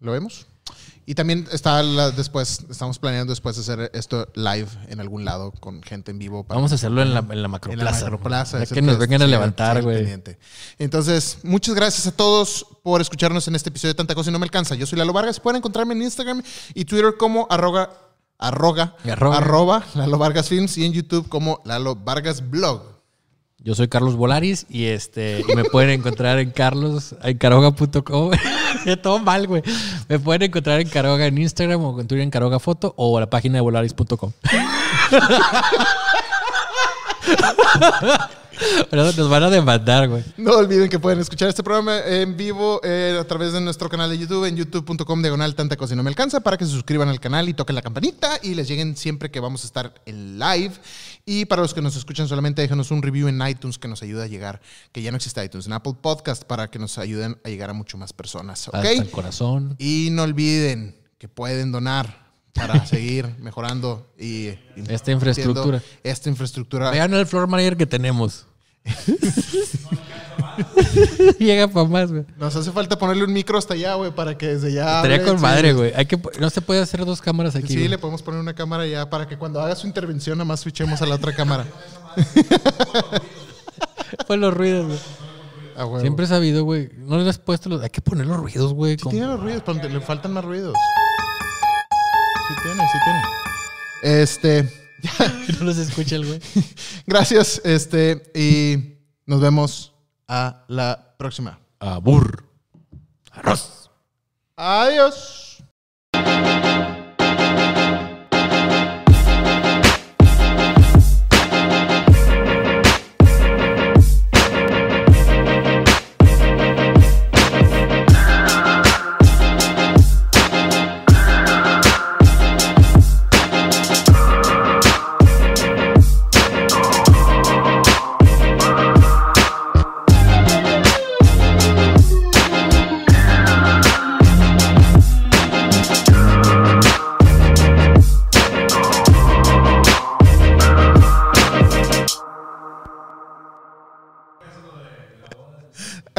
[0.00, 0.46] lo vemos.
[1.10, 5.82] Y también está la- después, estamos planeando después hacer esto live en algún lado con
[5.82, 6.44] gente en vivo.
[6.44, 8.00] para- Vamos a hacerlo en la, en la en la macroplaza.
[8.04, 8.58] macroplaza.
[8.62, 10.06] Ya que nos vengan a levantar, güey.
[10.78, 14.38] Entonces, muchas gracias a todos por escucharnos en este episodio de Tanta Cosa y No
[14.38, 14.74] Me Alcanza.
[14.74, 15.40] Yo soy Lalo Vargas.
[15.40, 16.42] Pueden encontrarme en Instagram
[16.74, 17.88] y Twitter como arroga,
[18.38, 19.38] arroga, Arroga.
[19.38, 22.97] arroba Lalo Vargas Films y en YouTube como Lalo Vargas Blog.
[23.68, 27.38] Yo soy Carlos Volaris y este me pueden encontrar en carlos en.
[29.02, 29.62] Todo mal, güey.
[30.08, 33.20] Me pueden encontrar en Caroga en Instagram o en Twitter en Caroga Foto o a
[33.20, 34.32] la página de volaris.com.
[38.90, 40.24] Nos van a demandar, güey.
[40.36, 44.10] No olviden que pueden escuchar este programa en vivo eh, a través de nuestro canal
[44.10, 47.08] de YouTube en youtube.com diagonal tanta cosa y no me alcanza para que se suscriban
[47.08, 50.38] al canal y toquen la campanita y les lleguen siempre que vamos a estar en
[50.38, 50.72] live.
[51.30, 54.24] Y para los que nos escuchan solamente déjenos un review en iTunes que nos ayuda
[54.24, 57.50] a llegar, que ya no existe iTunes, en Apple Podcast para que nos ayuden a
[57.50, 58.66] llegar a mucho más personas.
[58.68, 58.76] ¿ok?
[58.76, 59.76] Hasta el corazón.
[59.78, 65.82] Y no olviden que pueden donar para seguir mejorando y, y Esta infraestructura.
[66.02, 66.90] Esta infraestructura.
[66.92, 68.46] Vean el floor manager que tenemos.
[71.38, 72.24] Llega para más, güey.
[72.36, 74.96] Nos hace falta ponerle un micro hasta allá, güey, para que desde ya.
[74.96, 75.92] Estaría hable, con madre, güey.
[75.94, 77.68] Hay que no se puede hacer dos cámaras aquí.
[77.68, 77.88] Sí, güey.
[77.88, 81.00] le podemos poner una cámara ya para que cuando haga su intervención nada más switchemos
[81.02, 81.66] a la otra cámara.
[84.26, 84.98] Fue los ruidos, güey.
[85.76, 86.00] Ah, huevo.
[86.00, 86.90] Siempre he sabido, güey.
[86.96, 87.82] No le has puesto los.
[87.82, 88.92] Hay que poner los ruidos, güey.
[88.96, 90.74] Sí como- tiene los ruidos, pero le faltan más ruidos.
[92.48, 93.22] Sí tiene, sí tiene.
[94.22, 94.62] Este,
[95.58, 96.40] no los escucha el güey.
[97.06, 99.94] gracias, este, y nos vemos
[100.28, 101.58] a la próxima.
[101.80, 102.44] Abur.
[103.32, 103.90] Arroz.
[104.56, 105.47] Adiós.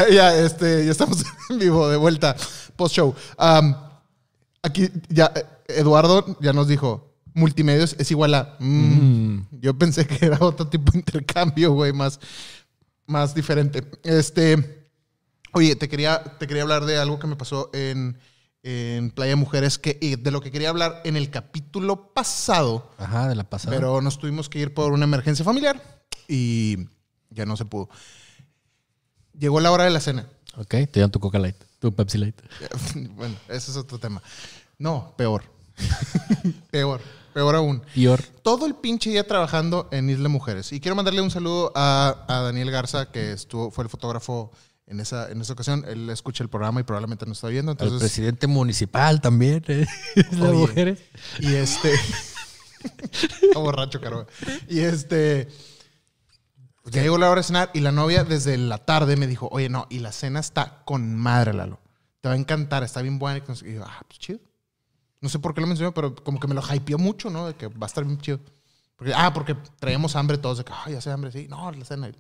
[0.14, 2.36] ya, este, ya estamos en vivo de vuelta,
[2.76, 3.16] post show.
[4.62, 8.56] aquí ya, eh, Eduardo ya nos dijo, multimedios es igual a.
[8.60, 9.48] mm.
[9.62, 12.20] Yo pensé que era otro tipo de intercambio, güey, más,
[13.06, 13.84] más diferente.
[14.04, 14.88] Este,
[15.54, 18.18] oye, te quería, te quería hablar de algo que me pasó en,
[18.64, 22.92] en Playa Mujeres, que, y de lo que quería hablar en el capítulo pasado.
[22.98, 23.76] Ajá, de la pasada.
[23.76, 26.78] Pero nos tuvimos que ir por una emergencia familiar y
[27.30, 27.90] ya no se pudo.
[29.40, 30.28] Llegó la hora de la cena.
[30.58, 32.36] Ok, te dan tu Coca Light, tu Pepsi Light.
[33.16, 34.22] Bueno, ese es otro tema.
[34.78, 35.44] No, peor.
[36.72, 37.02] peor,
[37.34, 37.82] peor aún.
[37.94, 38.22] Pior.
[38.44, 40.74] Todo el pinche día trabajando en Isla Mujeres.
[40.74, 44.52] Y quiero mandarle un saludo a, a Daniel Garza, que estuvo, fue el fotógrafo
[44.88, 45.86] en esa, en esa ocasión.
[45.88, 47.72] Él escucha el programa y probablemente nos está viendo.
[47.72, 49.64] Entonces, presidente municipal también.
[49.68, 49.88] ¿eh?
[50.34, 50.52] Oye.
[50.52, 51.00] mujeres.
[51.40, 51.94] Y este.
[53.42, 54.28] Está borracho, caro.
[54.68, 55.48] Y este.
[56.84, 59.50] Pues ya llegó la hora de cenar y la novia desde la tarde me dijo,
[59.52, 61.80] oye, no, y la cena está con madre, Lalo.
[62.22, 63.44] Te va a encantar, está bien buena.
[63.64, 64.40] Y yo, ah, pues chido.
[65.22, 67.48] No sé por qué lo mencionó, pero como que me lo hypeó mucho, ¿no?
[67.48, 68.40] De que va a estar bien chido.
[68.96, 71.48] Porque, ah, porque traíamos hambre todos, de que, ay, ya sé hambre, sí.
[71.50, 72.12] No, la cena.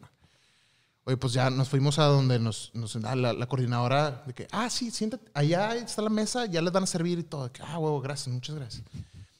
[1.06, 4.91] Oye, pues ya nos fuimos a donde nos, nos la coordinadora de que, ah, sí,
[4.91, 7.45] siéntate, allá está la mesa, ya les van a servir y todo.
[7.45, 8.84] De que, ah, huevo, gracias, muchas gracias.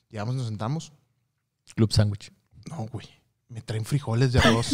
[0.10, 0.92] Llegamos, nos sentamos.
[1.76, 2.32] Club Sandwich.
[2.70, 3.08] No, güey,
[3.50, 4.70] me traen frijoles de arroz.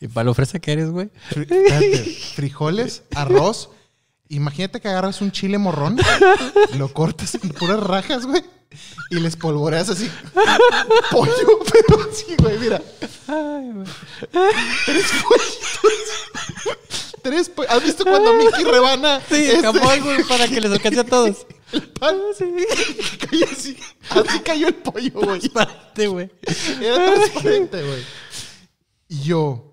[0.00, 1.10] ¿Y para lo fresa que eres, güey?
[2.34, 3.70] Frijoles, arroz.
[4.28, 5.98] Imagínate que agarras un chile morrón,
[6.76, 8.42] lo cortas en puras rajas, güey,
[9.10, 10.10] y les polvoreas así.
[11.10, 12.80] Pollo, pero así, güey, mira.
[14.86, 16.78] Tres pollitos.
[17.22, 17.72] Tres pollos.
[17.72, 21.46] ¿Has visto cuando Mickey rebana Sí, este, jamón, güey, para que les alcance a todos.
[21.74, 22.16] El pan?
[23.30, 23.76] Cayó así.
[24.10, 25.38] Así cayó el pollo, güey.
[25.38, 26.30] Espérate, güey.
[26.80, 28.02] Era transparente, güey.
[29.08, 29.70] Y yo.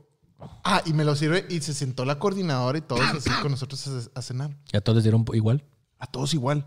[0.64, 3.88] Ah, y me lo sirve y se sentó la coordinadora y todos así con nosotros
[3.88, 4.56] a, a cenar.
[4.72, 5.64] ¿Y a todos les dieron igual?
[5.98, 6.66] A todos igual.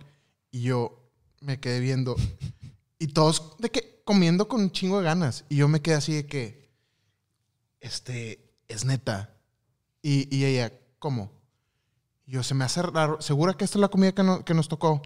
[0.50, 2.16] Y yo me quedé viendo.
[2.98, 5.44] Y todos de que comiendo con un chingo de ganas.
[5.48, 6.70] Y yo me quedé así de que.
[7.80, 8.40] Este.
[8.68, 9.36] Es neta.
[10.02, 11.32] Y, y ella, ¿cómo?
[12.26, 13.20] Y yo, se me hace raro.
[13.20, 15.02] ¿Segura que esta es la comida que, no- que nos tocó?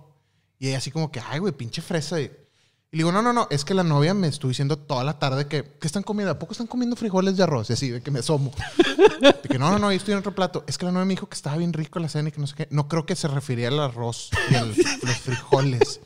[0.59, 2.21] Y ella así como que, ay, güey, pinche fresa.
[2.21, 2.25] Y,
[2.91, 5.19] y le digo, no, no, no, es que la novia me estuvo diciendo toda la
[5.19, 6.33] tarde que, ¿qué están comiendo?
[6.33, 7.69] ¿A poco están comiendo frijoles de arroz?
[7.69, 8.53] Y así, de que me asomo.
[9.21, 10.65] De que no, no, no, yo estoy en otro plato.
[10.67, 12.47] Es que la novia me dijo que estaba bien rico la cena y que no
[12.47, 12.69] sé qué.
[12.71, 14.77] No creo que se refería al arroz y a los
[15.19, 16.01] frijoles.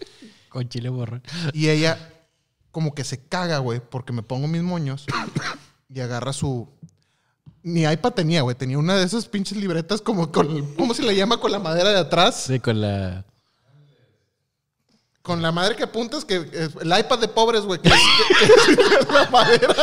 [0.48, 1.22] Con chile borrón.
[1.52, 2.10] Y ella
[2.72, 5.06] como que se caga, güey, porque me pongo mis moños
[5.88, 6.68] y agarra su...
[7.62, 8.56] Ni iPad tenía, güey.
[8.56, 10.74] Tenía una de esas pinches libretas como con...
[10.74, 11.38] ¿Cómo se le llama?
[11.38, 12.44] Con la madera de atrás.
[12.48, 13.24] Sí, con la...
[15.22, 17.80] Con la madera que apuntas, que es el iPad de pobres, güey.
[17.80, 17.94] que es-
[18.66, 19.74] que- que es la madera.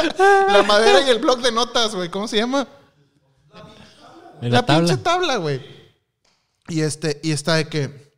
[0.52, 2.10] La madera y el bloc de notas, güey.
[2.10, 2.68] ¿Cómo se llama?
[4.42, 4.88] En la, tabla.
[4.88, 5.62] pinche tabla, güey.
[6.68, 8.10] Y este, y está de que.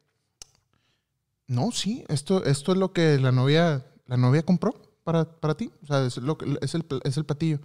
[1.47, 4.73] No, sí, esto, esto es lo que la novia, la novia compró
[5.03, 5.71] para, para ti.
[5.83, 7.59] O sea, es, lo, que- es, el, es el platillo.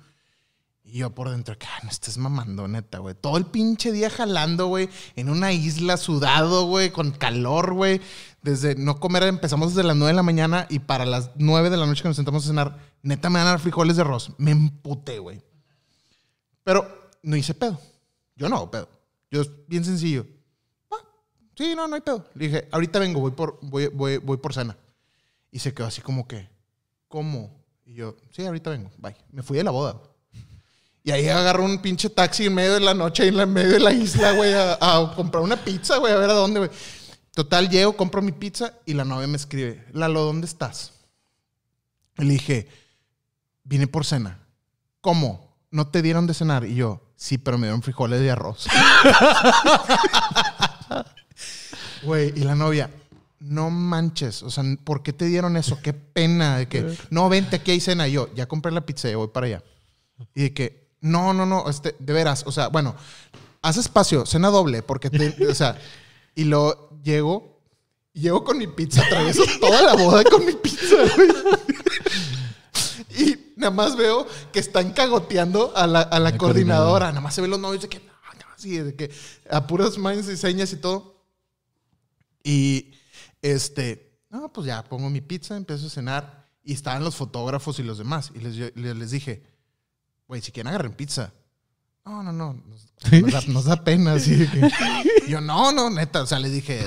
[0.88, 3.16] Y yo por dentro, que "Ah, no estés mamando, neta, güey.
[3.16, 8.00] Todo el pinche día jalando, güey, en una isla sudado, güey, con calor, güey.
[8.42, 11.76] Desde no comer, empezamos desde las 9 de la mañana y para las 9 de
[11.76, 14.30] la noche que nos sentamos a cenar, neta me van a dar frijoles de arroz.
[14.38, 15.42] Me emputé, güey.
[16.62, 17.80] Pero no hice pedo.
[18.36, 18.88] Yo no hago pedo.
[19.28, 20.24] Yo bien sencillo.
[20.92, 21.02] Ah,
[21.56, 22.28] sí, no, no hay pedo.
[22.34, 24.76] Le dije, ahorita vengo, voy por, voy, voy, voy por cena.
[25.50, 26.48] Y se quedó así como que,
[27.08, 27.64] ¿cómo?
[27.84, 29.16] Y yo, sí, ahorita vengo, bye.
[29.32, 30.00] Me fui de la boda.
[31.06, 33.78] Y ahí agarro un pinche taxi en medio de la noche, en la- medio de
[33.78, 36.70] la isla, güey, a, comprar una pizza, güey, a ver a dónde, güey.
[37.32, 40.94] Total, llego, compro mi pizza y la novia me escribe, Lalo, ¿dónde estás?
[42.18, 42.68] Y le dije,
[43.62, 44.40] vine por cena.
[45.00, 45.56] ¿Cómo?
[45.70, 46.64] ¿No te dieron de cenar?
[46.64, 48.66] Y yo, sí, pero me dieron frijoles de arroz.
[52.02, 52.90] Güey, y la novia,
[53.38, 55.78] no manches, o sea, ¿por qué te dieron eso?
[55.82, 58.08] Qué pena de que, no, vente, aquí hay cena.
[58.08, 59.62] Y yo, ya compré la pizza, ya voy para allá.
[60.34, 62.96] Y de que, no, no, no, este, de veras, o sea, bueno,
[63.62, 65.78] haz espacio, cena doble, porque te, o sea,
[66.34, 67.60] y lo llego,
[68.12, 71.28] llego con mi pizza, atravieso toda la boda con mi pizza, güey.
[73.18, 77.08] Y nada más veo que están cagoteando a la, a la La coordinadora.
[77.08, 79.10] Nada más se ven los novios de que, no, no, así, de que
[79.50, 81.24] a puras manos y señas y todo.
[82.44, 82.92] Y
[83.40, 87.82] este, no, pues ya pongo mi pizza, empiezo a cenar y estaban los fotógrafos y
[87.82, 88.32] los demás.
[88.34, 89.55] Y les, les dije,
[90.28, 91.32] güey, si quieren agarren pizza.
[92.04, 92.86] No, no, no, nos,
[93.22, 94.14] nos da, nos da pena.
[94.14, 94.70] Así de que-
[95.28, 96.84] yo, no, no, neta, o sea, les dije,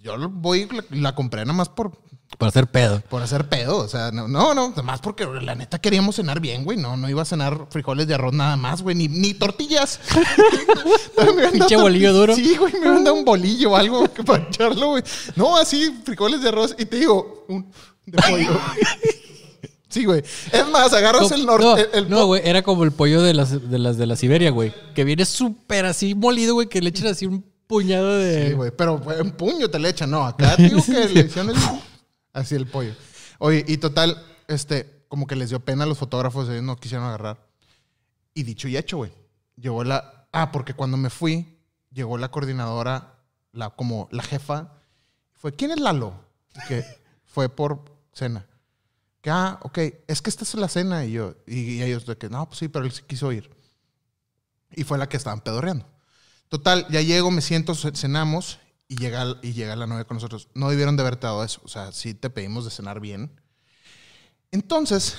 [0.00, 1.92] yo voy, la, la compré nada más por,
[2.38, 3.00] Para hacer pedo.
[3.08, 3.78] por hacer pedo.
[3.78, 6.76] O sea, no, no, no, más porque la neta queríamos cenar bien, güey.
[6.76, 10.00] No, no iba a cenar frijoles de arroz nada más, güey, ni, ni tortillas.
[11.52, 12.34] Pinche bolillo duro.
[12.34, 15.02] Sí, güey, me manda un bolillo o algo para echarlo, güey.
[15.36, 16.74] No, así, frijoles de arroz.
[16.78, 17.70] Y te digo, un
[18.06, 18.60] de pollo.
[19.92, 20.20] Sí, güey.
[20.52, 21.88] Es más, agarras el No, norte.
[21.92, 24.50] el- el no, güey, era como el pollo de las de las de la Siberia,
[24.50, 24.72] güey.
[24.94, 28.48] Que viene súper así molido, güey, que le echan así un puñado de.
[28.48, 30.10] Sí, güey, pero en puño te le echan.
[30.10, 31.62] No, acá digo que le hicieron el-
[32.32, 32.94] así el pollo.
[33.38, 37.06] Oye, y total, este, como que les dio pena a los fotógrafos, ellos no quisieron
[37.06, 37.46] agarrar.
[38.34, 39.12] Y dicho y hecho, güey.
[39.56, 40.26] Llegó la.
[40.32, 41.58] Ah, porque cuando me fui,
[41.92, 43.16] llegó la coordinadora,
[43.52, 44.72] la, como la jefa.
[45.34, 46.14] Fue, ¿quién es Lalo?
[46.68, 46.82] Que
[47.26, 48.46] fue por cena.
[49.22, 49.78] Que, ah, ok,
[50.08, 51.04] es que esta es la cena.
[51.06, 53.50] Y yo, y, y ellos de que, no, pues sí, pero él sí quiso ir.
[54.72, 55.86] Y fue la que estaban pedorreando.
[56.48, 58.58] Total, ya llego, me siento, ce- cenamos
[58.88, 60.48] y llega, y llega la novia con nosotros.
[60.54, 61.60] No debieron de haberte dado eso.
[61.64, 63.30] O sea, sí te pedimos de cenar bien.
[64.50, 65.16] Entonces,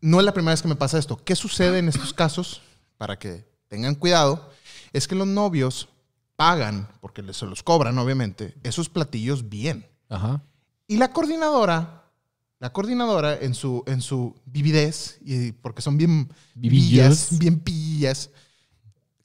[0.00, 1.16] no es la primera vez que me pasa esto.
[1.16, 2.62] ¿Qué sucede en estos casos?
[2.98, 4.50] Para que tengan cuidado,
[4.92, 5.88] es que los novios
[6.36, 9.88] pagan, porque les- se los cobran, obviamente, esos platillos bien.
[10.08, 10.42] Ajá.
[10.86, 12.04] Y la coordinadora
[12.58, 16.90] La coordinadora, en su, en su vividez, y porque son bien Vivillos.
[17.30, 18.30] villas, bien pillas,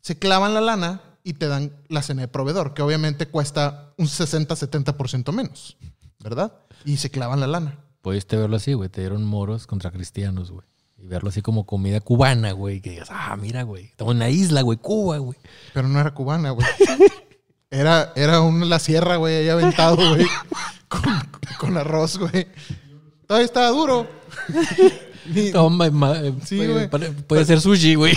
[0.02, 4.08] se clavan la lana y te dan la cena de proveedor, que obviamente cuesta un
[4.08, 5.78] 60-70% menos,
[6.20, 6.54] ¿verdad?
[6.84, 7.80] Y se clavan la lana.
[8.02, 8.90] Pudiste verlo así, güey.
[8.90, 10.66] Te dieron moros contra cristianos, güey.
[10.98, 12.82] Y verlo así como comida cubana, güey.
[12.82, 13.86] Que digas, ah, mira, güey.
[13.86, 14.80] Estamos en una isla, güey.
[14.80, 15.38] Cuba, güey.
[15.74, 16.68] Pero no era cubana, güey.
[17.70, 20.28] Era, era un, la sierra, güey, ahí aventado, güey.
[20.90, 21.02] Con,
[21.60, 22.48] con arroz, güey.
[23.32, 24.08] Todavía estaba duro.
[25.34, 28.14] Ni- eh, Sí, puede, pare- puede ser sushi, güey.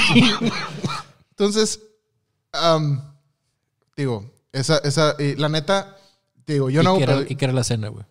[1.31, 1.81] Entonces,
[3.97, 5.97] digo, esa, esa, y la neta,
[6.45, 8.05] digo, yo ¿Y, no qué era, ¿Y qué era la cena, güey?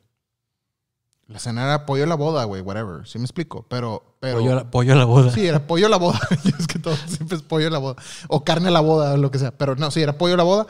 [1.28, 3.06] La cena era pollo a la boda, güey, whatever.
[3.06, 3.66] Sí me explico.
[3.68, 4.38] Pero, pero.
[4.38, 5.30] Pollo, a la- pollo a la boda.
[5.34, 6.22] Sí, era pollo a la boda.
[6.58, 8.02] es que todo siempre es pollo a la boda.
[8.30, 9.52] O carne a la boda, o lo que sea.
[9.52, 10.68] Pero no, sí, era pollo a la boda.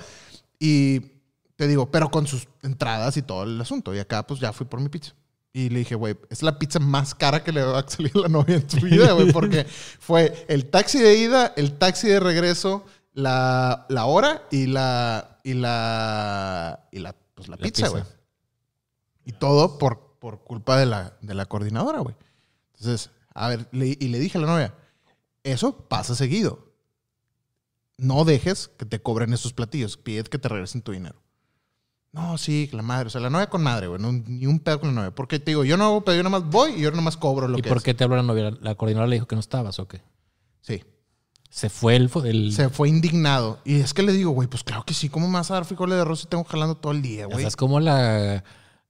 [0.57, 0.99] Y
[1.57, 3.93] te digo, pero con sus entradas y todo el asunto.
[3.93, 5.13] Y acá, pues ya fui por mi pizza.
[5.55, 8.21] Y le dije, güey, es la pizza más cara que le va a salir a
[8.21, 9.31] la novia en su vida, güey.
[9.31, 9.65] Porque
[9.99, 15.39] fue el taxi de ida, el taxi de regreso, la, la hora y la.
[15.43, 16.87] Y la.
[16.91, 18.03] Y la, pues, la, La pizza, güey.
[19.25, 22.15] Y todo por, por culpa de la, de la coordinadora, güey.
[22.75, 24.73] Entonces, a ver, le- y le dije a la novia,
[25.43, 26.73] eso pasa seguido.
[27.97, 29.97] No dejes que te cobren esos platillos.
[29.97, 31.21] Pide que te regresen tu dinero.
[32.13, 33.07] No, sí, la madre.
[33.07, 33.99] O sea, la novia con madre, güey.
[33.99, 35.11] No, ni un pedo con la novia.
[35.15, 37.57] Porque te digo, yo no hago pedo, yo nomás voy y yo nomás cobro lo
[37.57, 37.83] ¿Y que por es.
[37.83, 38.51] qué te habló la novia?
[38.61, 40.01] ¿La coordinadora le dijo que no estabas o qué?
[40.61, 40.83] Sí.
[41.49, 42.51] Se fue el...
[42.53, 43.59] Se fue indignado.
[43.65, 45.09] Y es que le digo, güey, pues claro que sí.
[45.09, 47.29] ¿Cómo me vas a dar frijoles de arroz si tengo jalando todo el día, o
[47.29, 47.39] güey?
[47.41, 48.43] sea, es como la,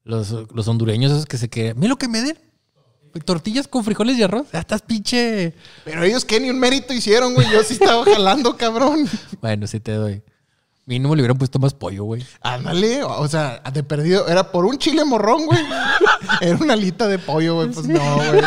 [0.03, 1.77] los, los hondureños esos que se quedan...
[1.79, 2.37] Mira lo que me den.
[3.25, 4.47] Tortillas con frijoles y arroz.
[4.51, 5.53] Ya estás pinche...
[5.85, 7.49] Pero ellos qué ni un mérito hicieron, güey.
[7.51, 9.07] Yo sí estaba jalando, cabrón.
[9.41, 10.23] Bueno, sí te doy.
[10.85, 12.25] Mínimo le hubieran puesto más pollo, güey.
[12.41, 14.27] Ándale, o sea, de perdido.
[14.27, 15.61] Era por un chile morrón, güey.
[16.41, 17.69] Era una alita de pollo, güey.
[17.69, 18.41] Pues no, güey.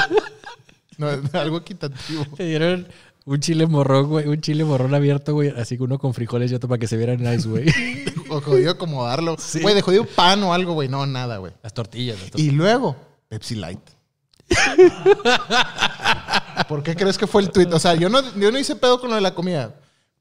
[0.98, 2.24] No, es algo equitativo.
[2.36, 2.88] Te dieron
[3.24, 4.28] un chile morrón, güey.
[4.28, 5.48] Un chile morrón abierto, güey.
[5.48, 7.66] Así que uno con frijoles y otro para que se viera nice, güey.
[8.28, 9.36] O jodido acomodarlo.
[9.62, 10.88] Güey, de jodido pan o algo, güey.
[10.88, 11.52] No, nada, güey.
[11.62, 12.18] Las tortillas.
[12.20, 12.96] las Y luego,
[13.28, 13.78] Pepsi Light.
[16.68, 17.68] ¿Por qué crees que fue el tweet?
[17.72, 19.76] O sea, yo no, yo no hice pedo con lo de la comida.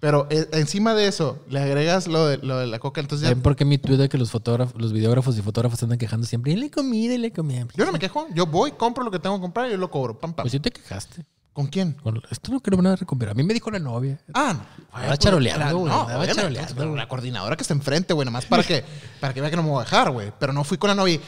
[0.05, 3.01] Pero eh, encima de eso, le agregas lo de, lo de la coca.
[3.01, 5.81] Entonces ya, ¿Saben por qué mi tweet de que los fotógrafos, los videógrafos y fotógrafos
[5.81, 6.51] andan quejando siempre?
[6.51, 7.65] Y le comida, y le comida.
[7.75, 8.27] yo no me quejo.
[8.35, 10.19] Yo voy, compro lo que tengo que comprar y yo lo cobro.
[10.19, 10.43] Pam, pam.
[10.43, 11.25] Pues sí te quejaste.
[11.53, 11.93] ¿Con quién?
[11.93, 13.31] Con- Esto no creo nada recuperar.
[13.31, 14.19] A mí me dijo la novia.
[14.35, 14.85] Ah, no.
[14.95, 18.83] Andaba charoleando, güey, No, obviamente, charoleando, la coordinadora que está enfrente, güey, nomás para que,
[19.19, 20.31] para que vea que no me voy a dejar, güey.
[20.39, 21.21] Pero no fui con la novia y, "Mm,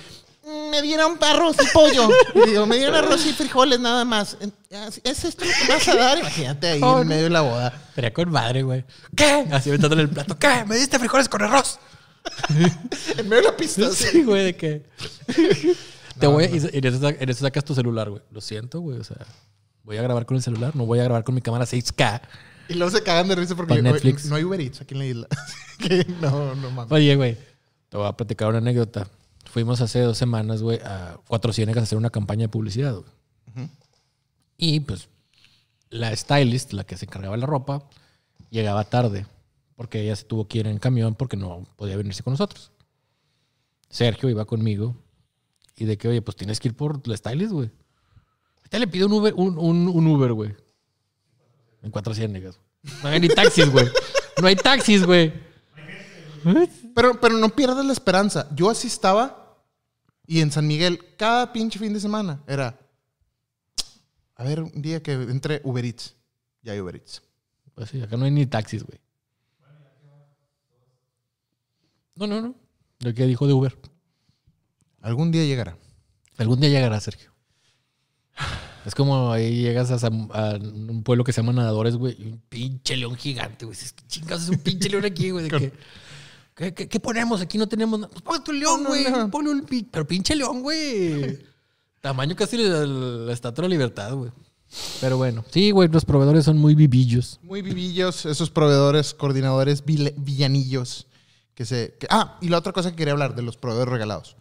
[0.71, 2.09] me dieron arroz y pollo.
[2.35, 4.37] Y digo, me dieron arroz y frijoles nada más.
[5.03, 6.17] ¿Es esto lo que vas a dar?
[6.19, 7.81] Imagínate ahí Oh, en medio de la boda.
[7.95, 8.85] Sería con madre, güey.
[9.15, 9.45] ¿Qué?
[9.51, 10.37] Así aventándole el plato.
[10.39, 10.63] ¿Qué?
[10.65, 11.79] ¿Me diste frijoles con arroz?
[13.17, 13.89] En medio de la pista.
[13.91, 14.85] Sí, güey, de que.
[16.19, 18.21] Te voy a- y en eso, sa- en eso sacas tu celular, güey.
[18.31, 18.99] Lo siento, güey.
[18.99, 19.17] O sea,
[19.83, 22.21] voy a grabar con el celular, no voy a grabar con mi cámara 6K.
[22.69, 24.25] Y luego se cagan de risa porque Netflix.
[24.25, 25.27] no hay Uber Eats aquí en la isla.
[25.79, 26.91] que no, no mames.
[26.91, 27.37] Oye, güey,
[27.89, 29.07] te voy a platicar una anécdota.
[29.49, 33.69] Fuimos hace dos semanas, güey, a Cuatro Ciénegas a hacer una campaña de publicidad, güey.
[34.57, 35.07] Y pues
[35.89, 37.87] la stylist, la que se encargaba de la ropa,
[38.49, 39.25] llegaba tarde
[39.75, 42.71] porque ella se tuvo que ir en camión porque no podía venirse con nosotros.
[43.89, 44.95] Sergio iba conmigo
[45.75, 47.69] y de que, oye, pues tienes que ir por la stylist, güey.
[48.57, 50.55] Ahorita le pido un Uber, un, un- un Uber, güey.
[51.83, 52.59] En Cuatro Ciénegas.
[53.03, 53.87] No hay ni taxis, güey.
[54.41, 55.31] No hay taxis, güey.
[56.95, 58.47] Pero, pero no pierdas la esperanza.
[58.55, 59.47] Yo así estaba
[60.27, 62.77] y en San Miguel, cada pinche fin de semana era.
[64.35, 66.15] A ver, un día que entre Uber Eats.
[66.61, 67.23] Ya hay Uber Eats.
[67.73, 68.99] Pues sí, acá no hay ni taxis, güey.
[72.15, 72.55] No, no, no.
[72.99, 73.77] Lo que dijo de Uber.
[75.01, 75.77] Algún día llegará.
[76.37, 77.31] Algún día llegará, Sergio.
[78.85, 82.97] Es como ahí llegas a, un pueblo que se llama Nadadores, güey, y un pinche
[82.97, 83.77] león gigante, güey.
[83.77, 85.49] Dices, ¿qué chingados es un pinche león aquí, güey?
[85.49, 85.73] De que,
[86.57, 87.39] ¿qué, qué, qué ponemos?
[87.39, 88.11] Aquí no tenemos nada.
[88.11, 89.03] Pues ponte un león, güey.
[89.05, 89.31] león.
[89.31, 91.39] Pon un pin- Pero pinche león, güey.
[92.01, 94.31] Tamaño casi la, la estatua de la libertad, güey.
[94.99, 97.39] Pero bueno, sí, güey, los proveedores son muy vivillos.
[97.41, 101.07] Muy vivillos, esos proveedores, coordinadores, villanillos.
[101.55, 104.35] Que se, que- ah, y la otra cosa que quería hablar de los proveedores regalados.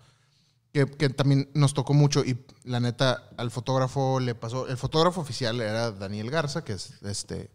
[0.72, 4.66] Que, que también nos tocó mucho y la neta al fotógrafo le pasó.
[4.68, 7.48] El fotógrafo oficial era Daniel Garza, que es este,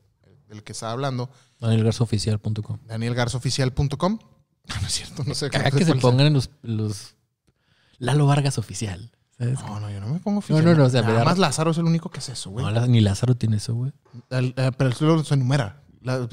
[0.49, 1.29] del que estaba hablando.
[1.59, 2.79] DanielGarzaOficial.com.
[2.87, 4.19] danielgarzaoficial.com.
[4.67, 5.49] No es cierto, no sé.
[5.49, 7.15] No sé que se pongan en los, los
[7.97, 9.11] Lalo Vargas oficial.
[9.37, 9.59] ¿sabes?
[9.59, 10.63] No, no, yo no me pongo oficial.
[10.63, 12.63] no, no, o sea, Nada da- más Lázaro es el único que hace eso, güey.
[12.65, 13.91] No, ni Lázaro tiene eso, güey.
[14.29, 15.83] Eh, pero eso se enumera.
[16.03, 16.27] la-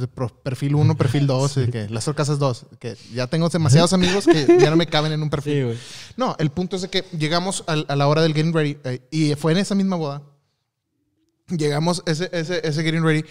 [0.44, 4.58] perfil 1, perfil 2, y que las casas 2, que ya tengo demasiados amigos que
[4.60, 5.74] ya no me caben en un perfil.
[5.74, 6.12] Sí.
[6.18, 9.08] No, el punto es de que llegamos al- a, la hora del getting ready eh,
[9.10, 10.22] y fue en esa misma boda.
[11.48, 13.24] Llegamos ese, ese, ese getting ready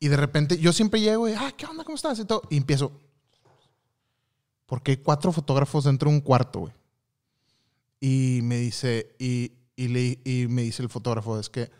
[0.00, 1.84] y de repente yo siempre llego y, ah, ¿qué onda?
[1.84, 2.18] ¿Cómo estás?
[2.18, 2.92] Y, todo, y empiezo.
[4.66, 6.72] Porque hay cuatro fotógrafos dentro de un cuarto, güey.
[8.00, 11.70] Y me dice, y, y, le- y me dice el fotógrafo, es que,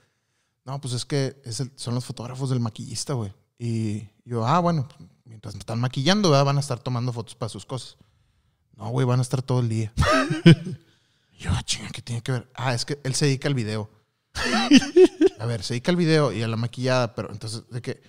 [0.64, 3.32] no, pues es que es el- son los fotógrafos del maquillista, güey.
[3.58, 6.44] Y yo, ah, bueno, pues, mientras me están maquillando, ¿verdad?
[6.44, 7.96] van a estar tomando fotos para sus cosas.
[8.76, 9.92] No, güey, van a estar todo el día.
[11.38, 12.48] Yo, ah, chinga, ¿qué tiene que ver?
[12.54, 13.90] Ah, es que él se dedica al video.
[15.40, 18.00] A ver, se dedica al video y a la maquillada, pero entonces, ¿de qué?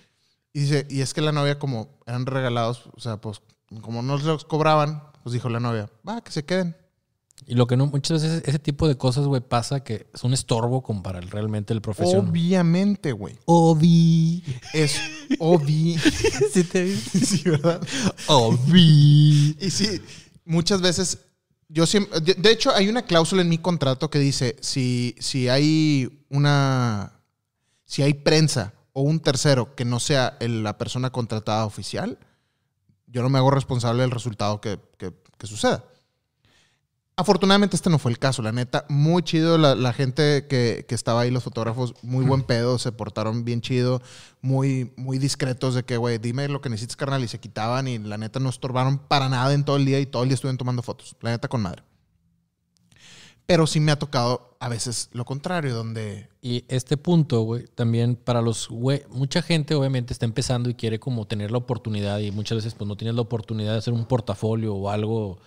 [0.52, 3.42] Y dice, y es que la novia, como eran regalados, o sea, pues,
[3.82, 6.76] como no los cobraban, pues dijo la novia, va, que se queden.
[7.46, 10.32] Y lo que no, muchas veces ese tipo de cosas, güey, pasa que es un
[10.32, 12.28] estorbo como para el- realmente el profesión.
[12.28, 13.38] Obviamente, güey.
[13.44, 14.42] Obi.
[14.72, 14.98] Es
[15.40, 15.98] obvi.
[16.52, 17.82] ¿Sí te sí, ¿verdad?
[18.28, 19.56] Obi.
[19.60, 20.00] Y sí,
[20.44, 21.18] muchas veces,
[21.68, 25.48] yo siempre, de, de hecho hay una cláusula en mi contrato que dice, si, si
[25.48, 27.20] hay una,
[27.84, 32.18] si hay prensa o un tercero que no sea el- la persona contratada oficial,
[33.14, 35.84] yo no me hago responsable del resultado que, que- que suceda.
[37.16, 40.96] Afortunadamente este no fue el caso, la neta, muy chido la, la gente que, que
[40.96, 44.02] estaba ahí, los fotógrafos, muy buen pedo, se portaron bien chido,
[44.42, 47.98] muy, muy discretos de que, güey, dime lo que necesitas, carnal, y se quitaban y
[48.00, 50.58] la neta no estorbaron para nada en todo el día y todo el día estuvieron
[50.58, 51.84] tomando fotos, la neta con madre.
[53.46, 56.28] Pero sí me ha tocado a veces lo contrario, donde...
[56.40, 60.98] Y este punto, güey, también para los güey, mucha gente obviamente está empezando y quiere
[60.98, 64.06] como tener la oportunidad y muchas veces pues no tienes la oportunidad de hacer un
[64.06, 65.38] portafolio o algo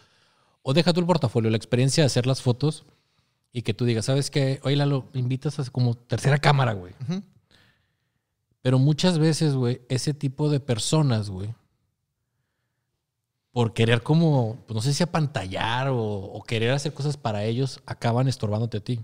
[0.61, 2.83] o deja tú el portafolio, la experiencia de hacer las fotos
[3.53, 4.59] y que tú digas, ¿sabes qué?
[4.63, 6.93] Oye, Lalo, me invitas a como tercera cámara, güey.
[8.61, 11.55] Pero muchas veces, güey, ese tipo de personas, güey,
[13.57, 17.81] por querer como, pues no sé si apantallar o, o querer hacer cosas para ellos,
[17.87, 19.03] acaban estorbándote a ti.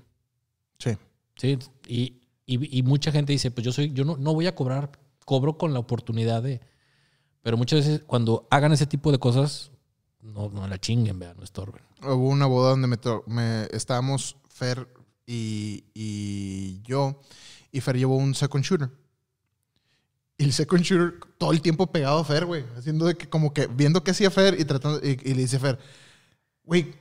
[0.78, 0.92] Sí.
[1.36, 1.58] Sí,
[1.88, 4.92] y, y- y mucha gente dice, pues yo soy, yo no, no voy a cobrar,
[5.26, 6.62] cobro con la oportunidad de.
[7.42, 9.72] Pero muchas veces cuando hagan ese tipo de cosas,
[10.22, 11.82] no, no la chinguen, vean, no estorben.
[12.04, 14.88] Hubo una boda donde me, me- estábamos Fer
[15.26, 17.22] y, y yo,
[17.72, 18.92] y Fer llevó un second shooter.
[20.44, 22.65] El second shooter todo el tiempo pegado a Fer, güey.
[22.78, 25.80] Haciendo de que, como que, viendo qué hacía Fer y tratando, y, le dice Fer,
[26.64, 26.94] güey,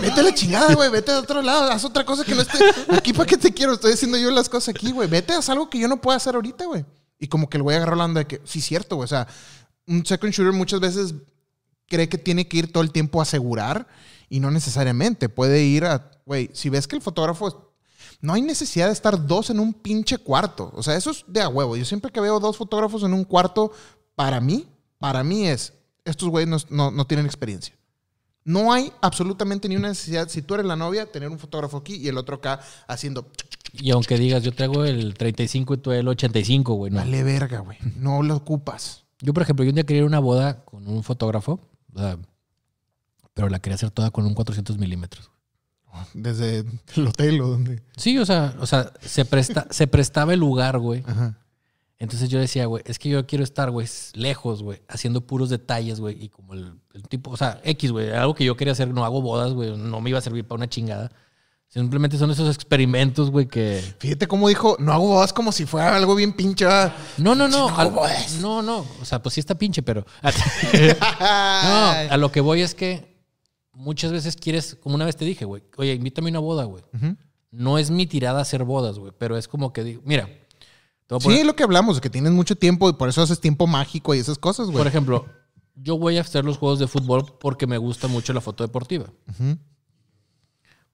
[0.00, 2.58] vete a la chingada, güey, vete a otro lado, haz otra cosa que no esté.
[2.90, 5.08] Aquí para qué te quiero, estoy haciendo yo las cosas aquí, güey.
[5.08, 6.84] Vete, haz algo que yo no puedo hacer ahorita, güey.
[7.18, 9.04] Y como que el güey agarró la onda de que, sí, cierto, güey.
[9.04, 9.28] O sea,
[9.86, 11.14] un second shooter muchas veces
[11.88, 13.86] cree que tiene que ir todo el tiempo a asegurar
[14.28, 15.28] y no necesariamente.
[15.28, 17.71] Puede ir a, güey, si ves que el fotógrafo,
[18.22, 20.72] no hay necesidad de estar dos en un pinche cuarto.
[20.74, 21.76] O sea, eso es de a huevo.
[21.76, 23.72] Yo siempre que veo dos fotógrafos en un cuarto,
[24.14, 24.66] para mí,
[24.98, 25.74] para mí es,
[26.06, 27.74] estos güeyes no, no- no tienen experiencia.
[28.44, 31.96] No hay absolutamente ni una necesidad, si tú eres la novia, tener un fotógrafo aquí
[31.96, 33.28] y el otro acá haciendo,
[33.74, 36.98] Y aunque digas, yo traigo el 35 y tú el 85, güey, no.
[36.98, 37.78] vale verga, güey.
[37.96, 39.04] No lo ocupas.
[39.20, 41.60] Yo, por ejemplo, yo un día quería ir a una boda con un fotógrafo,
[41.94, 42.18] o sea,
[43.34, 45.30] pero la quería hacer toda con un 400 milímetros.
[46.14, 46.64] Desde
[46.96, 47.82] el hotel o donde.
[47.96, 51.02] Sí, o sea, o sea se, presta, se prestaba el lugar, güey.
[51.06, 51.38] Ajá.
[51.98, 56.00] Entonces yo decía, güey, es que yo quiero estar, güey, lejos, güey, haciendo puros detalles,
[56.00, 58.88] güey, y como el, el tipo, o sea, X, güey, algo que yo quería hacer,
[58.88, 61.12] no hago bodas, güey, no me iba a servir para una chingada.
[61.68, 63.80] Simplemente son esos experimentos, güey, que...
[64.00, 66.66] Fíjate cómo dijo, no hago bodas como si fuera algo bien pinche.
[67.18, 67.70] No, no, no.
[67.70, 67.92] No, al-
[68.40, 68.84] no, no.
[69.00, 70.04] O sea, pues sí está pinche, pero...
[70.22, 73.11] no, a lo que voy es que
[73.72, 76.82] muchas veces quieres, como una vez te dije, güey, oye, invítame a una boda, güey.
[77.50, 81.16] No es mi tirada hacer bodas, güey, pero es como que digo, mira, te voy
[81.16, 83.66] a poner- lo que hablamos, de que tienes mucho tiempo y por eso haces tiempo
[83.66, 84.78] mágico y esas cosas, güey.
[84.78, 85.26] Por ejemplo,
[85.74, 89.06] yo voy a hacer los juegos de fútbol porque me gusta mucho la foto deportiva.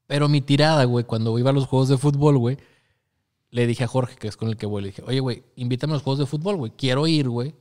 [0.07, 2.57] Pero mi tirada, güey, cuando iba a los juegos de fútbol, güey,
[3.51, 5.93] le dije a Jorge, que es con el que voy, le dije, oye, güey, invítame
[5.93, 6.73] a los juegos de fútbol, güey.
[6.77, 7.55] Quiero ir, güey,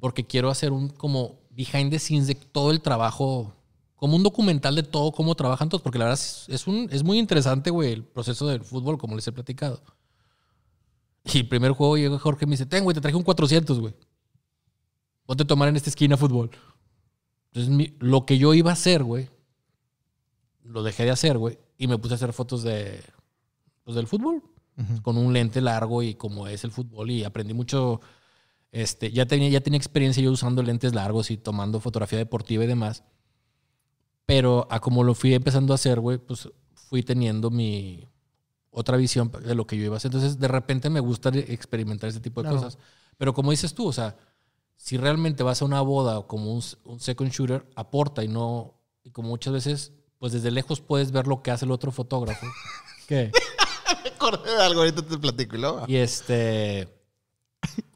[0.00, 3.54] porque quiero hacer un como behind the scenes de todo el trabajo,
[4.04, 7.02] como un documental de todo, cómo trabajan todos, porque la verdad es, es un, es
[7.02, 9.82] muy interesante, güey, el proceso del fútbol, como les he platicado.
[11.32, 13.80] Y el primer juego llega Jorge y me dice, ten, güey, te traje un 400,
[13.80, 13.94] güey.
[15.24, 16.50] Ponte a tomar en esta esquina fútbol.
[17.46, 19.30] Entonces, mi- lo que yo iba a hacer, güey,
[20.64, 23.02] lo dejé de hacer, güey, y me puse a hacer fotos de,
[23.84, 24.42] pues, del fútbol,
[25.00, 28.02] con un lente largo y como es el fútbol, y aprendí mucho,
[28.70, 32.66] este, ya tenía, ya tenía experiencia yo usando lentes largos y tomando fotografía deportiva y
[32.66, 33.02] demás,
[34.26, 38.08] pero a como lo fui empezando a hacer, güey, pues fui teniendo mi
[38.70, 40.08] otra visión de lo que yo iba a hacer.
[40.10, 42.62] Entonces, de repente me gusta experimentar ese tipo de Claro.
[42.64, 42.78] cosas.
[43.16, 44.16] Pero como dices tú, o sea,
[44.76, 48.74] si realmente vas a una boda o como un, un second shooter, aporta y no,
[49.04, 52.46] y como muchas veces, pues desde lejos puedes ver lo que hace el otro fotógrafo.
[53.06, 53.30] ¿Qué?
[54.02, 55.84] Me acordé de algo, ahorita te platico y luego.
[55.86, 56.88] Y este,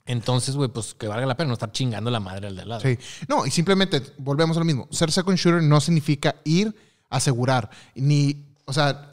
[0.08, 2.68] entonces, güey, pues que valga la pena no estar chingando la madre al de al
[2.70, 2.80] lado.
[2.80, 2.98] Sí.
[3.28, 4.88] No, y simplemente volvemos a lo mismo.
[4.90, 6.74] Ser second shooter no significa ir
[7.10, 9.12] a asegurar, ni, o sea,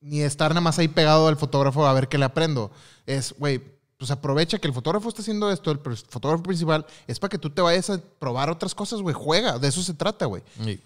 [0.00, 2.72] ni estar nada más ahí pegado al fotógrafo a ver qué le aprendo.
[3.06, 3.62] Es, güey,
[3.96, 7.48] pues aprovecha que el fotógrafo está haciendo esto, el fotógrafo principal, es para que tú
[7.48, 9.14] te vayas a probar otras cosas, güey.
[9.14, 10.42] Juega, de eso se trata, güey.
[10.64, 10.82] Sí.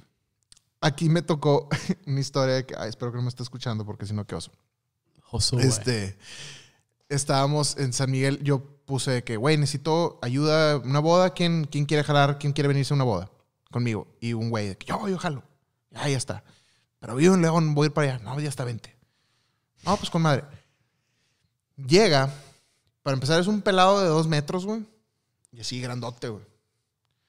[0.83, 1.70] Aquí me tocó
[2.07, 4.53] una historia que, ay, espero que no me esté escuchando porque si no, qué oso.
[5.31, 5.59] Oso.
[5.59, 6.19] Este,
[7.09, 12.04] estábamos en San Miguel, yo puse que, güey, necesito ayuda, una boda, ¿quién, ¿quién quiere
[12.04, 12.38] jalar?
[12.38, 13.30] ¿Quién quiere venirse a una boda
[13.70, 14.06] conmigo?
[14.20, 15.42] Y un güey, de que yo, yo jalo.
[15.90, 16.44] Ya, ya está.
[17.00, 18.24] Pero vivo en León, voy a ir para allá.
[18.24, 18.96] No, ya está, vente.
[19.84, 20.44] No, pues con madre.
[21.76, 22.32] Llega,
[23.02, 24.84] para empezar es un pelado de dos metros, güey.
[25.52, 26.44] Y así grandote, güey.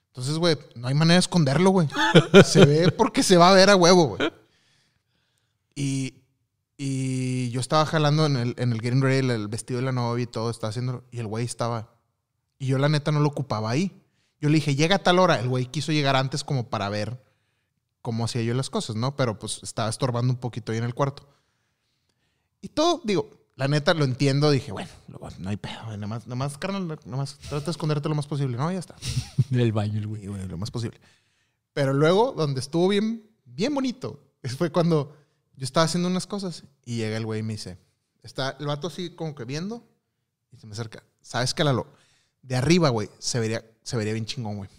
[0.08, 1.88] Entonces, güey, no hay manera de esconderlo, güey.
[2.44, 4.32] Se ve porque se va a ver a huevo, güey.
[5.76, 6.16] Y,
[6.78, 9.92] y yo estaba jalando en el, en el Getting Ready, el, el vestido de la
[9.92, 11.04] novia y todo, estaba haciendo.
[11.12, 11.90] Y el güey estaba.
[12.60, 14.00] Y yo, la neta, no lo ocupaba ahí.
[14.40, 15.40] Yo le dije, llega a tal hora.
[15.40, 17.24] El güey quiso llegar antes como para ver
[18.02, 19.16] cómo hacía yo las cosas, ¿no?
[19.16, 21.28] Pero pues estaba estorbando un poquito ahí en el cuarto.
[22.62, 24.52] Y todo, digo, la neta lo entiendo.
[24.52, 24.90] Dije, bueno,
[25.40, 28.28] no hay pedo, nada más, nada más, carnal, nada más trata de esconderte lo más
[28.28, 28.56] posible.
[28.56, 28.96] No, ya está.
[29.50, 30.26] Del baño, el güey.
[30.26, 31.00] Y, lo más posible.
[31.74, 34.22] Pero luego, donde estuvo bien, bien bonito,
[34.58, 35.16] fue cuando
[35.58, 37.78] yo estaba haciendo unas cosas y llega el güey y me dice,
[38.24, 39.86] está el vato así como que viendo
[40.52, 41.04] y se me acerca.
[41.22, 41.92] ¿Sabes qué, Lalo?
[42.42, 44.70] De arriba, güey, se vería, se vería bien chingón, güey.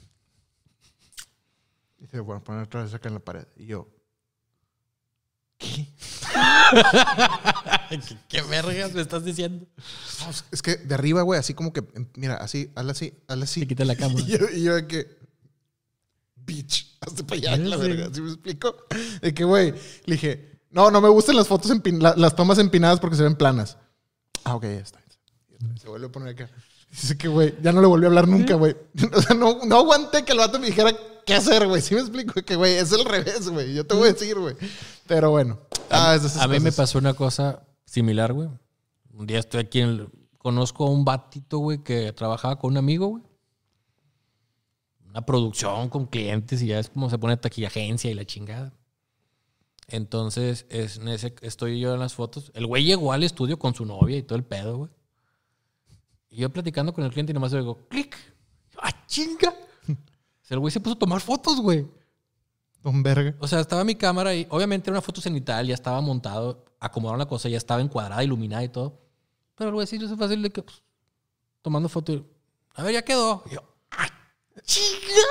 [1.98, 3.44] Y dice, bueno, poner otra vez acá en la pared.
[3.56, 3.88] Y yo,
[5.58, 5.88] ¿qué?
[7.90, 7.98] ¿Qué,
[8.28, 9.66] qué vergas me estás diciendo?
[10.20, 11.82] No, es- es que de arriba, güey, así como que,
[12.16, 13.60] mira, así, hazle así, hazle así.
[13.60, 14.24] Se quita la cámara.
[14.26, 15.18] Y yo, y yo de que,
[16.36, 18.76] bitch, hazte para allá, la verga, ¿sí me explico?
[19.20, 19.72] De que, güey,
[20.06, 23.22] le dije, no, no me gustan las fotos, empin- la- las tomas empinadas porque se
[23.22, 23.76] ven planas.
[24.44, 25.00] Ah, ok, ya está.
[25.80, 26.50] Se vuelve a poner acá.
[26.90, 28.76] Dice que, güey, ya no le volví a hablar nunca, güey.
[29.14, 30.92] O sea, no, no aguanté que el vato me dijera
[31.26, 31.82] qué hacer, güey.
[31.82, 32.34] ¿Sí me explico?
[32.42, 33.74] Que, güey, es el revés, güey.
[33.74, 34.56] Yo te voy a decir, güey.
[35.06, 35.58] Pero bueno.
[35.90, 38.48] Ah, A mí me pasó una cosa similar, güey.
[39.12, 39.88] Un día estoy aquí en...
[39.90, 40.08] el-
[40.38, 43.24] Conozco a un batito, güey, que trabajaba con un amigo, güey.
[45.06, 48.72] Una producción con clientes y ya es como se pone taquillagencia y la chingada.
[49.88, 52.52] Entonces, es, en ese, estoy yo en las fotos.
[52.54, 54.90] El güey llegó al estudio con su novia y todo el pedo, güey.
[56.28, 58.14] Y yo platicando con el cliente y nomás le digo, clic.
[58.76, 59.54] ¡Ah, chinga!
[60.50, 61.86] El güey se puso a tomar fotos, güey.
[62.82, 63.34] Don Verga.
[63.40, 67.18] O sea, estaba mi cámara y obviamente era una foto cenital, ya estaba montado, acomodaron
[67.18, 69.00] la cosa, ya estaba encuadrada, iluminada y todo.
[69.54, 70.82] Pero el güey sí, yo es fácil de que, pues,
[71.62, 72.24] tomando foto y,
[72.74, 73.42] a ver, ya quedó.
[73.46, 74.08] Y yo, ¡ay,
[74.62, 75.28] chinga!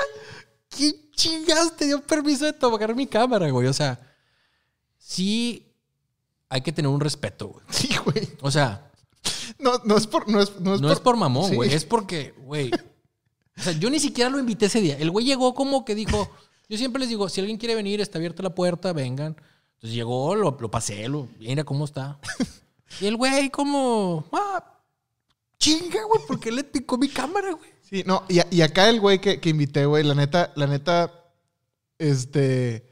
[0.68, 3.66] ¿Quién chingas te dio permiso de tomar mi cámara, güey?
[3.68, 4.07] O sea,
[5.08, 5.66] sí
[6.50, 7.64] hay que tener un respeto, güey.
[7.70, 8.28] Sí, güey.
[8.42, 8.90] O sea,
[9.58, 10.28] No, no es por...
[10.28, 11.54] No es, no es no por, es por mamón, Sí.
[11.56, 11.72] güey.
[11.72, 12.70] Es porque, güey.
[13.56, 14.96] O sea, yo ni siquiera lo invité ese día.
[14.98, 16.30] El güey llegó como que dijo.
[16.68, 19.34] Yo siempre les digo, si alguien quiere venir, está abierta la puerta, vengan.
[19.74, 22.18] Entonces llegó, lo, lo pasé, lo, mira cómo está.
[23.00, 24.26] Y el güey, como.
[24.32, 24.78] Ah,
[25.58, 27.70] chinga, güey, ¿por qué le picó mi cámara, güey?
[27.82, 31.12] Sí, no, y, y acá el güey que, que invité, güey, la neta, la neta,
[31.98, 32.87] este,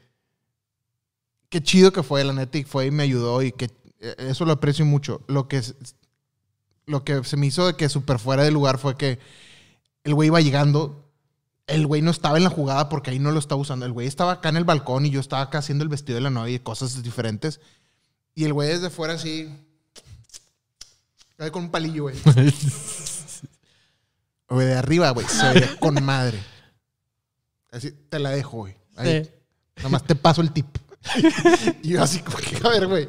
[1.49, 3.65] qué chido que fue, la neta, y fue y me ayudó y que
[3.99, 5.21] eh, eso lo aprecio mucho.
[5.27, 5.61] Lo que,
[6.85, 9.19] lo que se me hizo de que súper fuera de lugar fue que
[10.03, 11.11] el güey iba llegando,
[11.67, 14.07] el güey no estaba en la jugada porque ahí no lo estaba usando, el güey
[14.07, 16.55] estaba acá en el balcón y yo estaba acá haciendo el vestido de la novia
[16.55, 17.59] y cosas diferentes.
[18.35, 19.49] Y el güey desde fuera así,
[21.51, 22.15] con un palillo, güey.
[24.49, 26.41] Güey, de arriba, güey, se veía con madre.
[27.69, 28.77] Así, te la dejo, güey.
[28.95, 29.25] Ahí.
[29.25, 29.31] Sí.
[29.75, 30.65] Nada más te paso el tip.
[31.83, 33.05] y yo así como que, a ver, güey.